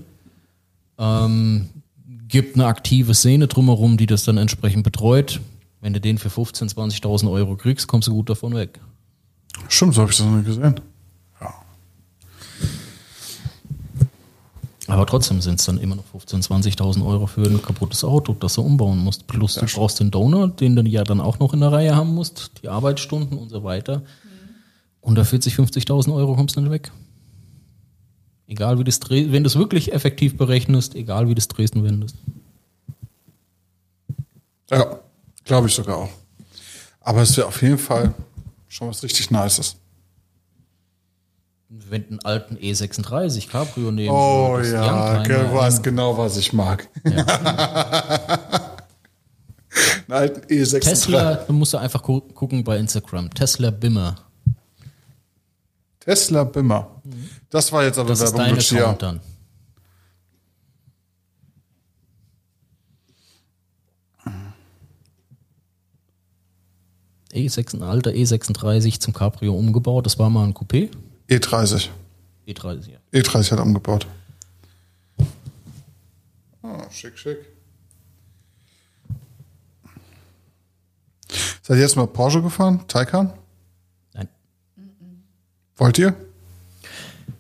Ähm, 0.98 1.70
gibt 2.28 2.56
eine 2.56 2.66
aktive 2.66 3.14
Szene 3.14 3.48
drumherum, 3.48 3.98
die 3.98 4.06
das 4.06 4.24
dann 4.24 4.38
entsprechend 4.38 4.84
betreut. 4.84 5.40
Wenn 5.82 5.94
du 5.94 6.02
den 6.02 6.18
für 6.18 6.30
15.000, 6.30 6.74
20.000 7.02 7.32
Euro 7.32 7.56
kriegst, 7.56 7.88
kommst 7.88 8.08
du 8.08 8.14
gut 8.14 8.30
davon 8.30 8.56
weg. 8.56 8.80
Stimmt, 9.70 9.94
so 9.94 10.02
habe 10.02 10.12
ich 10.12 10.18
das 10.18 10.26
noch 10.26 10.36
nicht 10.36 10.48
gesehen. 10.48 10.76
Aber 14.88 15.06
trotzdem 15.06 15.42
sind 15.42 15.60
es 15.60 15.66
dann 15.66 15.80
immer 15.80 15.96
noch 15.96 16.06
15.000, 16.14 16.48
20.000 16.78 17.06
Euro 17.06 17.28
für 17.28 17.44
ein 17.44 17.62
kaputtes 17.62 18.06
Auto, 18.06 18.34
das 18.34 18.54
du 18.54 18.62
umbauen 18.62 18.98
musst. 19.00 19.28
Plus 19.28 19.56
du 19.56 19.66
brauchst 19.66 20.00
den 20.00 20.12
Donor, 20.12 20.48
den 20.48 20.78
du 20.78 20.82
ja 20.84 21.04
dann 21.04 21.20
auch 21.20 21.40
noch 21.40 21.54
in 21.54 21.60
der 21.60 21.74
Reihe 21.74 21.96
haben 21.96 22.16
musst, 22.16 22.52
die 22.64 22.70
Arbeitsstunden 22.70 23.38
und 23.38 23.50
so 23.50 23.64
weiter. 23.66 24.04
Unter 25.02 25.26
40, 25.26 25.56
50.000 25.56 26.14
Euro 26.16 26.36
kommst 26.36 26.56
du 26.56 26.62
nicht 26.62 26.72
weg. 26.72 26.92
Egal 28.48 28.80
wie 28.80 28.86
das 28.86 29.02
drehst, 29.02 29.34
wenn 29.34 29.44
du 29.44 29.48
es 29.48 29.58
wirklich 29.58 29.92
effektiv 29.92 30.38
berechnest, 30.38 30.96
egal 30.96 31.28
wie 31.28 31.36
du 31.36 31.40
es 31.40 31.50
drehst 31.50 31.76
und 31.76 31.84
wendest. 31.84 32.16
Ja, 34.72 35.00
glaube 35.44 35.68
ich 35.68 35.76
sogar 35.76 35.98
auch. 35.98 36.10
Aber 37.02 37.22
es 37.22 37.36
wäre 37.36 37.48
auf 37.48 37.62
jeden 37.62 37.78
Fall 37.78 38.14
schon 38.70 38.88
was 38.88 39.04
richtig 39.04 39.32
Nices. 39.32 39.76
Wenn 41.90 42.04
du 42.04 42.10
einen 42.10 42.20
alten 42.24 42.56
E36 42.58 43.50
Cabrio 43.50 43.92
nehmen 43.92 44.10
Oh 44.16 44.60
ja, 44.60 45.24
du 45.24 45.54
weißt 45.54 45.84
genau, 45.84 46.18
was 46.18 46.38
ich 46.38 46.54
mag. 46.54 46.88
Einen 50.08 50.18
alten 50.18 50.52
E 50.52 50.62
E36. 50.64 50.80
Tesla, 50.80 51.36
da 51.36 51.54
musst 51.54 51.74
du 51.74 51.78
einfach 51.78 52.02
gu 52.02 52.22
gucken 52.22 52.64
bei 52.64 52.78
Instagram. 52.78 53.30
Tesla 53.34 53.70
Bimmer. 53.70 54.16
Tesla 56.00 56.44
Bimmer. 56.46 57.02
Das 57.50 57.72
war 57.72 57.84
jetzt 57.84 58.00
aber 58.00 58.10
Das 58.10 58.22
ist 58.22 58.28
Werbung 58.28 58.46
dein 58.46 58.56
mit 58.56 58.64
Chia. 58.64 58.84
Account 58.84 59.02
dann. 59.04 59.20
E6, 67.34 67.76
ein 67.76 67.84
alter 67.84 68.12
E36 68.12 69.00
zum 69.00 69.14
Cabrio 69.14 69.54
umgebaut. 69.56 70.06
Das 70.06 70.18
war 70.18 70.30
mal 70.30 70.46
ein 70.46 70.54
Coupé. 70.54 70.90
E30. 71.30 71.90
E30, 72.48 72.92
ja. 72.92 73.00
E30 73.14 73.52
hat 73.52 73.60
umgebaut. 73.60 74.08
Ah, 76.64 76.90
schick, 76.90 77.18
schick. 77.18 77.40
Seid 81.62 81.78
ihr 81.78 81.82
jetzt 81.82 81.98
mal 81.98 82.08
Porsche 82.08 82.42
gefahren? 82.42 82.88
Taycan? 82.88 83.34
Nein. 84.14 84.30
Wollt 85.76 85.98
ihr? 85.98 86.16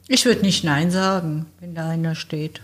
Ich 0.10 0.26
würde 0.26 0.42
nicht 0.42 0.66
Nein 0.66 0.92
sagen, 0.92 1.46
wenn 1.60 1.76
da 1.76 1.90
einer 1.90 2.16
steht. 2.16 2.62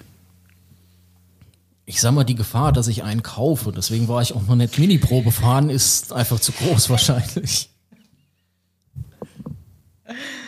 Ich 1.86 2.02
sag 2.02 2.14
mal, 2.14 2.24
die 2.24 2.36
Gefahr, 2.36 2.72
dass 2.72 2.88
ich 2.88 3.04
einen 3.04 3.24
kaufe, 3.24 3.72
deswegen 3.72 4.08
war 4.08 4.22
ich 4.22 4.34
auch 4.34 4.44
noch 4.44 4.56
nicht 4.56 4.78
Mini-Probe 4.80 5.32
fahren, 5.32 5.70
ist 5.70 6.12
einfach 6.14 6.40
zu 6.40 6.52
groß 6.54 6.90
wahrscheinlich. 6.90 7.70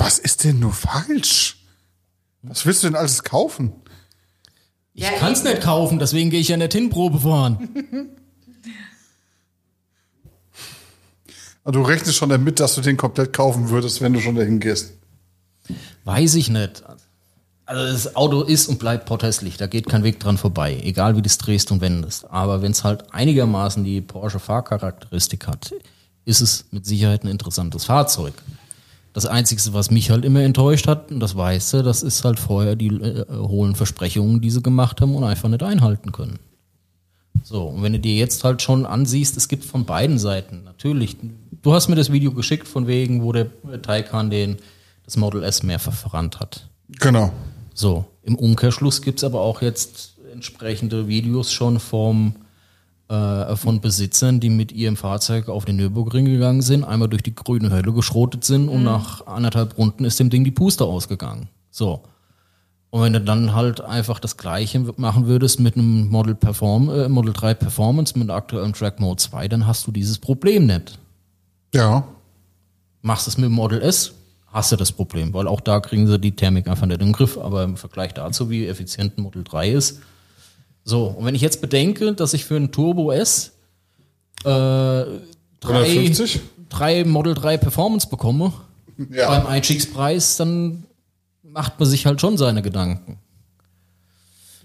Was 0.00 0.18
ist 0.18 0.44
denn 0.44 0.58
nur 0.58 0.72
falsch? 0.72 1.58
Was 2.40 2.64
willst 2.64 2.82
du 2.82 2.88
denn 2.88 2.96
alles 2.96 3.22
kaufen? 3.22 3.74
Ich 4.94 5.04
kann's 5.18 5.44
nicht 5.44 5.60
kaufen, 5.60 5.98
deswegen 5.98 6.30
gehe 6.30 6.40
ich 6.40 6.48
ja 6.48 6.56
nicht 6.56 6.72
hin 6.72 6.88
Probe 6.88 7.20
fahren. 7.20 7.68
Also 11.64 11.80
Du 11.82 11.86
rechnest 11.86 12.16
schon 12.16 12.30
damit, 12.30 12.58
dass 12.58 12.74
du 12.74 12.80
den 12.80 12.96
komplett 12.96 13.34
kaufen 13.34 13.68
würdest, 13.68 14.00
wenn 14.00 14.14
du 14.14 14.20
schon 14.20 14.36
dahin 14.36 14.58
gehst. 14.58 14.94
Weiß 16.04 16.34
ich 16.34 16.48
nicht. 16.48 16.82
Also 17.66 17.92
das 17.92 18.16
Auto 18.16 18.40
ist 18.40 18.68
und 18.68 18.78
bleibt 18.78 19.04
protestlich, 19.04 19.58
da 19.58 19.66
geht 19.66 19.86
kein 19.86 20.02
Weg 20.02 20.18
dran 20.18 20.38
vorbei, 20.38 20.80
egal 20.82 21.14
wie 21.16 21.22
du 21.22 21.26
es 21.26 21.36
drehst 21.36 21.70
und 21.70 21.82
wendest. 21.82 22.28
Aber 22.30 22.62
wenn 22.62 22.72
es 22.72 22.84
halt 22.84 23.12
einigermaßen 23.12 23.84
die 23.84 24.00
Porsche 24.00 24.38
Fahrcharakteristik 24.38 25.46
hat, 25.46 25.74
ist 26.24 26.40
es 26.40 26.64
mit 26.70 26.86
Sicherheit 26.86 27.22
ein 27.22 27.28
interessantes 27.28 27.84
Fahrzeug. 27.84 28.32
Das 29.12 29.26
Einzige, 29.26 29.60
was 29.72 29.90
mich 29.90 30.10
halt 30.10 30.24
immer 30.24 30.40
enttäuscht 30.42 30.86
hat, 30.86 31.10
und 31.10 31.20
das 31.20 31.34
weißt 31.34 31.74
du, 31.74 31.82
das 31.82 32.02
ist 32.02 32.24
halt 32.24 32.38
vorher 32.38 32.76
die 32.76 32.88
äh, 32.88 33.24
hohlen 33.30 33.74
Versprechungen, 33.74 34.40
die 34.40 34.50
sie 34.50 34.62
gemacht 34.62 35.00
haben 35.00 35.14
und 35.14 35.24
einfach 35.24 35.48
nicht 35.48 35.62
einhalten 35.62 36.12
können. 36.12 36.38
So, 37.42 37.64
und 37.64 37.82
wenn 37.82 37.92
du 37.92 37.98
dir 37.98 38.14
jetzt 38.14 38.44
halt 38.44 38.62
schon 38.62 38.86
ansiehst, 38.86 39.36
es 39.36 39.48
gibt 39.48 39.64
von 39.64 39.84
beiden 39.84 40.18
Seiten, 40.18 40.62
natürlich, 40.64 41.16
du 41.62 41.72
hast 41.72 41.88
mir 41.88 41.96
das 41.96 42.12
Video 42.12 42.32
geschickt 42.32 42.68
von 42.68 42.86
wegen, 42.86 43.22
wo 43.22 43.32
der 43.32 43.48
Taycan 43.82 44.30
den, 44.30 44.56
das 45.04 45.16
Model 45.16 45.42
S 45.42 45.62
mehrfach 45.62 45.94
verrannt 45.94 46.38
hat. 46.38 46.68
Genau. 47.00 47.32
So, 47.74 48.04
im 48.22 48.36
Umkehrschluss 48.36 49.02
gibt's 49.02 49.24
aber 49.24 49.40
auch 49.40 49.62
jetzt 49.62 50.16
entsprechende 50.32 51.08
Videos 51.08 51.52
schon 51.52 51.80
vom, 51.80 52.34
äh, 53.10 53.56
von 53.56 53.80
Besitzern, 53.80 54.38
die 54.38 54.50
mit 54.50 54.70
ihrem 54.70 54.96
Fahrzeug 54.96 55.48
auf 55.48 55.64
den 55.64 55.76
Nürburgring 55.76 56.26
gegangen 56.26 56.62
sind, 56.62 56.84
einmal 56.84 57.08
durch 57.08 57.24
die 57.24 57.34
grüne 57.34 57.70
Hölle 57.70 57.92
geschrotet 57.92 58.44
sind 58.44 58.68
und 58.68 58.84
nach 58.84 59.26
anderthalb 59.26 59.76
Runden 59.76 60.04
ist 60.04 60.20
dem 60.20 60.30
Ding 60.30 60.44
die 60.44 60.52
Puste 60.52 60.84
ausgegangen. 60.84 61.48
So. 61.72 62.04
Und 62.90 63.02
wenn 63.02 63.12
du 63.12 63.20
dann 63.20 63.52
halt 63.54 63.80
einfach 63.80 64.20
das 64.20 64.36
Gleiche 64.36 64.78
machen 64.96 65.26
würdest 65.26 65.58
mit 65.58 65.76
einem 65.76 66.08
Model, 66.08 66.36
Perform 66.36 66.88
äh, 66.88 67.08
Model 67.08 67.32
3 67.32 67.54
Performance 67.54 68.16
mit 68.16 68.30
aktuellem 68.30 68.74
Track 68.74 69.00
Mode 69.00 69.20
2, 69.20 69.48
dann 69.48 69.66
hast 69.66 69.88
du 69.88 69.90
dieses 69.90 70.18
Problem 70.20 70.66
nicht. 70.66 70.98
Ja. 71.74 72.04
Machst 73.02 73.26
es 73.26 73.38
mit 73.38 73.46
dem 73.46 73.54
Model 73.54 73.82
S, 73.82 74.12
hast 74.46 74.70
du 74.70 74.76
das 74.76 74.92
Problem, 74.92 75.34
weil 75.34 75.48
auch 75.48 75.60
da 75.60 75.80
kriegen 75.80 76.06
sie 76.06 76.20
die 76.20 76.36
Thermik 76.36 76.68
einfach 76.68 76.86
nicht 76.86 77.02
im 77.02 77.12
Griff, 77.12 77.38
aber 77.38 77.64
im 77.64 77.76
Vergleich 77.76 78.14
dazu, 78.14 78.50
wie 78.50 78.66
effizient 78.66 79.18
ein 79.18 79.22
Model 79.22 79.42
3 79.42 79.70
ist. 79.70 80.00
So, 80.90 81.04
und 81.06 81.24
wenn 81.24 81.36
ich 81.36 81.40
jetzt 81.40 81.60
bedenke, 81.60 82.14
dass 82.14 82.34
ich 82.34 82.44
für 82.44 82.56
einen 82.56 82.72
Turbo 82.72 83.12
S 83.12 83.52
äh, 84.42 84.48
drei, 84.48 85.06
350? 85.60 86.40
drei 86.68 87.04
Model 87.04 87.34
3 87.34 87.58
Performance 87.58 88.08
bekomme 88.08 88.52
Ja. 89.10 89.28
beim 89.28 89.46
Einstiegspreis, 89.46 90.36
dann 90.36 90.82
macht 91.44 91.78
man 91.78 91.88
sich 91.88 92.06
halt 92.06 92.20
schon 92.20 92.36
seine 92.36 92.60
Gedanken. 92.60 93.18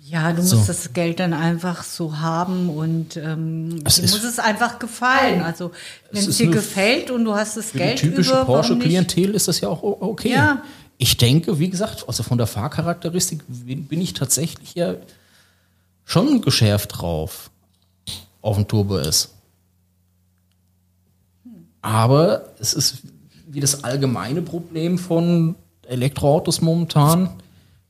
Ja, 0.04 0.34
du 0.34 0.42
So. 0.42 0.56
musst 0.58 0.70
das 0.70 0.94
Geld 0.94 1.20
dann 1.20 1.34
einfach 1.34 1.84
so 1.84 2.18
haben 2.18 2.70
und 2.70 3.18
ähm, 3.18 3.82
Es 3.86 3.96
dir 3.98 4.02
muss 4.04 4.24
es 4.24 4.40
einfach 4.40 4.80
gefallen. 4.80 5.42
Also 5.42 5.72
wenn 6.12 6.28
es 6.28 6.38
dir 6.38 6.50
gefällt 6.50 7.12
und 7.12 7.24
du 7.26 7.36
hast 7.36 7.56
das 7.58 7.72
Für 7.72 7.78
Geld 7.80 8.02
die 8.02 8.10
typische 8.10 8.32
über, 8.32 8.48
warum 8.48 8.56
nicht? 8.56 8.68
Porsche-Klientel 8.70 9.36
ist 9.36 9.48
das 9.48 9.62
ja 9.62 9.68
auch 9.70 9.84
okay. 9.84 10.32
Ja. 10.32 10.64
Ich 10.98 11.18
denke, 11.18 11.60
wie 11.60 11.70
gesagt, 11.70 12.06
also 12.08 12.24
von 12.24 12.38
der 12.40 12.48
Fahrcharakteristik 12.48 13.44
bin 13.48 14.02
ich 14.02 14.14
tatsächlich 14.14 14.74
ja 14.76 14.96
schon 16.06 16.42
geschärft 16.42 17.00
drauf 17.00 17.52
auf 18.42 18.56
den 18.56 18.68
Turbo 18.68 18.98
S. 18.98 19.34
Aber 21.82 22.50
es 22.60 22.74
ist 22.74 23.04
wie 23.48 23.60
das 23.60 23.84
allgemeine 23.84 24.42
Problem 24.42 24.98
von 24.98 25.56
Elektroautos 25.88 26.62
momentan. 26.62 27.30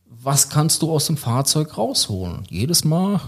Was 0.05 0.49
kannst 0.49 0.82
du 0.82 0.91
aus 0.91 1.07
dem 1.07 1.18
Fahrzeug 1.18 1.78
rausholen? 1.78 2.43
Jedes 2.49 2.84
Mal, 2.84 3.20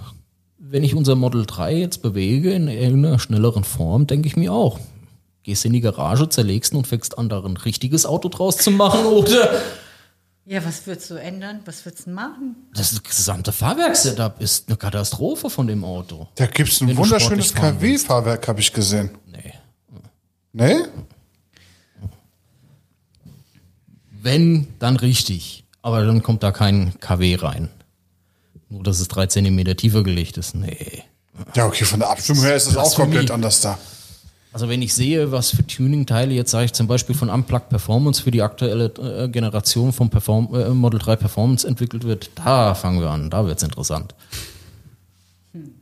wenn 0.58 0.84
ich 0.84 0.96
unser 0.96 1.16
Model 1.16 1.46
3 1.46 1.76
jetzt 1.78 2.02
bewege 2.02 2.54
in 2.54 2.68
irgendeiner 2.68 3.20
schnelleren 3.20 3.64
Form, 3.64 4.08
denke 4.08 4.28
ich 4.28 4.36
mir 4.36 4.54
auch, 4.54 4.80
gehst 5.44 5.66
in 5.66 5.74
die 5.74 5.82
Garage, 5.82 6.30
zerlegst 6.30 6.74
und 6.74 6.86
fängst 6.86 7.18
an, 7.18 7.30
da 7.30 7.44
ein 7.44 7.58
richtiges 7.58 8.06
Auto 8.06 8.30
draus 8.30 8.58
zu 8.58 8.72
machen 8.72 9.06
oder 9.06 9.50
Ja, 10.50 10.64
was 10.64 10.88
würdest 10.88 11.10
du 11.10 11.16
ändern? 11.16 11.60
Was 11.66 11.86
würdest 11.86 12.08
du 12.08 12.12
machen? 12.12 12.56
das 12.74 13.04
gesamte 13.04 13.52
Fahrwerkssetup 13.52 14.40
ist 14.40 14.70
eine 14.70 14.78
Katastrophe 14.78 15.50
von 15.50 15.68
dem 15.68 15.84
Auto. 15.84 16.30
Da 16.36 16.46
gibt's 16.46 16.80
ein 16.80 16.88
Wenn 16.88 16.96
du 16.96 17.02
wunderschönes. 17.02 17.54
KW-Fahrwerk, 17.54 18.48
habe 18.48 18.62
ich 18.62 18.72
gesehen. 18.72 19.10
Nee. 19.26 19.54
Nee? 20.54 20.76
Wenn, 24.22 24.68
dann 24.80 24.96
richtig. 24.96 25.66
Aber 25.82 26.06
dann 26.06 26.24
kommt 26.24 26.44
da 26.44 26.52
kein 26.52 26.98
KW 27.02 27.36
rein. 27.36 27.70
Nur, 28.70 28.84
dass 28.84 29.02
es 29.02 29.10
drei 29.10 29.28
Zentimeter 29.28 29.76
tiefer 29.76 30.02
gelegt 30.04 30.38
ist. 30.38 30.56
Nee. 30.56 31.04
Ja, 31.56 31.66
okay, 31.66 31.84
von 31.84 32.00
der 32.00 32.10
Abstimmung 32.10 32.44
her 32.44 32.56
ist 32.56 32.68
es 32.68 32.78
auch 32.78 32.84
Blasphemie. 32.84 33.06
komplett 33.08 33.32
anders 33.32 33.60
da. 33.62 33.78
Also 34.54 34.70
wenn 34.70 34.82
ich 34.82 34.94
sehe, 34.94 35.32
was 35.32 35.52
für 35.52 35.66
Tuning-Teile, 35.66 36.34
jetzt 36.34 36.52
sage 36.52 36.66
ich 36.66 36.74
zum 36.74 36.88
Beispiel 36.88 37.16
von 37.16 37.30
Unplugged 37.30 37.70
Performance 37.70 38.24
für 38.24 38.32
die 38.32 38.42
aktuelle 38.42 38.86
äh, 38.86 39.28
Generation 39.30 39.92
vom 39.92 40.10
Perform 40.10 40.50
äh, 40.54 40.70
Model 40.70 41.00
3 41.00 41.16
Performance 41.16 41.68
entwickelt 41.68 42.06
wird, 42.06 42.32
da 42.36 42.74
fangen 42.74 43.02
wir 43.02 43.10
an, 43.10 43.30
da 43.30 43.46
wird's 43.46 43.64
interessant. 43.64 44.16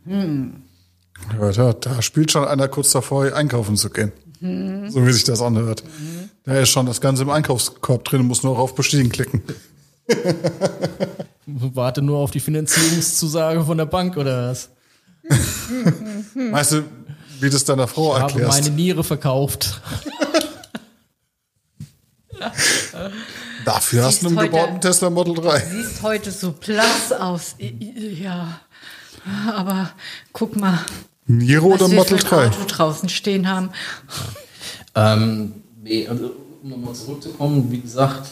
Ja, 0.05 1.51
da, 1.51 1.73
da 1.73 2.01
spielt 2.01 2.31
schon 2.31 2.45
einer 2.45 2.67
kurz 2.67 2.91
davor, 2.91 3.33
einkaufen 3.33 3.77
zu 3.77 3.89
gehen. 3.89 4.11
So 4.41 5.05
wie 5.07 5.11
sich 5.11 5.23
das 5.23 5.41
anhört. 5.41 5.83
Da 6.43 6.59
ist 6.59 6.69
schon 6.69 6.85
das 6.85 7.01
Ganze 7.01 7.23
im 7.23 7.29
Einkaufskorb 7.29 8.03
drin 8.03 8.21
und 8.21 8.27
muss 8.27 8.43
nur 8.43 8.59
auf 8.59 8.75
Bestätigen 8.75 9.09
klicken. 9.09 9.41
Warte 11.45 12.01
nur 12.01 12.17
auf 12.17 12.31
die 12.31 12.39
Finanzierungszusage 12.39 13.63
von 13.63 13.77
der 13.77 13.85
Bank 13.85 14.17
oder 14.17 14.49
was? 14.49 14.69
Weißt 16.35 16.73
du, 16.73 16.83
wie 17.39 17.49
du 17.49 17.55
es 17.55 17.65
deiner 17.65 17.87
Frau 17.87 18.15
Ich 18.15 18.21
habe 18.21 18.31
erklärst? 18.33 18.63
meine 18.63 18.75
Niere 18.75 19.03
verkauft. 19.03 19.81
Dafür 23.65 24.03
hast 24.03 24.21
du 24.21 24.27
einen 24.27 24.37
Siehst 24.37 24.51
gebauten 24.51 24.81
Tesla 24.81 25.09
Model 25.09 25.33
3. 25.35 25.59
Siehst 25.59 26.01
heute 26.03 26.31
so 26.31 26.51
blass 26.51 27.11
aus. 27.17 27.55
Ja, 27.59 28.59
aber 29.55 29.89
guck 30.33 30.55
mal, 30.55 30.79
Niere 31.25 31.65
oder 31.65 31.87
Model 31.87 32.19
für 32.19 32.37
ein 32.39 32.51
3? 32.51 32.57
Auto 32.57 32.65
draußen 32.67 33.09
stehen 33.09 33.49
haben. 33.49 33.69
Ähm, 34.93 35.53
Nee, 35.81 36.07
also 36.07 36.31
um 36.63 36.69
nochmal 36.69 36.95
zurückzukommen, 36.95 37.69
wie 37.71 37.79
gesagt, 37.79 38.27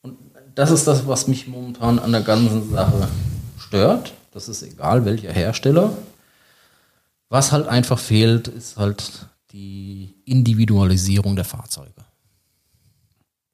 und 0.00 0.16
das 0.54 0.70
ist 0.70 0.86
das, 0.86 1.06
was 1.06 1.28
mich 1.28 1.46
momentan 1.46 1.98
an 1.98 2.10
der 2.12 2.22
ganzen 2.22 2.70
Sache 2.72 3.06
stört. 3.58 4.14
Das 4.32 4.48
ist 4.48 4.62
egal, 4.62 5.04
welcher 5.04 5.30
Hersteller. 5.30 5.92
Was 7.36 7.52
halt 7.52 7.68
einfach 7.68 7.98
fehlt, 7.98 8.48
ist 8.48 8.78
halt 8.78 9.26
die 9.52 10.14
Individualisierung 10.24 11.36
der 11.36 11.44
Fahrzeuge. 11.44 12.06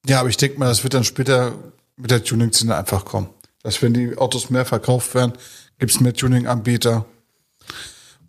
Ja, 0.07 0.21
aber 0.21 0.29
ich 0.29 0.37
denke 0.37 0.57
mal, 0.61 0.69
das 0.69 0.85
wird 0.85 0.95
dann 0.95 1.03
später 1.03 1.53
mit 1.97 2.13
der 2.13 2.23
Tuning-Szene 2.23 2.77
einfach 2.77 3.05
kommen. 3.05 3.27
Dass 3.65 3.83
wenn 3.83 3.93
die 3.93 4.17
Autos 4.17 4.51
mehr 4.51 4.65
verkauft 4.65 5.17
werden, 5.17 5.33
gibt 5.81 5.91
es 5.91 5.99
mehr 5.99 6.15
Tuning-Anbieter, 6.15 7.07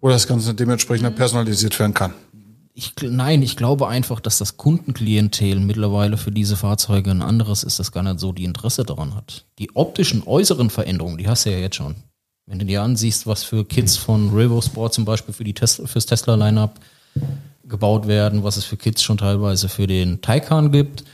wo 0.01 0.09
das 0.09 0.25
Ganze 0.25 0.55
dementsprechend 0.55 1.15
personalisiert 1.15 1.77
werden 1.77 1.93
kann. 1.93 2.15
Ich, 2.73 2.95
nein, 3.03 3.43
ich 3.43 3.55
glaube 3.55 3.87
einfach, 3.87 4.21
dass 4.21 4.39
das 4.39 4.57
Kundenklientel 4.57 5.59
mittlerweile 5.59 6.17
für 6.17 6.31
diese 6.31 6.57
Fahrzeuge 6.57 7.11
ein 7.11 7.21
anderes 7.21 7.63
ist, 7.63 7.77
das 7.77 7.91
gar 7.91 8.01
nicht 8.01 8.19
so 8.19 8.31
die 8.31 8.45
Interesse 8.45 8.85
daran 8.85 9.13
hat. 9.13 9.45
Die 9.59 9.75
optischen 9.75 10.23
äußeren 10.25 10.71
Veränderungen, 10.71 11.19
die 11.19 11.27
hast 11.27 11.45
du 11.45 11.51
ja 11.51 11.59
jetzt 11.59 11.75
schon. 11.75 11.93
Wenn 12.45 12.59
du 12.59 12.65
dir 12.65 12.81
ansiehst, 12.81 13.25
was 13.25 13.43
für 13.43 13.65
Kits 13.65 13.95
von 13.95 14.33
Revo 14.33 14.61
Sport 14.61 14.93
zum 14.93 15.05
Beispiel 15.05 15.33
für 15.33 15.43
die 15.43 15.53
Tesla, 15.53 15.87
fürs 15.87 16.05
Tesla-Line-Up 16.05 16.79
gebaut 17.63 18.07
werden, 18.07 18.43
was 18.43 18.57
es 18.57 18.65
für 18.65 18.77
Kits 18.77 19.01
schon 19.01 19.17
teilweise 19.17 19.69
für 19.69 19.87
den 19.87 20.21
Taycan 20.21 20.71
gibt, 20.71 21.05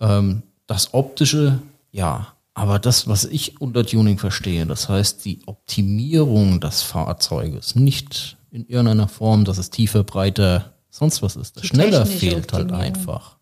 ähm, 0.00 0.42
das 0.66 0.92
optische, 0.94 1.60
ja, 1.92 2.32
aber 2.54 2.78
das, 2.78 3.06
was 3.06 3.24
ich 3.24 3.60
unter 3.60 3.84
Tuning 3.86 4.18
verstehe, 4.18 4.66
das 4.66 4.88
heißt 4.88 5.24
die 5.24 5.40
Optimierung 5.46 6.60
des 6.60 6.82
Fahrzeuges, 6.82 7.76
nicht 7.76 8.36
in 8.50 8.66
irgendeiner 8.66 9.08
Form, 9.08 9.44
dass 9.44 9.58
es 9.58 9.70
tiefer, 9.70 10.02
breiter, 10.02 10.74
sonst 10.90 11.22
was 11.22 11.36
ist. 11.36 11.56
Das 11.58 11.66
schneller 11.66 12.06
fehlt 12.06 12.52
halt 12.52 12.72
einfach. 12.72 13.36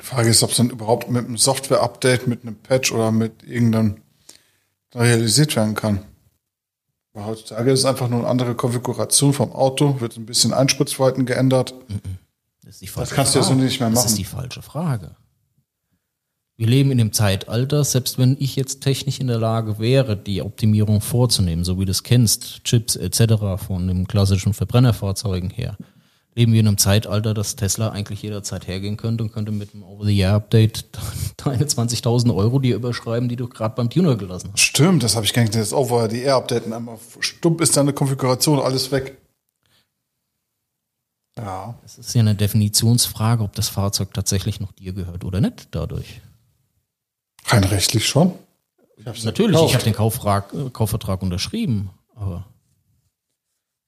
Die 0.00 0.04
Frage 0.04 0.28
ist, 0.28 0.42
ob 0.44 0.50
es 0.50 0.58
dann 0.58 0.70
überhaupt 0.70 1.10
mit 1.10 1.24
einem 1.24 1.38
Software-Update, 1.38 2.28
mit 2.28 2.42
einem 2.42 2.54
Patch 2.54 2.92
oder 2.92 3.10
mit 3.10 3.42
irgendeinem 3.42 3.96
realisiert 4.94 5.54
werden 5.56 5.74
kann. 5.74 6.00
Weil 7.12 7.24
heutzutage 7.26 7.70
ist 7.72 7.80
es 7.80 7.84
einfach 7.84 8.08
nur 8.08 8.20
eine 8.20 8.28
andere 8.28 8.54
Konfiguration 8.54 9.32
vom 9.32 9.52
Auto, 9.52 10.00
wird 10.00 10.16
ein 10.16 10.26
bisschen 10.26 10.52
Einspritzverhalten 10.52 11.26
geändert. 11.26 11.74
Das, 12.62 12.74
ist 12.74 12.82
die 12.82 12.86
falsche 12.86 13.14
kannst 13.14 13.34
du 13.34 13.38
ja 13.38 13.42
so 13.42 13.50
Frage. 13.50 13.62
nicht 13.64 13.80
mehr 13.80 13.88
Das 13.90 13.96
machen. 13.96 14.06
ist 14.08 14.18
die 14.18 14.24
falsche 14.24 14.62
Frage. 14.62 15.16
Wir 16.56 16.66
leben 16.66 16.90
in 16.90 16.98
dem 16.98 17.12
Zeitalter, 17.12 17.84
selbst 17.84 18.18
wenn 18.18 18.36
ich 18.40 18.56
jetzt 18.56 18.80
technisch 18.80 19.20
in 19.20 19.28
der 19.28 19.38
Lage 19.38 19.78
wäre, 19.78 20.16
die 20.16 20.42
Optimierung 20.42 21.00
vorzunehmen, 21.00 21.64
so 21.64 21.78
wie 21.78 21.84
du 21.84 21.92
es 21.92 22.02
kennst, 22.02 22.64
Chips 22.64 22.96
etc. 22.96 23.34
von 23.64 23.86
den 23.86 24.08
klassischen 24.08 24.52
Verbrennerfahrzeugen 24.54 25.50
her, 25.50 25.76
leben 26.38 26.52
wir 26.52 26.60
in 26.60 26.68
einem 26.68 26.78
Zeitalter, 26.78 27.34
dass 27.34 27.56
Tesla 27.56 27.88
eigentlich 27.90 28.22
jederzeit 28.22 28.68
hergehen 28.68 28.96
könnte 28.96 29.24
und 29.24 29.32
könnte 29.32 29.50
mit 29.50 29.74
einem 29.74 29.82
Over-the-Air-Update 29.82 30.84
deine 31.36 31.64
20.000 31.64 32.34
Euro 32.34 32.60
dir 32.60 32.76
überschreiben, 32.76 33.28
die 33.28 33.34
du 33.34 33.48
gerade 33.48 33.74
beim 33.74 33.90
Tuner 33.90 34.14
gelassen 34.14 34.50
hast. 34.52 34.60
Stimmt, 34.60 35.02
das 35.02 35.16
habe 35.16 35.26
ich 35.26 35.34
gar 35.34 35.42
nicht. 35.42 35.56
Das 35.56 35.72
over 35.72 36.06
die 36.06 36.22
Air-Updaten 36.22 36.72
einmal 36.72 36.98
stumpf 37.18 37.60
ist 37.60 37.76
deine 37.76 37.92
Konfiguration, 37.92 38.60
alles 38.60 38.92
weg. 38.92 39.18
Ja. 41.36 41.76
Es 41.84 41.98
ist 41.98 42.14
ja 42.14 42.20
eine 42.20 42.36
Definitionsfrage, 42.36 43.42
ob 43.42 43.54
das 43.54 43.68
Fahrzeug 43.68 44.14
tatsächlich 44.14 44.60
noch 44.60 44.70
dir 44.72 44.92
gehört 44.92 45.24
oder 45.24 45.40
nicht 45.40 45.68
dadurch. 45.72 46.20
Rein 47.46 47.64
rechtlich 47.64 48.06
schon. 48.06 48.32
Ich 48.96 49.24
Natürlich, 49.24 49.60
ich 49.60 49.74
habe 49.74 49.84
den 49.84 49.94
Kaufvertrag, 49.94 50.52
äh, 50.54 50.70
Kaufvertrag 50.70 51.22
unterschrieben, 51.22 51.90
aber 52.14 52.46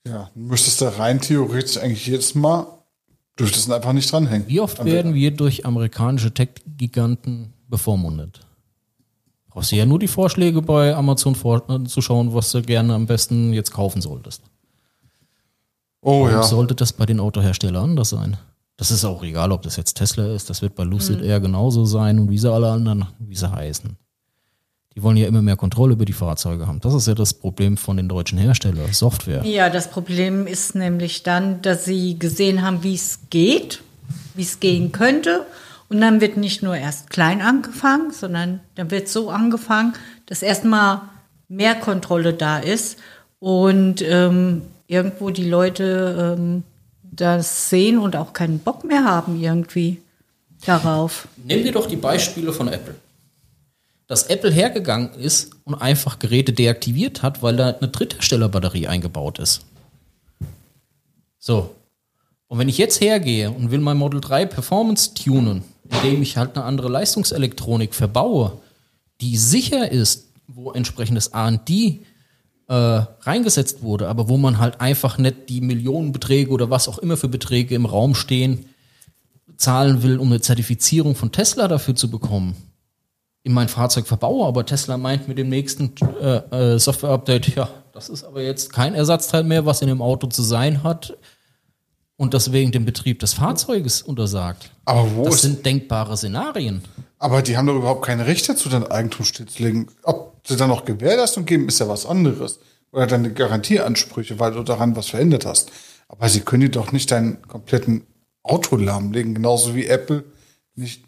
Ja, 0.07 0.30
du 0.34 0.40
müsstest 0.40 0.80
da 0.80 0.90
rein 0.90 1.20
theoretisch 1.20 1.78
eigentlich 1.78 2.07
jedes 2.07 2.34
Mal, 2.34 2.66
dürftest 3.38 3.68
du 3.68 3.74
einfach 3.74 3.92
nicht 3.92 4.11
dranhängen. 4.11 4.48
Wie 4.48 4.61
oft 4.61 4.84
werden 4.84 5.14
wir 5.14 5.30
durch 5.30 5.66
amerikanische 5.66 6.32
Tech-Giganten 6.32 7.53
bevormundet? 7.68 8.40
Brauchst 9.48 9.72
du 9.72 9.76
ja 9.76 9.84
nur 9.84 9.98
die 9.98 10.09
Vorschläge 10.09 10.62
bei 10.62 10.94
Amazon 10.94 11.34
vor, 11.34 11.68
äh, 11.68 11.84
zu 11.84 12.01
schauen, 12.01 12.32
was 12.32 12.53
du 12.53 12.62
gerne 12.62 12.94
am 12.94 13.07
besten 13.07 13.53
jetzt 13.53 13.72
kaufen 13.72 14.01
solltest. 14.01 14.42
Oh 16.03 16.22
Warum 16.22 16.30
ja. 16.30 16.42
sollte 16.44 16.74
das 16.74 16.92
bei 16.92 17.05
den 17.05 17.20
Autoherstellern 17.20 17.90
anders 17.90 18.11
sein? 18.11 18.36
Das 18.76 18.90
ist 18.90 19.05
auch 19.05 19.22
egal, 19.22 19.53
ob 19.53 19.62
das 19.62 19.76
jetzt 19.76 19.94
Tesla 19.94 20.32
ist, 20.32 20.48
das 20.48 20.62
wird 20.62 20.74
bei 20.74 20.84
Lucid 20.84 21.20
Air 21.20 21.40
genauso 21.40 21.84
sein 21.84 22.18
und 22.18 22.30
wie 22.30 22.38
sie 22.38 22.51
alle 22.51 22.70
anderen, 22.70 23.07
wie 23.18 23.34
sie 23.34 23.51
heißen. 23.51 23.96
Die 24.97 25.03
wollen 25.03 25.16
ja 25.16 25.28
immer 25.28 25.43
mehr 25.43 25.57
Kontrolle 25.57 25.93
über 25.93 26.05
die 26.05 26.12
Fahrzeuge 26.12 26.66
haben. 26.66 26.80
Das 26.80 26.95
ist 26.95 27.07
ja 27.07 27.14
das 27.14 27.32
Problem 27.32 27.76
von 27.76 27.97
den 27.97 28.09
deutschen 28.09 28.38
Herstellern, 28.38 28.93
Software. 28.93 29.45
Ja, 29.45 29.70
das 29.70 29.88
Problem 29.88 30.49
ist 30.49 30.74
nämlich 30.74 31.22
dann, 31.22 31.62
dass 31.62 31.84
sie 31.84 32.18
gesehen 32.18 32.62
haben, 32.62 32.82
wie 32.82 32.95
es 32.95 33.20
geht, 33.30 33.82
wie 34.34 34.43
es 34.43 34.59
gehen 34.59 34.91
könnte. 34.91 35.47
Und 35.88 36.01
dann 36.01 36.20
wird 36.20 36.36
nicht 36.36 36.62
nur 36.62 36.76
erst 36.76 37.11
klein 37.11 37.41
angefangen, 37.41 38.12
sondern 38.12 38.61
dann 38.74 38.91
wird 38.91 39.09
so 39.09 39.30
angefangen, 39.30 39.93
dass 40.26 40.43
erstmal 40.43 41.03
mehr 41.49 41.74
Kontrolle 41.74 42.32
da 42.32 42.59
ist 42.59 42.99
und 43.41 44.03
ähm, 44.03 44.62
irgendwo 44.86 45.30
die 45.30 45.49
Leute 45.49 46.36
ähm, 46.38 46.62
das 47.03 47.70
sehen 47.70 47.99
und 47.99 48.16
auch 48.16 48.32
keinen 48.32 48.61
Bock 48.61 48.84
mehr 48.84 49.05
haben 49.05 49.41
irgendwie 49.41 50.01
darauf. 50.64 51.26
Nimm 51.45 51.62
dir 51.62 51.72
doch 51.72 51.86
die 51.86 51.97
Beispiele 51.97 52.53
von 52.53 52.68
Apple. 52.68 52.95
Dass 54.11 54.25
Apple 54.25 54.51
hergegangen 54.51 55.15
ist 55.15 55.53
und 55.63 55.77
einfach 55.77 56.19
Geräte 56.19 56.53
deaktiviert 56.53 57.23
hat, 57.23 57.45
weil 57.45 57.55
da 57.55 57.69
eine 57.69 57.87
Drittherstellerbatterie 57.87 58.89
eingebaut 58.89 59.39
ist. 59.39 59.61
So. 61.39 61.77
Und 62.49 62.59
wenn 62.59 62.69
ich 62.69 62.77
jetzt 62.77 63.01
hergehe 63.01 63.53
und 63.53 63.71
will 63.71 63.79
mein 63.79 63.99
Model 63.99 64.21
3 64.21 64.47
Performance 64.47 65.15
tunen, 65.15 65.63
indem 65.85 66.23
ich 66.23 66.37
halt 66.37 66.57
eine 66.57 66.65
andere 66.65 66.89
Leistungselektronik 66.89 67.95
verbaue, 67.95 68.59
die 69.21 69.37
sicher 69.37 69.93
ist, 69.93 70.27
wo 70.49 70.73
entsprechendes 70.73 71.33
A&D 71.33 72.01
äh, 72.67 72.75
reingesetzt 72.75 73.83
wurde, 73.83 74.09
aber 74.09 74.29
wo 74.29 74.37
man 74.39 74.59
halt 74.59 74.81
einfach 74.81 75.19
nicht 75.19 75.49
die 75.49 75.61
Millionenbeträge 75.61 76.51
oder 76.51 76.69
was 76.69 76.89
auch 76.89 76.99
immer 76.99 77.17
für 77.17 77.29
Beträge 77.29 77.77
im 77.77 77.87
Raum 77.87 78.17
stehen, 78.17 78.71
zahlen 79.57 80.03
will, 80.03 80.19
um 80.19 80.33
eine 80.33 80.41
Zertifizierung 80.41 81.15
von 81.15 81.31
Tesla 81.31 81.69
dafür 81.69 81.95
zu 81.95 82.11
bekommen, 82.11 82.57
in 83.43 83.53
mein 83.53 83.68
Fahrzeug 83.68 84.07
verbaue, 84.07 84.47
aber 84.47 84.66
Tesla 84.66 84.97
meint 84.99 85.26
mit 85.28 85.38
dem 85.38 85.49
nächsten 85.49 85.93
äh, 86.20 86.74
äh, 86.74 86.78
Software-Update, 86.78 87.55
ja, 87.57 87.68
das 87.93 88.09
ist 88.09 88.24
aber 88.24 88.43
jetzt 88.43 88.72
kein 88.72 88.95
Ersatzteil 88.95 89.45
mehr, 89.45 89.64
was 89.66 89.80
in 89.82 89.88
dem 89.88 90.03
Auto 90.03 90.26
zu 90.26 90.43
sein 90.43 90.82
hat 90.82 91.16
und 92.16 92.34
deswegen 92.34 92.70
den 92.70 92.84
Betrieb 92.84 93.18
des 93.20 93.32
Fahrzeuges 93.32 94.03
untersagt. 94.03 94.70
Aber 94.84 95.14
wo 95.16 95.24
Das 95.24 95.41
sind 95.43 95.64
denkbare 95.64 96.16
Szenarien. 96.16 96.82
aber 97.18 97.41
die 97.43 97.57
haben 97.57 97.66
doch 97.66 97.76
überhaupt 97.76 98.05
keine 98.05 98.26
Rechte 98.26 98.55
zu 98.57 98.68
deinem 98.68 98.84
Eigentum 98.88 99.24
stillzulegen. 99.24 99.88
Ob 100.03 100.36
sie 100.47 100.57
dann 100.57 100.68
noch 100.68 100.84
Gewährleistung 100.84 101.47
geben, 101.47 101.66
ist 101.68 101.80
ja 101.80 101.88
was 101.88 102.05
anderes. 102.07 102.61
Oder 102.93 103.07
deine 103.07 103.32
Garantieansprüche, 103.32 104.38
weil 104.38 104.53
du 104.53 104.62
daran 104.64 104.97
was 104.97 105.09
verändert 105.09 105.47
hast. 105.47 105.70
Aber 106.09 106.28
sie 106.28 106.41
können 106.41 106.62
dir 106.62 106.70
doch 106.70 106.93
nicht 106.93 107.11
deinen 107.11 107.41
kompletten 107.43 108.05
Auto 108.43 108.76
lahmlegen, 108.76 109.34
genauso 109.34 109.74
wie 109.74 109.86
Apple 109.86 110.24
nicht 110.74 111.05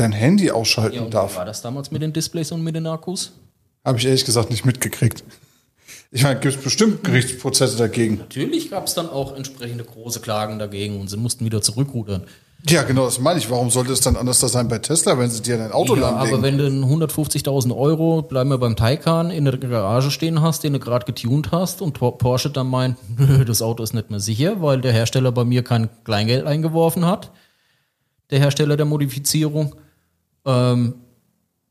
dein 0.00 0.12
Handy 0.12 0.50
ausschalten 0.50 0.96
Ja, 0.96 1.06
wie 1.06 1.10
darf. 1.10 1.36
war 1.36 1.44
das 1.44 1.62
damals 1.62 1.90
mit 1.90 2.02
den 2.02 2.12
Displays 2.12 2.52
und 2.52 2.62
mit 2.62 2.74
den 2.74 2.86
Akkus? 2.86 3.32
Habe 3.84 3.98
ich 3.98 4.06
ehrlich 4.06 4.24
gesagt 4.24 4.50
nicht 4.50 4.64
mitgekriegt. 4.64 5.24
Ich 6.10 6.22
meine, 6.22 6.40
gibt 6.40 6.54
es 6.56 6.60
bestimmt 6.62 7.04
Gerichtsprozesse 7.04 7.76
dagegen. 7.76 8.16
Natürlich 8.18 8.70
gab 8.70 8.86
es 8.86 8.94
dann 8.94 9.08
auch 9.10 9.36
entsprechende 9.36 9.84
große 9.84 10.20
Klagen 10.20 10.58
dagegen 10.58 11.00
und 11.00 11.08
sie 11.08 11.16
mussten 11.18 11.44
wieder 11.44 11.60
zurückrudern. 11.60 12.24
Ja, 12.68 12.82
genau, 12.82 13.04
das 13.04 13.20
meine 13.20 13.38
ich. 13.38 13.50
Warum 13.50 13.70
sollte 13.70 13.92
es 13.92 14.00
dann 14.00 14.16
anders 14.16 14.40
da 14.40 14.48
sein 14.48 14.66
bei 14.68 14.78
Tesla, 14.78 15.16
wenn 15.18 15.30
sie 15.30 15.42
dir 15.42 15.58
dein 15.58 15.70
Auto 15.70 15.94
Ja, 15.94 16.00
lahmlegen? 16.10 16.34
aber 16.38 16.42
wenn 16.42 16.58
du 16.58 16.66
einen 16.66 16.84
150.000 16.84 17.76
Euro, 17.76 18.22
bleiben 18.22 18.50
wir 18.50 18.58
beim 18.58 18.74
Taycan, 18.74 19.30
in 19.30 19.44
der 19.44 19.58
Garage 19.58 20.10
stehen 20.10 20.40
hast, 20.42 20.64
den 20.64 20.72
du 20.72 20.78
gerade 20.80 21.04
getunt 21.06 21.52
hast 21.52 21.82
und 21.82 21.92
Porsche 21.92 22.50
dann 22.50 22.66
meint, 22.68 22.96
nö, 23.18 23.44
das 23.44 23.62
Auto 23.62 23.82
ist 23.82 23.94
nicht 23.94 24.10
mehr 24.10 24.18
sicher, 24.20 24.60
weil 24.60 24.80
der 24.80 24.92
Hersteller 24.92 25.30
bei 25.30 25.44
mir 25.44 25.62
kein 25.62 25.88
Kleingeld 26.04 26.46
eingeworfen 26.46 27.04
hat, 27.06 27.30
der 28.30 28.40
Hersteller 28.40 28.76
der 28.76 28.86
Modifizierung, 28.86 29.76
ähm, 30.48 30.94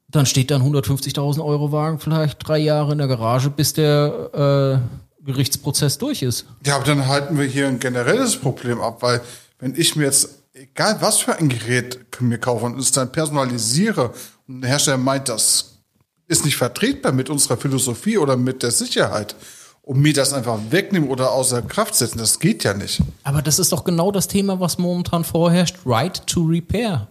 dann 0.09 0.25
steht 0.25 0.51
da 0.51 0.55
ein 0.55 0.61
150.000 0.61 1.43
Euro 1.43 1.71
Wagen 1.71 1.99
vielleicht 1.99 2.47
drei 2.47 2.59
Jahre 2.59 2.93
in 2.93 2.99
der 2.99 3.07
Garage, 3.07 3.49
bis 3.49 3.73
der 3.73 4.81
äh, 5.21 5.25
Gerichtsprozess 5.25 5.97
durch 5.97 6.21
ist. 6.21 6.45
Ja, 6.65 6.75
aber 6.77 6.85
dann 6.85 7.07
halten 7.07 7.37
wir 7.37 7.45
hier 7.45 7.67
ein 7.67 7.79
generelles 7.79 8.37
Problem 8.37 8.79
ab, 8.79 9.01
weil 9.01 9.21
wenn 9.59 9.75
ich 9.75 9.95
mir 9.95 10.05
jetzt, 10.05 10.43
egal 10.53 10.97
was 11.01 11.17
für 11.19 11.35
ein 11.35 11.49
Gerät 11.49 11.99
mir 12.21 12.37
kaufe 12.37 12.65
und 12.65 12.79
es 12.79 12.91
dann 12.91 13.11
personalisiere 13.11 14.13
und 14.47 14.61
der 14.61 14.69
Hersteller 14.69 14.97
meint, 14.97 15.27
das 15.27 15.79
ist 16.27 16.45
nicht 16.45 16.55
vertretbar 16.55 17.11
mit 17.11 17.29
unserer 17.29 17.57
Philosophie 17.57 18.17
oder 18.17 18.37
mit 18.37 18.63
der 18.63 18.71
Sicherheit 18.71 19.35
und 19.81 19.99
mir 19.99 20.13
das 20.13 20.33
einfach 20.33 20.59
wegnehmen 20.69 21.09
oder 21.09 21.31
außer 21.31 21.61
Kraft 21.61 21.95
setzen, 21.95 22.19
das 22.19 22.39
geht 22.39 22.63
ja 22.63 22.73
nicht. 22.73 23.01
Aber 23.23 23.41
das 23.41 23.59
ist 23.59 23.71
doch 23.71 23.83
genau 23.83 24.11
das 24.11 24.27
Thema, 24.27 24.59
was 24.59 24.77
momentan 24.77 25.23
vorherrscht, 25.23 25.77
Right 25.85 26.25
to 26.27 26.43
Repair. 26.43 27.07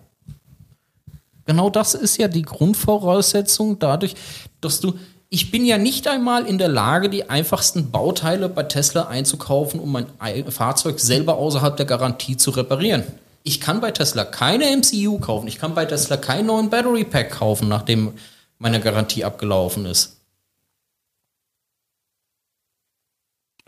Genau 1.46 1.70
das 1.70 1.94
ist 1.94 2.16
ja 2.18 2.28
die 2.28 2.42
Grundvoraussetzung 2.42 3.78
dadurch, 3.78 4.14
dass 4.60 4.80
du, 4.80 4.94
ich 5.28 5.50
bin 5.50 5.64
ja 5.64 5.78
nicht 5.78 6.08
einmal 6.08 6.46
in 6.46 6.58
der 6.58 6.68
Lage, 6.68 7.08
die 7.08 7.30
einfachsten 7.30 7.90
Bauteile 7.90 8.48
bei 8.48 8.64
Tesla 8.64 9.06
einzukaufen, 9.06 9.80
um 9.80 9.92
mein 9.92 10.06
Ei- 10.18 10.44
Fahrzeug 10.50 10.98
selber 11.00 11.36
außerhalb 11.36 11.76
der 11.76 11.86
Garantie 11.86 12.36
zu 12.36 12.50
reparieren. 12.50 13.04
Ich 13.44 13.60
kann 13.60 13.80
bei 13.80 13.92
Tesla 13.92 14.24
keine 14.24 14.64
MCU 14.76 15.18
kaufen. 15.20 15.46
Ich 15.46 15.58
kann 15.58 15.74
bei 15.74 15.84
Tesla 15.84 16.16
keinen 16.16 16.46
neuen 16.46 16.68
Battery 16.68 17.04
Pack 17.04 17.30
kaufen, 17.30 17.68
nachdem 17.68 18.14
meine 18.58 18.80
Garantie 18.80 19.24
abgelaufen 19.24 19.86
ist. 19.86 20.16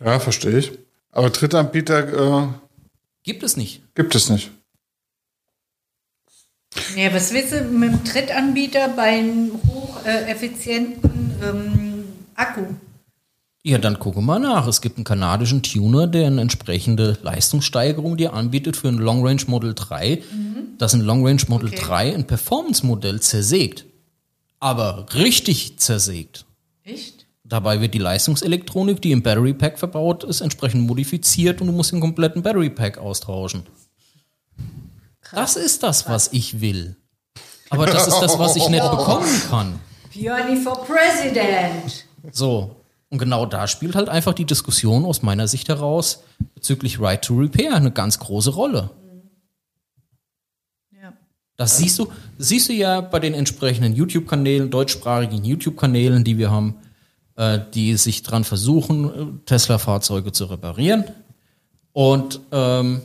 Ja, 0.04 0.18
verstehe 0.20 0.58
ich. 0.58 0.72
Aber 1.12 1.30
Drittanbieter 1.30 2.42
äh, 2.44 2.48
Gibt 3.22 3.42
es 3.42 3.56
nicht. 3.56 3.82
gibt 3.94 4.14
es 4.14 4.30
nicht. 4.30 4.50
Ja, 6.96 7.12
was 7.14 7.32
willst 7.32 7.52
du 7.52 7.60
mit 7.62 7.92
dem 7.92 8.04
Drittanbieter 8.04 8.88
bei 8.88 9.18
einem 9.18 9.52
hocheffizienten 9.66 11.32
ähm, 11.42 12.04
Akku? 12.34 12.62
Ja, 13.62 13.78
dann 13.78 13.98
gucke 13.98 14.20
mal 14.20 14.38
nach. 14.38 14.66
Es 14.66 14.80
gibt 14.80 14.96
einen 14.96 15.04
kanadischen 15.04 15.62
Tuner, 15.62 16.06
der 16.06 16.26
eine 16.26 16.40
entsprechende 16.40 17.18
Leistungssteigerung 17.22 18.16
dir 18.16 18.32
anbietet 18.32 18.76
für 18.76 18.88
ein 18.88 18.98
Long 18.98 19.26
Range 19.26 19.42
Model 19.46 19.74
3, 19.74 20.22
das 20.78 20.94
ein 20.94 21.00
Long 21.00 21.26
Range 21.26 21.42
Model 21.48 21.68
Okay. 21.68 21.84
3 21.84 22.14
ein 22.14 22.26
Performance-Modell 22.26 23.20
zersägt. 23.20 23.84
Aber 24.60 25.06
richtig 25.14 25.78
zersägt. 25.78 26.46
Echt? 26.84 27.26
Dabei 27.44 27.80
wird 27.80 27.94
die 27.94 27.98
Leistungselektronik, 27.98 29.00
die 29.02 29.12
im 29.12 29.22
Battery 29.22 29.54
Pack 29.54 29.78
verbaut 29.78 30.24
ist, 30.24 30.40
entsprechend 30.40 30.86
modifiziert 30.86 31.60
und 31.60 31.66
du 31.68 31.72
musst 31.72 31.92
den 31.92 32.00
kompletten 32.00 32.42
Battery 32.42 32.70
Pack 32.70 32.98
austauschen. 32.98 33.64
Das 35.32 35.56
ist 35.56 35.82
das, 35.82 36.08
was 36.08 36.32
ich 36.32 36.60
will. 36.60 36.96
Aber 37.70 37.86
das 37.86 38.06
ist 38.06 38.18
das, 38.20 38.38
was 38.38 38.56
ich 38.56 38.68
nicht 38.68 38.82
bekommen 38.90 39.42
kann. 39.50 39.80
Björni 40.12 40.56
for 40.56 40.84
President. 40.84 42.06
So. 42.32 42.74
Und 43.10 43.18
genau 43.18 43.46
da 43.46 43.66
spielt 43.66 43.94
halt 43.94 44.08
einfach 44.08 44.34
die 44.34 44.44
Diskussion 44.44 45.04
aus 45.04 45.22
meiner 45.22 45.48
Sicht 45.48 45.68
heraus 45.68 46.24
bezüglich 46.54 47.00
Right 47.00 47.22
to 47.22 47.34
Repair 47.36 47.74
eine 47.74 47.90
ganz 47.90 48.18
große 48.18 48.50
Rolle. 48.50 48.90
Ja. 50.92 51.14
Das 51.56 51.78
siehst 51.78 51.98
du, 51.98 52.12
siehst 52.36 52.68
du 52.68 52.74
ja 52.74 53.00
bei 53.00 53.18
den 53.18 53.32
entsprechenden 53.32 53.94
YouTube-Kanälen, 53.94 54.70
deutschsprachigen 54.70 55.42
YouTube-Kanälen, 55.42 56.22
die 56.22 56.36
wir 56.36 56.50
haben, 56.50 56.74
äh, 57.36 57.60
die 57.72 57.96
sich 57.96 58.22
dran 58.22 58.44
versuchen, 58.44 59.04
äh, 59.04 59.44
Tesla-Fahrzeuge 59.46 60.32
zu 60.32 60.44
reparieren. 60.44 61.04
Und 61.92 62.40
ähm, 62.52 63.00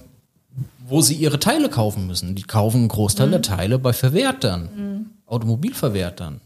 wo 0.93 1.01
sie 1.01 1.15
ihre 1.15 1.39
Teile 1.39 1.69
kaufen 1.69 2.05
müssen. 2.05 2.35
Die 2.35 2.43
kaufen 2.43 2.81
einen 2.81 2.87
Großteil 2.87 3.31
der 3.31 3.41
Teile 3.41 3.79
bei 3.79 3.93
Verwertern, 3.93 5.09
Automobilverwertern. 5.25 6.39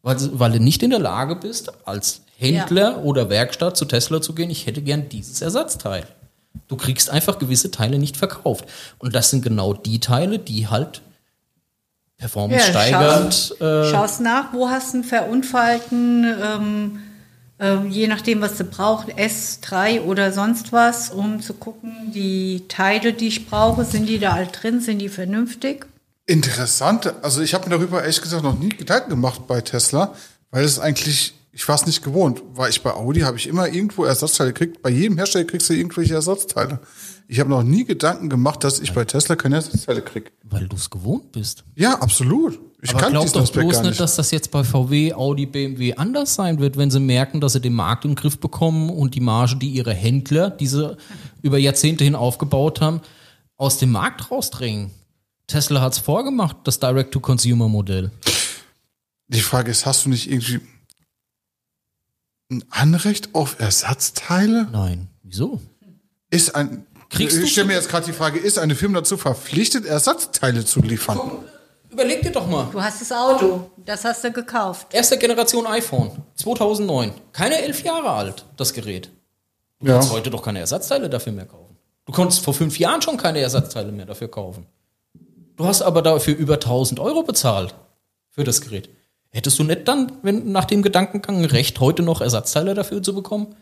Weil, 0.00 0.16
weil 0.38 0.52
du 0.52 0.58
nicht 0.58 0.82
in 0.82 0.88
der 0.88 1.00
Lage 1.00 1.36
bist, 1.36 1.70
als 1.86 2.22
Händler 2.38 3.04
oder 3.04 3.28
Werkstatt 3.28 3.76
zu 3.76 3.84
Tesla 3.84 4.22
zu 4.22 4.34
gehen, 4.34 4.48
ich 4.48 4.66
hätte 4.66 4.80
gern 4.80 5.10
dieses 5.10 5.42
Ersatzteil. 5.42 6.06
Du 6.66 6.76
kriegst 6.76 7.10
einfach 7.10 7.38
gewisse 7.38 7.70
Teile 7.70 7.98
nicht 7.98 8.16
verkauft. 8.16 8.64
Und 8.96 9.14
das 9.14 9.28
sind 9.28 9.42
genau 9.42 9.74
die 9.74 10.00
Teile, 10.00 10.38
die 10.38 10.68
halt 10.68 11.02
performance 12.16 12.64
Ja, 12.64 12.70
steigernd. 12.70 13.60
Äh, 13.60 13.90
Schaust 13.90 14.22
nach, 14.22 14.54
wo 14.54 14.70
hast 14.70 14.94
du 14.94 14.98
einen 14.98 15.04
verunfallten, 15.04 16.24
ähm, 16.24 16.98
je 17.88 18.06
nachdem, 18.06 18.40
was 18.40 18.56
du 18.56 18.64
brauchst, 18.64 19.10
S3 19.10 20.00
oder 20.02 20.32
sonst 20.32 20.72
was, 20.72 21.10
um 21.10 21.42
zu 21.42 21.52
gucken, 21.54 22.10
die 22.14 22.64
Teile, 22.68 23.12
die 23.12 23.28
ich 23.28 23.46
brauche, 23.46 23.84
sind 23.84 24.06
die 24.06 24.18
da 24.18 24.32
alt 24.32 24.62
drin, 24.62 24.80
sind 24.80 24.98
die 24.98 25.10
vernünftig? 25.10 25.86
Interessant. 26.26 27.12
Also 27.22 27.42
ich 27.42 27.54
habe 27.54 27.68
mir 27.68 27.76
darüber 27.76 28.00
ehrlich 28.00 28.22
gesagt 28.22 28.44
noch 28.44 28.58
nie 28.58 28.70
Gedanken 28.70 29.10
gemacht 29.10 29.46
bei 29.46 29.60
Tesla, 29.60 30.14
weil 30.50 30.64
es 30.64 30.78
eigentlich, 30.78 31.34
ich 31.52 31.68
war 31.68 31.74
es 31.74 31.86
nicht 31.86 32.02
gewohnt. 32.02 32.40
War 32.54 32.68
ich 32.68 32.82
bei 32.82 32.92
Audi, 32.94 33.20
habe 33.20 33.36
ich 33.36 33.46
immer 33.46 33.68
irgendwo 33.68 34.04
Ersatzteile 34.04 34.52
gekriegt. 34.52 34.80
Bei 34.80 34.90
jedem 34.90 35.18
Hersteller 35.18 35.44
kriegst 35.44 35.68
du 35.68 35.74
irgendwelche 35.74 36.14
Ersatzteile. 36.14 36.78
Ich 37.28 37.40
habe 37.40 37.50
noch 37.50 37.62
nie 37.62 37.84
Gedanken 37.84 38.28
gemacht, 38.28 38.64
dass 38.64 38.80
ich 38.80 38.92
bei 38.94 39.04
Tesla 39.04 39.36
keine 39.36 39.56
Ersatzteile 39.56 40.02
krieg. 40.02 40.32
weil 40.44 40.66
du 40.66 40.76
es 40.76 40.88
gewohnt 40.88 41.32
bist. 41.32 41.64
Ja, 41.74 41.94
absolut. 42.00 42.58
Ich 42.82 42.90
Aber 42.90 43.00
kann 43.00 43.12
glaub 43.12 43.30
doch 43.32 43.50
bloß 43.50 43.78
nicht, 43.78 43.90
nicht. 43.90 44.00
dass 44.00 44.16
das 44.16 44.30
jetzt 44.30 44.50
bei 44.50 44.64
VW, 44.64 45.12
Audi, 45.12 45.44
BMW 45.44 45.94
anders 45.94 46.34
sein 46.34 46.60
wird, 46.60 46.78
wenn 46.78 46.90
sie 46.90 47.00
merken, 47.00 47.40
dass 47.40 47.52
sie 47.52 47.60
den 47.60 47.74
Markt 47.74 48.06
im 48.06 48.14
Griff 48.14 48.38
bekommen 48.38 48.88
und 48.88 49.14
die 49.14 49.20
Marge, 49.20 49.56
die 49.56 49.68
ihre 49.68 49.92
Händler, 49.92 50.50
die 50.50 50.66
sie 50.66 50.96
über 51.42 51.58
Jahrzehnte 51.58 52.04
hin 52.04 52.14
aufgebaut 52.14 52.80
haben, 52.80 53.02
aus 53.58 53.76
dem 53.76 53.90
Markt 53.90 54.30
rausdrängen. 54.30 54.90
Tesla 55.46 55.82
hat's 55.82 55.98
vorgemacht, 55.98 56.56
das 56.64 56.80
Direct-to-Consumer-Modell. 56.80 58.10
Die 59.28 59.40
Frage 59.40 59.70
ist, 59.70 59.84
hast 59.84 60.06
du 60.06 60.08
nicht 60.08 60.30
irgendwie 60.30 60.60
ein 62.50 62.64
Anrecht 62.70 63.34
auf 63.34 63.60
Ersatzteile? 63.60 64.68
Nein, 64.72 65.08
wieso? 65.22 65.60
Ist 66.30 66.54
ein 66.54 66.86
Kriegst 67.10 67.36
du 67.36 67.42
ich 67.42 67.50
stelle 67.52 67.66
mir 67.66 67.74
jetzt 67.74 67.88
gerade 67.88 68.06
die 68.06 68.12
Frage, 68.12 68.38
ist 68.38 68.58
eine 68.58 68.76
Firma 68.76 69.00
dazu 69.00 69.16
verpflichtet, 69.16 69.84
Ersatzteile 69.84 70.64
zu 70.64 70.80
liefern? 70.80 71.20
Überleg 71.90 72.22
dir 72.22 72.30
doch 72.30 72.46
mal. 72.46 72.68
Du 72.70 72.80
hast 72.82 73.00
das 73.00 73.10
Auto, 73.12 73.70
das 73.84 74.04
hast 74.04 74.22
du 74.22 74.30
gekauft. 74.30 74.86
Erste 74.94 75.18
Generation 75.18 75.66
iPhone, 75.66 76.10
2009. 76.36 77.12
Keine 77.32 77.60
elf 77.62 77.82
Jahre 77.82 78.10
alt, 78.10 78.44
das 78.56 78.72
Gerät. 78.72 79.10
Du 79.80 79.86
Ja. 79.88 79.94
kannst 79.94 80.12
heute 80.12 80.30
doch 80.30 80.42
keine 80.42 80.60
Ersatzteile 80.60 81.08
dafür 81.10 81.32
mehr 81.32 81.46
kaufen. 81.46 81.76
Du 82.06 82.12
konntest 82.12 82.44
vor 82.44 82.54
fünf 82.54 82.78
Jahren 82.78 83.02
schon 83.02 83.16
keine 83.16 83.40
Ersatzteile 83.40 83.92
mehr 83.92 84.06
dafür 84.06 84.28
kaufen. 84.28 84.66
Du 85.56 85.64
hast 85.66 85.82
aber 85.82 86.02
dafür 86.02 86.36
über 86.36 86.60
1000 86.60 87.00
Euro 87.00 87.22
bezahlt 87.22 87.74
für 88.30 88.44
das 88.44 88.60
Gerät. 88.60 88.88
Hättest 89.30 89.58
du 89.58 89.64
nicht 89.64 89.86
dann, 89.86 90.12
wenn 90.22 90.50
nach 90.50 90.64
dem 90.64 90.82
Gedankengang 90.82 91.44
Recht, 91.44 91.78
heute 91.80 92.02
noch 92.02 92.20
Ersatzteile 92.20 92.74
dafür 92.74 93.02
zu 93.02 93.14
bekommen? 93.14 93.54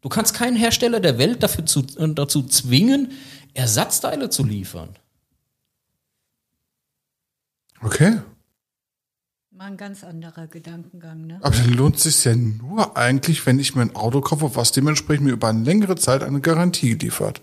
Du 0.00 0.08
kannst 0.08 0.34
keinen 0.34 0.56
Hersteller 0.56 1.00
der 1.00 1.18
Welt 1.18 1.42
dafür 1.42 1.66
zu, 1.66 1.80
äh, 1.98 2.08
dazu 2.14 2.42
zwingen, 2.44 3.12
Ersatzteile 3.52 4.30
zu 4.30 4.44
liefern. 4.44 4.90
Okay. 7.82 8.18
Mal 9.50 9.66
ein 9.66 9.76
ganz 9.76 10.04
anderer 10.04 10.46
Gedankengang, 10.46 11.26
ne? 11.26 11.38
Aber 11.42 11.54
dann 11.54 11.72
lohnt 11.72 11.96
es 11.96 12.04
sich 12.04 12.24
ja 12.24 12.34
nur 12.34 12.96
eigentlich, 12.96 13.44
wenn 13.46 13.58
ich 13.58 13.74
mir 13.74 13.82
ein 13.82 13.94
Auto 13.94 14.20
kaufe, 14.20 14.54
was 14.54 14.72
dementsprechend 14.72 15.26
mir 15.26 15.32
über 15.32 15.48
eine 15.48 15.64
längere 15.64 15.96
Zeit 15.96 16.22
eine 16.22 16.40
Garantie 16.40 16.94
liefert. 16.94 17.42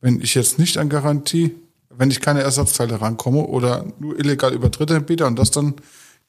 Wenn 0.00 0.20
ich 0.20 0.34
jetzt 0.34 0.58
nicht 0.58 0.78
an 0.78 0.88
Garantie, 0.88 1.56
wenn 1.90 2.10
ich 2.10 2.20
keine 2.20 2.42
Ersatzteile 2.42 3.00
rankomme 3.00 3.46
oder 3.46 3.84
nur 3.98 4.18
illegal 4.18 4.52
über 4.52 4.68
Drittanbieter 4.68 5.26
und 5.26 5.38
das 5.38 5.50
dann 5.50 5.74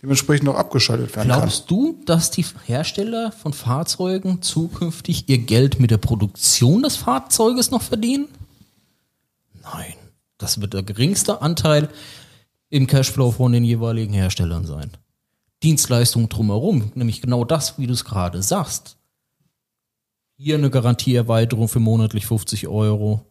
dementsprechend 0.01 0.45
noch 0.45 0.55
abgeschaltet 0.55 1.15
werden 1.15 1.29
kann. 1.29 1.39
Glaubst 1.41 1.69
du, 1.69 1.99
dass 2.05 2.31
die 2.31 2.45
Hersteller 2.65 3.31
von 3.31 3.53
Fahrzeugen 3.53 4.41
zukünftig 4.41 5.27
ihr 5.27 5.39
Geld 5.39 5.79
mit 5.79 5.91
der 5.91 5.97
Produktion 5.97 6.83
des 6.83 6.95
Fahrzeuges 6.95 7.71
noch 7.71 7.81
verdienen? 7.81 8.27
Nein. 9.61 9.93
Das 10.37 10.61
wird 10.61 10.73
der 10.73 10.83
geringste 10.83 11.41
Anteil 11.41 11.89
im 12.69 12.87
Cashflow 12.87 13.31
von 13.31 13.51
den 13.51 13.63
jeweiligen 13.63 14.13
Herstellern 14.13 14.65
sein. 14.65 14.91
Dienstleistungen 15.63 16.29
drumherum, 16.29 16.91
nämlich 16.95 17.21
genau 17.21 17.43
das, 17.43 17.79
wie 17.79 17.87
du 17.87 17.93
es 17.93 18.05
gerade 18.05 18.43
sagst. 18.43 18.97
Hier 20.35 20.55
eine 20.55 20.69
Garantieerweiterung 20.69 21.67
für 21.67 21.79
monatlich 21.79 22.27
50 22.27 22.67
Euro. 22.67 23.25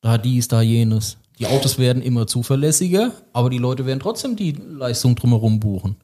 Da 0.00 0.18
dies, 0.18 0.48
da 0.48 0.60
jenes. 0.60 1.18
Die 1.38 1.46
Autos 1.46 1.78
werden 1.78 2.02
immer 2.02 2.26
zuverlässiger, 2.26 3.12
aber 3.32 3.50
die 3.50 3.58
Leute 3.58 3.86
werden 3.86 4.00
trotzdem 4.00 4.36
die 4.36 4.52
Leistung 4.52 5.14
drumherum 5.14 5.60
buchen 5.60 5.96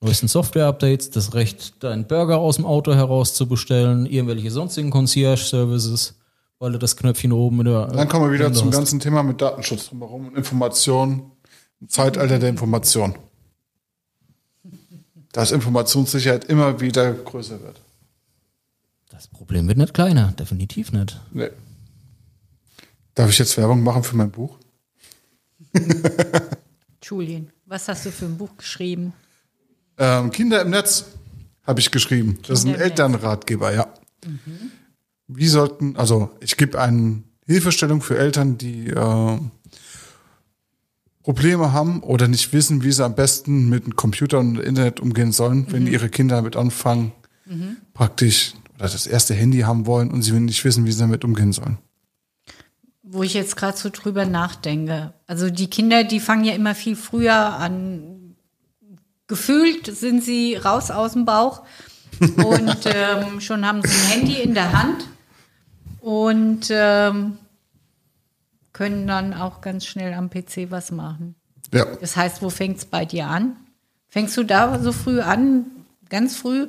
neuesten 0.00 0.28
Software-Updates, 0.28 1.10
das 1.10 1.34
Recht, 1.34 1.82
deinen 1.82 2.06
Burger 2.06 2.38
aus 2.38 2.56
dem 2.56 2.64
Auto 2.64 2.94
herauszubestellen, 2.94 4.06
irgendwelche 4.06 4.50
sonstigen 4.50 4.90
Concierge-Services, 4.90 6.19
weil 6.60 6.72
du 6.72 6.78
das 6.78 6.96
Knöpfchen 6.96 7.32
oben 7.32 7.60
in 7.60 7.64
der. 7.64 7.86
Dann 7.86 8.08
kommen 8.08 8.26
wir 8.26 8.32
wieder 8.32 8.52
zum 8.52 8.68
hast. 8.68 8.76
ganzen 8.76 9.00
Thema 9.00 9.24
mit 9.24 9.40
Datenschutz 9.40 9.88
drumherum 9.88 10.28
und 10.28 10.36
Information, 10.36 11.32
im 11.80 11.88
Zeitalter 11.88 12.38
der 12.38 12.50
Information. 12.50 13.16
Dass 15.32 15.50
Informationssicherheit 15.50 16.44
immer 16.44 16.80
wieder 16.80 17.12
größer 17.12 17.60
wird. 17.62 17.80
Das 19.10 19.26
Problem 19.26 19.66
wird 19.68 19.78
nicht 19.78 19.94
kleiner, 19.94 20.32
definitiv 20.32 20.92
nicht. 20.92 21.18
Nee. 21.32 21.50
Darf 23.14 23.30
ich 23.30 23.38
jetzt 23.38 23.56
Werbung 23.56 23.82
machen 23.82 24.02
für 24.02 24.16
mein 24.16 24.30
Buch? 24.30 24.56
Julien, 27.02 27.50
was 27.66 27.88
hast 27.88 28.06
du 28.06 28.10
für 28.10 28.26
ein 28.26 28.36
Buch 28.36 28.56
geschrieben? 28.56 29.12
Ähm, 29.98 30.30
Kinder 30.30 30.62
im 30.62 30.70
Netz 30.70 31.06
habe 31.66 31.80
ich 31.80 31.90
geschrieben. 31.90 32.38
Das 32.46 32.60
ist 32.60 32.64
ein 32.66 32.72
Kinder. 32.72 32.84
Elternratgeber, 32.84 33.72
ja. 33.72 33.92
Wie 35.32 35.48
sollten, 35.48 35.96
also 35.96 36.30
ich 36.40 36.56
gebe 36.56 36.80
eine 36.80 37.22
Hilfestellung 37.46 38.02
für 38.02 38.18
Eltern, 38.18 38.58
die 38.58 38.88
äh, 38.88 39.38
Probleme 41.22 41.72
haben 41.72 42.02
oder 42.02 42.26
nicht 42.28 42.52
wissen, 42.52 42.82
wie 42.82 42.90
sie 42.90 43.04
am 43.04 43.14
besten 43.14 43.68
mit 43.68 43.84
dem 43.84 43.94
Computer 43.94 44.38
und 44.38 44.58
Internet 44.58 45.00
umgehen 45.00 45.32
sollen, 45.32 45.66
wenn 45.70 45.86
ihre 45.86 46.08
Kinder 46.08 46.36
damit 46.36 46.56
anfangen, 46.56 47.12
praktisch 47.94 48.54
oder 48.76 48.88
das 48.88 49.06
erste 49.06 49.34
Handy 49.34 49.60
haben 49.60 49.86
wollen 49.86 50.10
und 50.10 50.22
sie 50.22 50.32
nicht 50.32 50.64
wissen, 50.64 50.86
wie 50.86 50.92
sie 50.92 51.00
damit 51.00 51.24
umgehen 51.24 51.52
sollen. 51.52 51.78
Wo 53.02 53.22
ich 53.22 53.34
jetzt 53.34 53.56
gerade 53.56 53.76
so 53.76 53.90
drüber 53.90 54.24
nachdenke. 54.24 55.12
Also 55.26 55.50
die 55.50 55.68
Kinder, 55.68 56.04
die 56.04 56.20
fangen 56.20 56.44
ja 56.44 56.54
immer 56.54 56.74
viel 56.74 56.96
früher 56.96 57.34
an. 57.34 58.36
Gefühlt 59.26 59.86
sind 59.94 60.24
sie 60.24 60.54
raus 60.56 60.90
aus 60.90 61.12
dem 61.12 61.24
Bauch. 61.24 61.62
Und 62.20 62.78
ähm, 62.86 63.40
schon 63.40 63.66
haben 63.66 63.82
sie 63.82 63.88
ein 63.88 64.20
Handy 64.20 64.40
in 64.40 64.54
der 64.54 64.72
Hand 64.72 65.06
und 66.00 66.68
ähm, 66.70 67.38
können 68.72 69.06
dann 69.06 69.34
auch 69.34 69.60
ganz 69.60 69.86
schnell 69.86 70.14
am 70.14 70.30
PC 70.30 70.70
was 70.70 70.90
machen. 70.90 71.34
Ja. 71.72 71.84
Das 72.00 72.16
heißt, 72.16 72.42
wo 72.42 72.50
fängt 72.50 72.78
es 72.78 72.84
bei 72.84 73.04
dir 73.04 73.26
an? 73.26 73.56
Fängst 74.08 74.36
du 74.36 74.42
da 74.42 74.80
so 74.80 74.92
früh 74.92 75.20
an, 75.20 75.66
ganz 76.08 76.36
früh, 76.36 76.68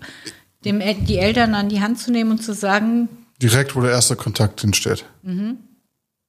dem, 0.64 0.80
die 1.06 1.18
Eltern 1.18 1.56
an 1.56 1.70
die 1.70 1.82
Hand 1.82 2.00
zu 2.00 2.12
nehmen 2.12 2.32
und 2.32 2.44
zu 2.44 2.54
sagen, 2.54 3.10
Direkt, 3.42 3.76
wo 3.76 3.82
der 3.82 3.90
erste 3.90 4.16
Kontakt 4.16 4.62
hinsteht. 4.62 5.04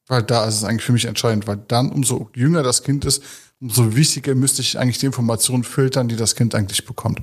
Weil 0.06 0.22
da 0.22 0.46
ist 0.46 0.54
es 0.56 0.64
eigentlich 0.64 0.84
für 0.84 0.92
mich 0.92 1.04
entscheidend, 1.04 1.46
weil 1.46 1.58
dann, 1.68 1.92
umso 1.92 2.30
jünger 2.34 2.62
das 2.62 2.82
Kind 2.82 3.04
ist, 3.04 3.22
umso 3.60 3.94
wichtiger 3.94 4.34
müsste 4.34 4.62
ich 4.62 4.78
eigentlich 4.78 4.96
die 4.98 5.06
Informationen 5.06 5.62
filtern, 5.62 6.08
die 6.08 6.16
das 6.16 6.34
Kind 6.34 6.54
eigentlich 6.54 6.86
bekommt. 6.86 7.20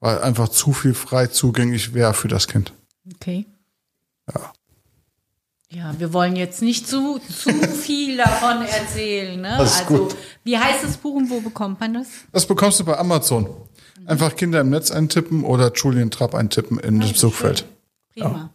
Weil 0.00 0.20
einfach 0.22 0.48
zu 0.48 0.72
viel 0.72 0.94
frei 0.94 1.26
zugänglich 1.26 1.92
wäre 1.92 2.14
für 2.14 2.28
das 2.28 2.48
Kind. 2.48 2.72
okay. 3.14 3.44
Ja. 4.34 4.52
Ja, 5.72 5.92
wir 5.98 6.12
wollen 6.12 6.36
jetzt 6.36 6.62
nicht 6.62 6.86
zu, 6.88 7.18
zu 7.18 7.50
viel 7.82 8.16
davon 8.16 8.62
erzählen. 8.62 9.40
Ne? 9.40 9.56
Das 9.58 9.74
ist 9.80 9.80
also, 9.90 10.04
gut. 10.04 10.16
wie 10.44 10.56
heißt 10.56 10.84
das 10.84 10.96
Buch 10.96 11.14
und 11.16 11.28
wo 11.30 11.40
bekommt 11.40 11.80
man 11.80 11.94
das? 11.94 12.06
Das 12.32 12.46
bekommst 12.46 12.78
du 12.80 12.84
bei 12.84 12.96
Amazon. 12.98 13.48
Einfach 14.06 14.36
Kinder 14.36 14.60
im 14.60 14.70
Netz 14.70 14.90
eintippen 14.92 15.42
oder 15.44 15.72
Julian 15.74 16.10
Trapp 16.12 16.34
eintippen 16.34 16.78
in 16.78 17.00
das 17.00 17.18
Suchfeld. 17.18 17.64
Prima. 18.12 18.50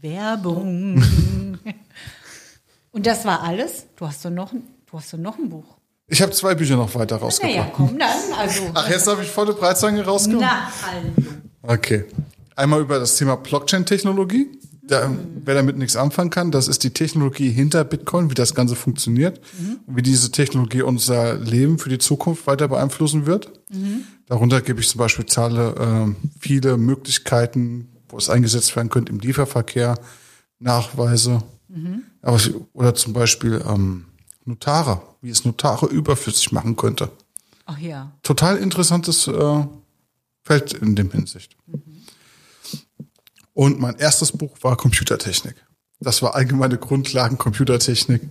Werbung. 0.00 1.02
und 2.90 3.06
das 3.06 3.24
war 3.24 3.42
alles? 3.42 3.86
Du 3.96 4.06
hast 4.06 4.24
doch 4.24 4.30
noch, 4.30 4.52
ein- 4.52 4.64
du 4.90 4.98
hast 4.98 5.12
doch 5.12 5.18
noch 5.18 5.38
ein 5.38 5.48
Buch. 5.48 5.76
Ich 6.08 6.20
habe 6.20 6.32
zwei 6.32 6.54
Bücher 6.56 6.76
noch 6.76 6.92
weiter 6.96 7.16
rausgebracht. 7.16 7.72
komm 7.74 7.98
dann. 7.98 8.08
Also, 8.36 8.70
Ach, 8.74 8.88
jetzt 8.90 9.06
darf 9.06 9.22
ich 9.22 9.30
volle 9.30 9.52
Breitzange 9.54 10.04
rauskommen? 10.04 10.40
na, 10.40 10.68
hallo. 10.84 11.12
Okay. 11.62 12.04
Einmal 12.56 12.80
über 12.80 12.98
das 12.98 13.16
Thema 13.16 13.36
Blockchain-Technologie. 13.36 14.58
Da, 14.86 15.10
wer 15.44 15.54
damit 15.54 15.78
nichts 15.78 15.96
anfangen 15.96 16.30
kann, 16.30 16.50
das 16.50 16.68
ist 16.68 16.84
die 16.84 16.90
Technologie 16.90 17.50
hinter 17.50 17.84
Bitcoin, 17.84 18.30
wie 18.30 18.34
das 18.34 18.54
Ganze 18.54 18.76
funktioniert 18.76 19.40
und 19.86 19.96
wie 19.96 20.02
diese 20.02 20.30
Technologie 20.30 20.82
unser 20.82 21.36
Leben 21.36 21.78
für 21.78 21.88
die 21.88 21.98
Zukunft 21.98 22.46
weiter 22.46 22.68
beeinflussen 22.68 23.24
wird. 23.24 23.50
Darunter 24.26 24.60
gebe 24.60 24.80
ich 24.80 24.88
zum 24.88 24.98
Beispiel 24.98 25.24
Zahle, 25.26 25.74
ähm, 25.80 26.16
viele 26.38 26.76
Möglichkeiten, 26.76 27.88
wo 28.08 28.18
es 28.18 28.28
eingesetzt 28.28 28.76
werden 28.76 28.90
könnte 28.90 29.10
im 29.10 29.20
Lieferverkehr, 29.20 29.98
Nachweise. 30.58 31.42
Aber, 32.20 32.38
oder 32.74 32.94
zum 32.94 33.14
Beispiel 33.14 33.64
ähm, 33.66 34.04
Notare, 34.44 35.00
wie 35.22 35.30
es 35.30 35.44
Notare 35.44 35.86
überflüssig 35.86 36.52
machen 36.52 36.76
könnte 36.76 37.10
Ach 37.66 37.78
ja. 37.78 38.12
total 38.22 38.56
interessantes 38.58 39.26
äh, 39.26 39.66
Feld 40.42 40.74
in 40.74 40.94
dem 40.96 41.10
Hinsicht. 41.10 41.56
Und 43.54 43.80
mein 43.80 43.96
erstes 43.98 44.32
Buch 44.32 44.56
war 44.62 44.76
Computertechnik. 44.76 45.54
Das 46.00 46.20
war 46.22 46.34
allgemeine 46.34 46.76
Grundlagen 46.76 47.38
Computertechnik. 47.38 48.22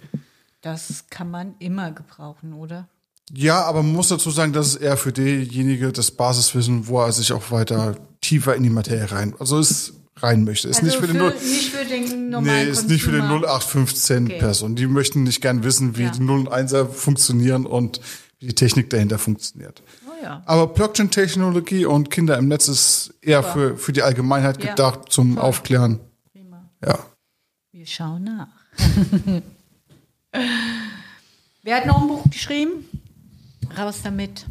Das 0.61 1.05
kann 1.09 1.31
man 1.31 1.55
immer 1.59 1.91
gebrauchen, 1.91 2.53
oder? 2.53 2.87
Ja, 3.31 3.63
aber 3.63 3.83
man 3.83 3.93
muss 3.93 4.09
dazu 4.09 4.29
sagen, 4.31 4.53
das 4.53 4.67
ist 4.67 4.75
eher 4.75 4.97
für 4.97 5.11
denjenige 5.13 5.91
das 5.91 6.11
Basiswissen, 6.11 6.87
wo 6.87 7.01
er 7.01 7.11
sich 7.13 7.31
auch 7.33 7.51
weiter 7.51 7.95
tiefer 8.21 8.55
in 8.55 8.63
die 8.63 8.69
Materie 8.69 9.09
rein, 9.11 9.33
also 9.39 9.59
ist 9.59 9.93
rein 10.17 10.43
möchte. 10.43 10.67
Ist 10.67 10.83
nicht 10.83 10.97
für 10.97 11.07
den 11.07 11.17
Null, 11.17 11.31
Also 11.31 11.45
nicht 11.45 11.69
für 11.71 11.85
den 11.85 12.29
normalen 12.29 12.65
nee, 12.65 12.69
ist 12.71 12.87
nicht 12.87 13.03
für 13.03 13.11
den 13.11 13.21
Consumer. 13.21 13.47
0815 13.47 14.25
Okay. 14.25 14.39
Person. 14.39 14.75
Die 14.75 14.87
möchten 14.87 15.23
nicht 15.23 15.41
gern 15.41 15.63
wissen, 15.63 15.97
wie 15.97 16.03
Ja. 16.03 16.09
die 16.11 16.21
0 16.21 16.41
und 16.41 16.49
1er 16.51 16.85
funktionieren 16.87 17.65
und 17.65 17.99
wie 18.39 18.47
die 18.47 18.55
Technik 18.55 18.89
dahinter 18.89 19.17
funktioniert. 19.17 19.81
Ja. 20.23 20.41
Aber 20.45 20.67
Blockchain-Technologie 20.67 21.85
und 21.85 22.09
Kinder 22.09 22.37
im 22.37 22.47
Netz 22.47 22.69
ist 22.69 23.13
eher 23.21 23.43
für, 23.43 23.75
für 23.77 23.91
die 23.91 24.01
Allgemeinheit 24.01 24.63
Ja. 24.63 24.69
gedacht, 24.69 25.11
zum 25.11 25.37
Aufklären. 25.37 25.99
Prima. 26.31 26.69
Ja. 26.83 26.97
Wir 27.71 27.85
schauen 27.85 28.23
nach. 28.23 28.47
Wer 31.63 31.75
hat 31.77 31.85
noch 31.85 32.01
ein 32.01 32.07
Buch 32.07 32.23
geschrieben? 32.29 32.85
Raus 33.77 33.99
damit. 34.03 34.45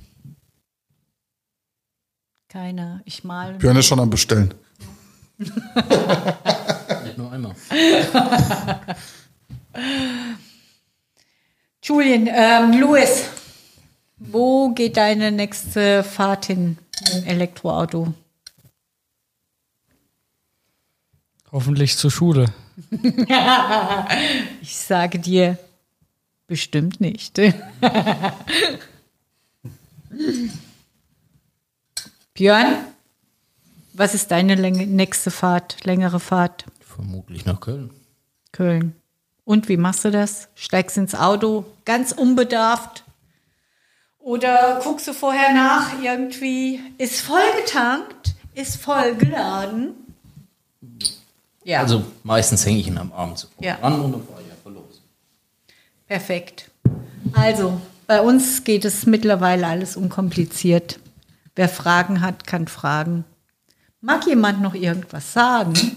Keiner. 2.49 3.01
Ich 3.07 3.25
mal. 3.25 3.55
Björn 3.55 3.77
ist 3.79 3.87
schon 3.87 3.99
am 4.01 4.11
Bestellen. 4.11 4.53
Nicht 5.39 5.53
nur 7.17 7.33
einmal. 7.33 7.55
Julian, 11.83 12.29
ähm, 12.31 12.79
Louis, 12.81 13.25
wo 14.31 14.71
geht 14.71 14.97
deine 14.97 15.33
nächste 15.33 16.05
Fahrt 16.05 16.47
hin 16.47 16.79
dem 17.13 17.25
Elektroauto? 17.25 18.15
Hoffentlich 21.51 21.97
zur 21.97 22.11
Schule. 22.11 22.47
Ich 24.63 24.77
sage 24.77 25.19
dir, 25.19 25.59
bestimmt 26.47 27.01
nicht. 27.01 27.37
Björn, 32.35 32.77
was 33.93 34.15
ist 34.15 34.31
deine 34.31 34.55
Länge, 34.55 34.87
nächste 34.87 35.31
Fahrt, 35.31 35.85
längere 35.85 36.19
Fahrt? 36.19 36.65
Vermutlich 36.81 37.45
nach 37.45 37.61
Köln. 37.61 37.91
Köln. 38.53 38.95
Und 39.45 39.69
wie 39.69 39.77
machst 39.77 40.05
du 40.05 40.11
das? 40.11 40.49
Steigst 40.55 40.97
ins 40.97 41.15
Auto, 41.15 41.67
ganz 41.85 42.13
unbedarft? 42.13 43.02
Oder 44.23 44.81
guckst 44.83 45.09
du 45.09 45.13
vorher 45.13 45.53
nach, 45.53 46.01
irgendwie, 46.01 46.81
ist 46.99 47.21
voll 47.21 47.41
getankt, 47.65 48.35
ist 48.55 48.77
voll 48.81 49.15
geladen? 49.17 49.95
Ja, 51.65 51.81
Also 51.81 52.05
meistens 52.23 52.65
hänge 52.65 52.79
ich 52.79 52.87
ihn 52.89 52.99
am 52.99 53.13
Abend 53.13 53.39
sofort 53.39 53.65
Ja. 53.65 53.79
an 53.81 54.01
und 54.01 54.13
dann 54.13 54.27
fahre 54.27 54.43
ich 54.43 54.51
einfach 54.53 54.71
los. 54.71 55.01
perfekt. 56.07 56.71
Also, 57.33 57.81
bei 58.07 58.21
uns 58.21 58.65
geht 58.65 58.85
es 58.85 59.07
mittlerweile 59.07 59.67
alles 59.67 59.97
unkompliziert. 59.97 60.99
Wer 61.55 61.69
Fragen 61.69 62.21
hat, 62.21 62.47
kann 62.47 62.67
fragen. 62.69 63.25
Mag 64.01 64.27
jemand 64.27 64.61
noch 64.61 64.75
irgendwas 64.75 65.33
sagen? 65.33 65.97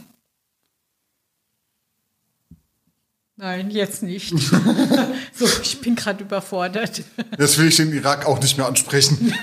Nein, 3.46 3.70
jetzt 3.70 4.02
nicht. 4.02 4.30
so, 5.32 5.46
ich 5.62 5.80
bin 5.80 5.96
gerade 5.96 6.24
überfordert. 6.24 7.04
Jetzt 7.38 7.60
will 7.60 7.68
ich 7.68 7.76
den 7.76 7.94
Irak 7.94 8.26
auch 8.26 8.40
nicht 8.40 8.58
mehr 8.58 8.66
ansprechen. 8.66 9.36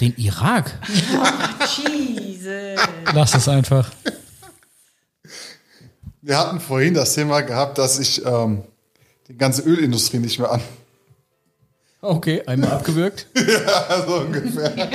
Den 0.00 0.16
Irak? 0.16 0.78
Jesus. 1.76 2.80
Lass 3.12 3.34
es 3.34 3.48
einfach. 3.48 3.90
Wir 6.22 6.38
hatten 6.38 6.58
vorhin 6.58 6.94
das 6.94 7.12
Thema 7.12 7.42
gehabt, 7.42 7.76
dass 7.76 7.98
ich 7.98 8.24
ähm, 8.24 8.62
die 9.28 9.36
ganze 9.36 9.60
Ölindustrie 9.60 10.18
nicht 10.18 10.38
mehr 10.38 10.50
an. 10.50 10.62
Okay, 12.00 12.42
einmal 12.46 12.70
abgewürgt. 12.72 13.26
so 14.06 14.20
ungefähr. 14.20 14.72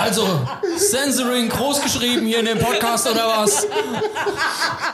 Also, 0.00 0.26
Censoring 0.78 1.50
groß 1.50 1.82
geschrieben 1.82 2.26
hier 2.26 2.38
in 2.38 2.46
dem 2.46 2.58
Podcast 2.58 3.06
oder 3.06 3.26
was? 3.26 3.66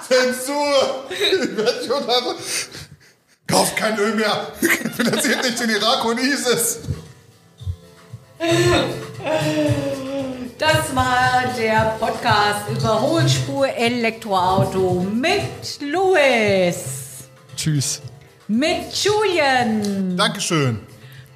Zensur! 0.09 1.05
Ich 1.11 1.57
werd 1.57 1.85
schon 1.87 2.05
Kauft 3.47 3.77
kein 3.77 3.97
Öl 3.97 4.17
mehr! 4.17 4.49
Finanziert 4.97 5.45
nicht 5.45 5.61
den 5.61 5.71
Irak 5.71 6.05
und 6.05 6.19
ISIS! 6.19 6.81
Das 10.59 10.97
war 10.97 11.45
der 11.57 11.97
Podcast 12.01 12.69
Überholspur 12.69 13.69
Elektroauto 13.69 15.07
mit 15.09 15.81
Louis, 15.83 16.75
Tschüss. 17.57 18.01
mit 18.49 18.93
Julian, 18.93 20.17
Dankeschön! 20.17 20.81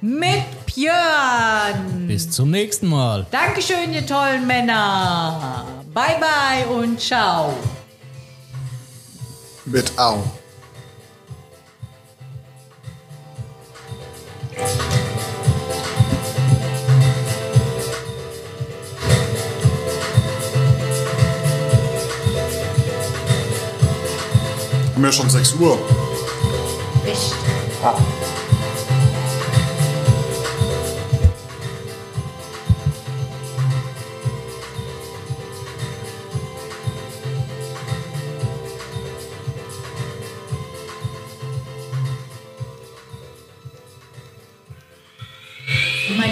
mit 0.01 0.60
Björn. 0.75 2.07
Bis 2.07 2.29
zum 2.29 2.51
nächsten 2.51 2.87
Mal. 2.87 3.25
Dankeschön, 3.31 3.93
ihr 3.93 4.05
tollen 4.05 4.47
Männer. 4.47 5.65
Bye 5.93 6.17
bye 6.19 6.65
und 6.67 6.99
ciao. 6.99 7.53
Mit 9.65 9.91
Au. 9.97 10.23
Haben 24.93 25.03
ja 25.03 25.11
schon 25.11 25.29
6 25.29 25.53
Uhr. 25.55 25.79
Echt? 27.05 27.33
Oh 27.83 28.40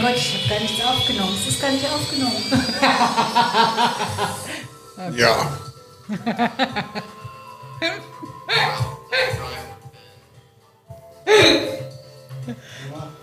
Gott, 0.09 0.17
ich 0.17 0.33
habe 0.33 0.49
gar 0.49 0.59
nichts 0.59 0.83
aufgenommen. 0.83 1.37
Es 1.39 1.47
ist 1.53 1.61
gar 1.61 1.69
nicht 1.71 1.85
aufgenommen. 1.85 2.35
Ja. 5.15 5.49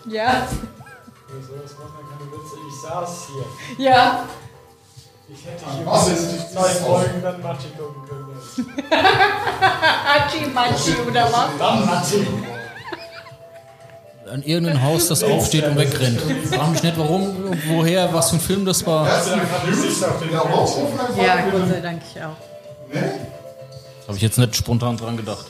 Ja. 0.07 0.49
Sowas 1.29 1.77
macht 1.79 1.93
man 1.93 2.09
keine 2.09 2.33
Witze. 2.33 2.57
Ich 2.67 2.75
saß 2.81 3.13
hier. 3.27 3.45
Ja. 3.85 4.01
Ich 5.29 5.45
hätte 5.45 5.67
hier 5.71 5.85
Was 5.87 6.09
ist 6.09 6.33
die 6.33 6.41
zwei 6.55 6.71
Folgen 6.71 7.21
dann 7.23 7.43
Matschi 7.43 7.69
gucken 7.77 8.03
können. 8.09 8.41
Hachi 8.91 10.47
Machi 10.47 10.97
oder 11.07 11.31
was? 11.31 11.59
Dann 11.59 11.85
Matschi. 11.87 12.27
An 14.31 14.43
irgendein 14.43 14.83
Haus, 14.83 15.09
das 15.09 15.23
aufsteht 15.23 15.65
und 15.65 15.77
wegrennt. 15.77 16.21
Frag 16.51 16.71
mich 16.71 16.83
nicht 16.83 16.99
warum, 16.99 17.37
woher, 17.69 18.13
was 18.13 18.31
für 18.31 18.37
ein 18.37 18.41
Film 18.41 18.65
das 18.65 18.85
war. 18.85 19.07
Ja, 21.17 21.51
Gott 21.51 21.69
sei 21.69 21.81
Dank 21.81 22.03
ich 22.15 22.23
auch. 22.23 22.37
Habe 24.07 24.17
ich 24.17 24.23
jetzt 24.23 24.39
nicht 24.39 24.57
spontan 24.57 24.97
dran 24.97 25.17
gedacht. 25.17 25.47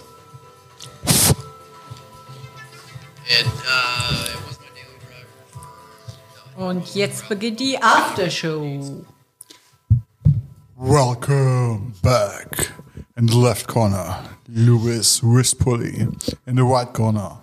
Und 6.57 6.95
jetzt 6.95 7.29
beginnt 7.29 7.61
die 7.61 7.79
Aftershow. 7.83 9.03
Welcome 10.77 11.93
back. 12.03 12.73
In 13.17 13.29
the 13.29 13.39
left 13.39 13.67
corner, 13.67 14.25
Louis 14.47 15.23
Rispoli. 15.23 16.09
In 16.47 16.57
the 16.57 16.63
right 16.63 16.93
corner, 16.93 17.43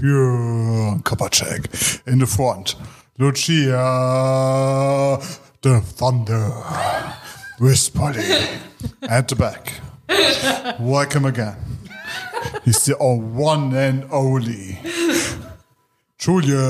Björn 0.00 1.02
Kopacek. 1.02 1.68
In 2.06 2.18
the 2.18 2.26
front, 2.26 2.76
Lucia 3.18 5.18
the 5.62 5.80
Thunder 5.80 6.50
Rispoli. 7.58 8.58
At 9.08 9.28
the 9.28 9.36
back, 9.36 9.80
welcome 10.80 11.24
again. 11.24 11.56
He's 12.64 12.84
the 12.84 12.94
one 12.96 13.74
and 13.74 14.04
only 14.10 14.78
Julia. 16.18 16.60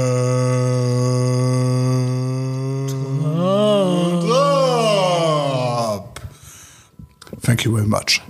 Thank 7.40 7.64
you 7.64 7.74
very 7.76 7.86
much. 7.86 8.20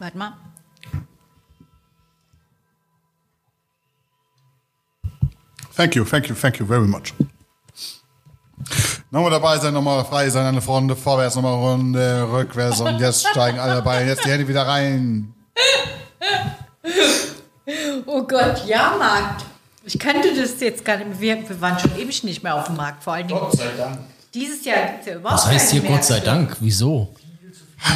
Warte 0.00 0.14
mal. 0.16 0.51
Thank 5.74 5.94
you, 5.96 6.04
thank 6.04 6.28
you, 6.28 6.34
thank 6.34 6.58
you 6.58 6.66
very 6.66 6.86
much. 6.86 7.14
Nochmal 9.10 9.30
dabei 9.30 9.58
sein, 9.58 9.74
nochmal 9.74 10.04
frei 10.04 10.30
sein, 10.30 10.46
eine 10.46 10.64
Runde 10.64 10.96
vorwärts, 10.96 11.34
nochmal 11.34 11.54
Runde 11.54 12.28
rückwärts 12.30 12.80
und 12.80 12.98
jetzt 12.98 13.26
steigen 13.26 13.58
alle 13.58 13.74
dabei. 13.74 14.06
Jetzt 14.06 14.24
die 14.24 14.30
Hände 14.30 14.48
wieder 14.48 14.66
rein. 14.66 15.34
Oh 18.06 18.22
Gott, 18.22 18.66
Jahrmarkt. 18.66 19.44
Ich 19.84 19.98
kannte 19.98 20.34
das 20.34 20.60
jetzt 20.60 20.84
gar 20.84 20.96
nicht 20.96 21.08
mehr. 21.08 21.20
Wir, 21.20 21.48
wir 21.48 21.60
waren 21.60 21.78
schon 21.78 21.96
ewig 21.98 22.22
nicht 22.24 22.42
mehr 22.42 22.54
auf 22.54 22.66
dem 22.66 22.76
Markt. 22.76 23.02
Vor 23.02 23.14
allen 23.14 23.28
Dingen 23.28 23.40
Gott 23.40 23.56
sei 23.56 23.70
Dank. 23.76 23.98
dieses 24.32 24.64
Jahr 24.64 24.86
gibt 24.86 25.00
es 25.00 25.06
ja 25.06 25.14
überhaupt 25.16 25.42
Was 25.42 25.46
heißt 25.50 25.72
hier 25.72 25.82
Gott 25.82 26.04
sei. 26.04 26.20
Dank? 26.20 26.56
Wieso? 26.60 27.14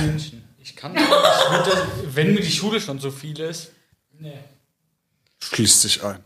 Menschen. 0.03 0.44
Ich 0.59 0.74
kann 0.74 0.94
das 0.94 1.05
nicht. 1.05 2.15
Wenn 2.15 2.35
mir 2.35 2.40
die 2.40 2.51
Schule 2.51 2.81
schon 2.81 2.98
so 2.98 3.11
viel 3.11 3.39
ist. 3.40 3.70
Nee. 4.19 4.39
Schließt 5.40 5.82
sich 5.82 6.03
ein. 6.03 6.26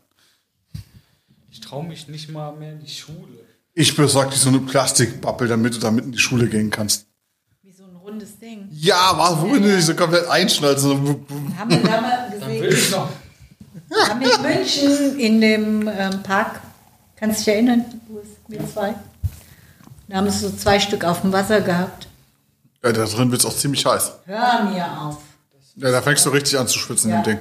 Ich 1.70 1.72
traue 1.72 1.86
mich 1.86 2.09
nicht 2.09 2.28
mal 2.32 2.51
mehr 2.56 2.72
in 2.72 2.80
die 2.80 2.90
Schule. 2.90 3.44
Ich 3.74 3.94
besorge 3.94 4.30
dir 4.32 4.36
so 4.38 4.48
eine 4.48 4.59
Plastikpappel, 4.59 5.47
damit 5.47 5.76
du 5.76 5.78
damit 5.78 6.05
in 6.05 6.10
die 6.10 6.18
Schule 6.18 6.48
gehen 6.48 6.68
kannst. 6.68 7.06
Wie 7.62 7.70
so 7.70 7.84
ein 7.84 7.94
rundes 7.94 8.36
Ding. 8.40 8.66
Ja, 8.72 9.12
was, 9.14 9.40
wohin 9.40 9.62
du 9.62 9.76
dich 9.76 9.84
so 9.86 9.94
komplett 9.94 10.26
einschnalzen? 10.28 10.90
Haben 11.56 11.70
wir 11.70 11.80
da 11.84 12.01
mal 12.01 12.32
Will 12.32 12.40
gesehen? 12.40 12.72
ich 12.72 12.90
noch. 12.90 13.09
Haben 14.09 14.20
wir 14.20 14.34
in 14.34 14.42
München 14.42 15.20
in 15.20 15.40
dem 15.40 15.88
ähm, 15.88 16.20
Park, 16.24 16.60
kannst 17.14 17.38
du 17.38 17.44
dich 17.44 17.55
erinnern, 17.55 17.84
Louis, 18.09 18.26
wir 18.48 18.68
zwei? 18.68 18.97
Da 20.09 20.16
haben 20.16 20.28
sie 20.28 20.38
so 20.40 20.51
zwei 20.51 20.80
Stück 20.80 21.05
auf 21.05 21.20
dem 21.20 21.30
Wasser 21.32 21.60
gehabt. 21.60 22.09
Ja, 22.82 22.90
da 22.90 23.05
drin 23.05 23.30
wird's 23.30 23.44
auch 23.47 23.55
ziemlich 23.55 23.86
heiß. 23.86 24.10
Hör 24.24 24.64
mir 24.64 25.01
auf. 25.02 25.18
Ja, 25.76 25.92
da 25.92 26.02
fängst 26.02 26.26
du 26.26 26.30
richtig 26.30 26.59
an 26.59 26.66
zu 26.66 26.80
schwitzen, 26.80 27.10
Ja. 27.12 27.18
im 27.18 27.22
Ding. 27.22 27.38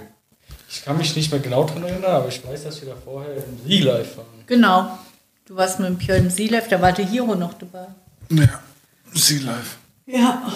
Ich 0.71 0.83
kann 0.85 0.97
mich 0.97 1.15
nicht 1.15 1.31
mehr 1.31 1.39
genau 1.39 1.65
dran 1.65 1.83
erinnern, 1.83 2.11
aber 2.11 2.27
ich 2.27 2.45
weiß, 2.45 2.63
dass 2.63 2.81
wir 2.81 2.89
da 2.89 2.95
vorher 3.03 3.35
im 3.35 3.43
Sea 3.67 3.83
Life 3.85 4.17
waren. 4.17 4.27
Genau. 4.45 4.99
Du 5.45 5.55
warst 5.55 5.79
mit 5.79 5.89
dem 5.89 5.97
Björn 5.97 6.25
im 6.25 6.29
Sea 6.29 6.51
Life, 6.51 6.69
da 6.69 6.79
war 6.81 6.91
der 6.91 7.05
Hiro 7.05 7.33
noch 7.35 7.53
dabei. 7.55 7.87
Ja. 8.29 8.47
Sea 9.13 9.41
Life. 9.41 9.77
Ja. 10.05 10.51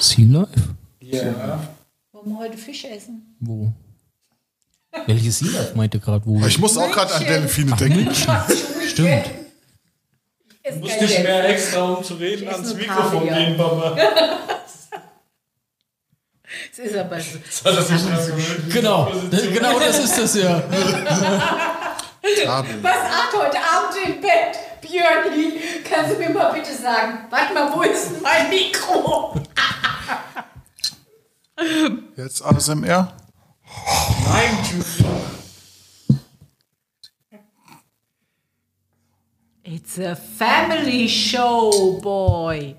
Sea 0.00 0.24
Life? 0.26 0.74
Ja. 1.00 1.60
Wollen 2.12 2.30
wir 2.30 2.38
heute 2.38 2.56
Fisch 2.56 2.84
essen? 2.84 3.36
Wo? 3.40 3.70
Welches 5.06 5.38
Sea 5.40 5.50
Life 5.50 5.76
meinte 5.76 6.00
gerade 6.00 6.24
wo? 6.24 6.44
Ich 6.46 6.58
muss 6.58 6.76
auch 6.78 6.90
gerade 6.90 7.14
an 7.14 7.24
Delfine 7.24 7.76
denken. 7.76 8.08
Stimmt. 8.88 9.26
Ist 10.62 10.80
Muss 10.80 10.90
kein 10.90 11.00
nicht 11.00 11.22
mehr 11.22 11.48
extra, 11.48 11.82
um 11.82 12.02
zu 12.04 12.14
reden, 12.14 12.48
ans 12.48 12.74
Mikrofon 12.74 13.26
Kaviar. 13.28 13.38
gehen, 13.38 13.56
Papa. 13.56 13.96
Es 16.72 16.78
ist 16.78 16.96
aber 16.96 17.20
so. 17.20 17.38
Das 17.64 17.90
hat 17.90 17.90
das 17.90 18.26
so. 18.26 18.32
Genau, 18.72 19.10
genau 19.30 19.78
das 19.78 19.98
ist 19.98 20.18
das 20.18 20.34
ja. 20.34 20.62
Was 22.82 22.96
ach, 23.10 23.32
heute 23.32 23.58
Abend 23.58 23.96
im 24.06 24.20
Bett? 24.20 24.58
Björni, 24.80 25.60
kannst 25.88 26.12
du 26.12 26.18
mir 26.18 26.30
mal 26.30 26.52
bitte 26.52 26.74
sagen, 26.74 27.26
warte 27.30 27.52
mal, 27.52 27.72
wo 27.74 27.82
ist 27.82 28.22
mein 28.22 28.48
Mikro? 28.48 29.34
Jetzt 32.16 32.42
ASMR? 32.44 33.12
Nein, 34.26 34.58
Julia. 34.70 35.10
It's 39.64 39.98
a 39.98 40.16
family 40.16 41.08
show, 41.08 41.98
boy. 42.00 42.74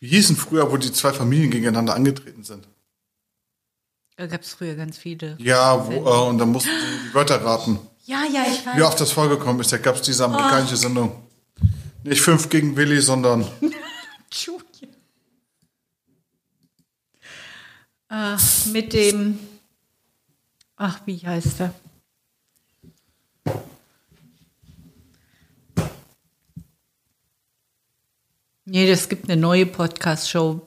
Wie 0.00 0.08
hießen 0.08 0.36
früher, 0.36 0.70
wo 0.70 0.76
die 0.76 0.92
zwei 0.92 1.12
Familien 1.12 1.50
gegeneinander 1.50 1.94
angetreten 1.94 2.44
sind? 2.44 2.68
Da 4.16 4.26
gab 4.26 4.42
es 4.42 4.54
früher 4.54 4.74
ganz 4.74 4.98
viele. 4.98 5.36
Ja, 5.38 5.86
wo, 5.86 5.92
äh, 5.92 6.28
und 6.28 6.38
dann 6.38 6.50
mussten 6.50 6.70
die 6.70 7.08
die 7.08 7.14
Wörter 7.14 7.44
raten. 7.44 7.78
Ja, 8.04 8.24
ja, 8.24 8.42
ich 8.50 8.64
weiß. 8.66 8.76
Wie 8.76 8.82
oft 8.82 9.00
das 9.00 9.12
vorgekommen 9.12 9.60
ist, 9.60 9.72
da 9.72 9.78
gab 9.78 9.96
es 9.96 10.02
diese 10.02 10.24
amerikanische 10.24 10.76
Sendung. 10.76 11.22
Nicht 12.04 12.20
fünf 12.22 12.48
gegen 12.48 12.76
Willi, 12.76 13.00
sondern 13.00 13.46
Julia. 14.32 14.62
Ach, 18.08 18.66
mit 18.66 18.92
dem. 18.92 19.38
Ach, 20.76 21.00
wie 21.06 21.18
heißt 21.18 21.60
er? 21.60 21.74
Nee, 28.70 28.86
das 28.86 29.08
gibt 29.08 29.30
eine 29.30 29.40
neue 29.40 29.64
Podcast-Show. 29.64 30.60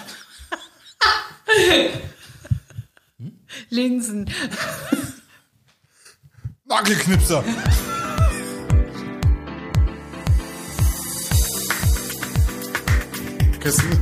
Linsen. 3.69 4.29
Nagelknipser. 6.65 7.43
Kissen. 13.59 13.99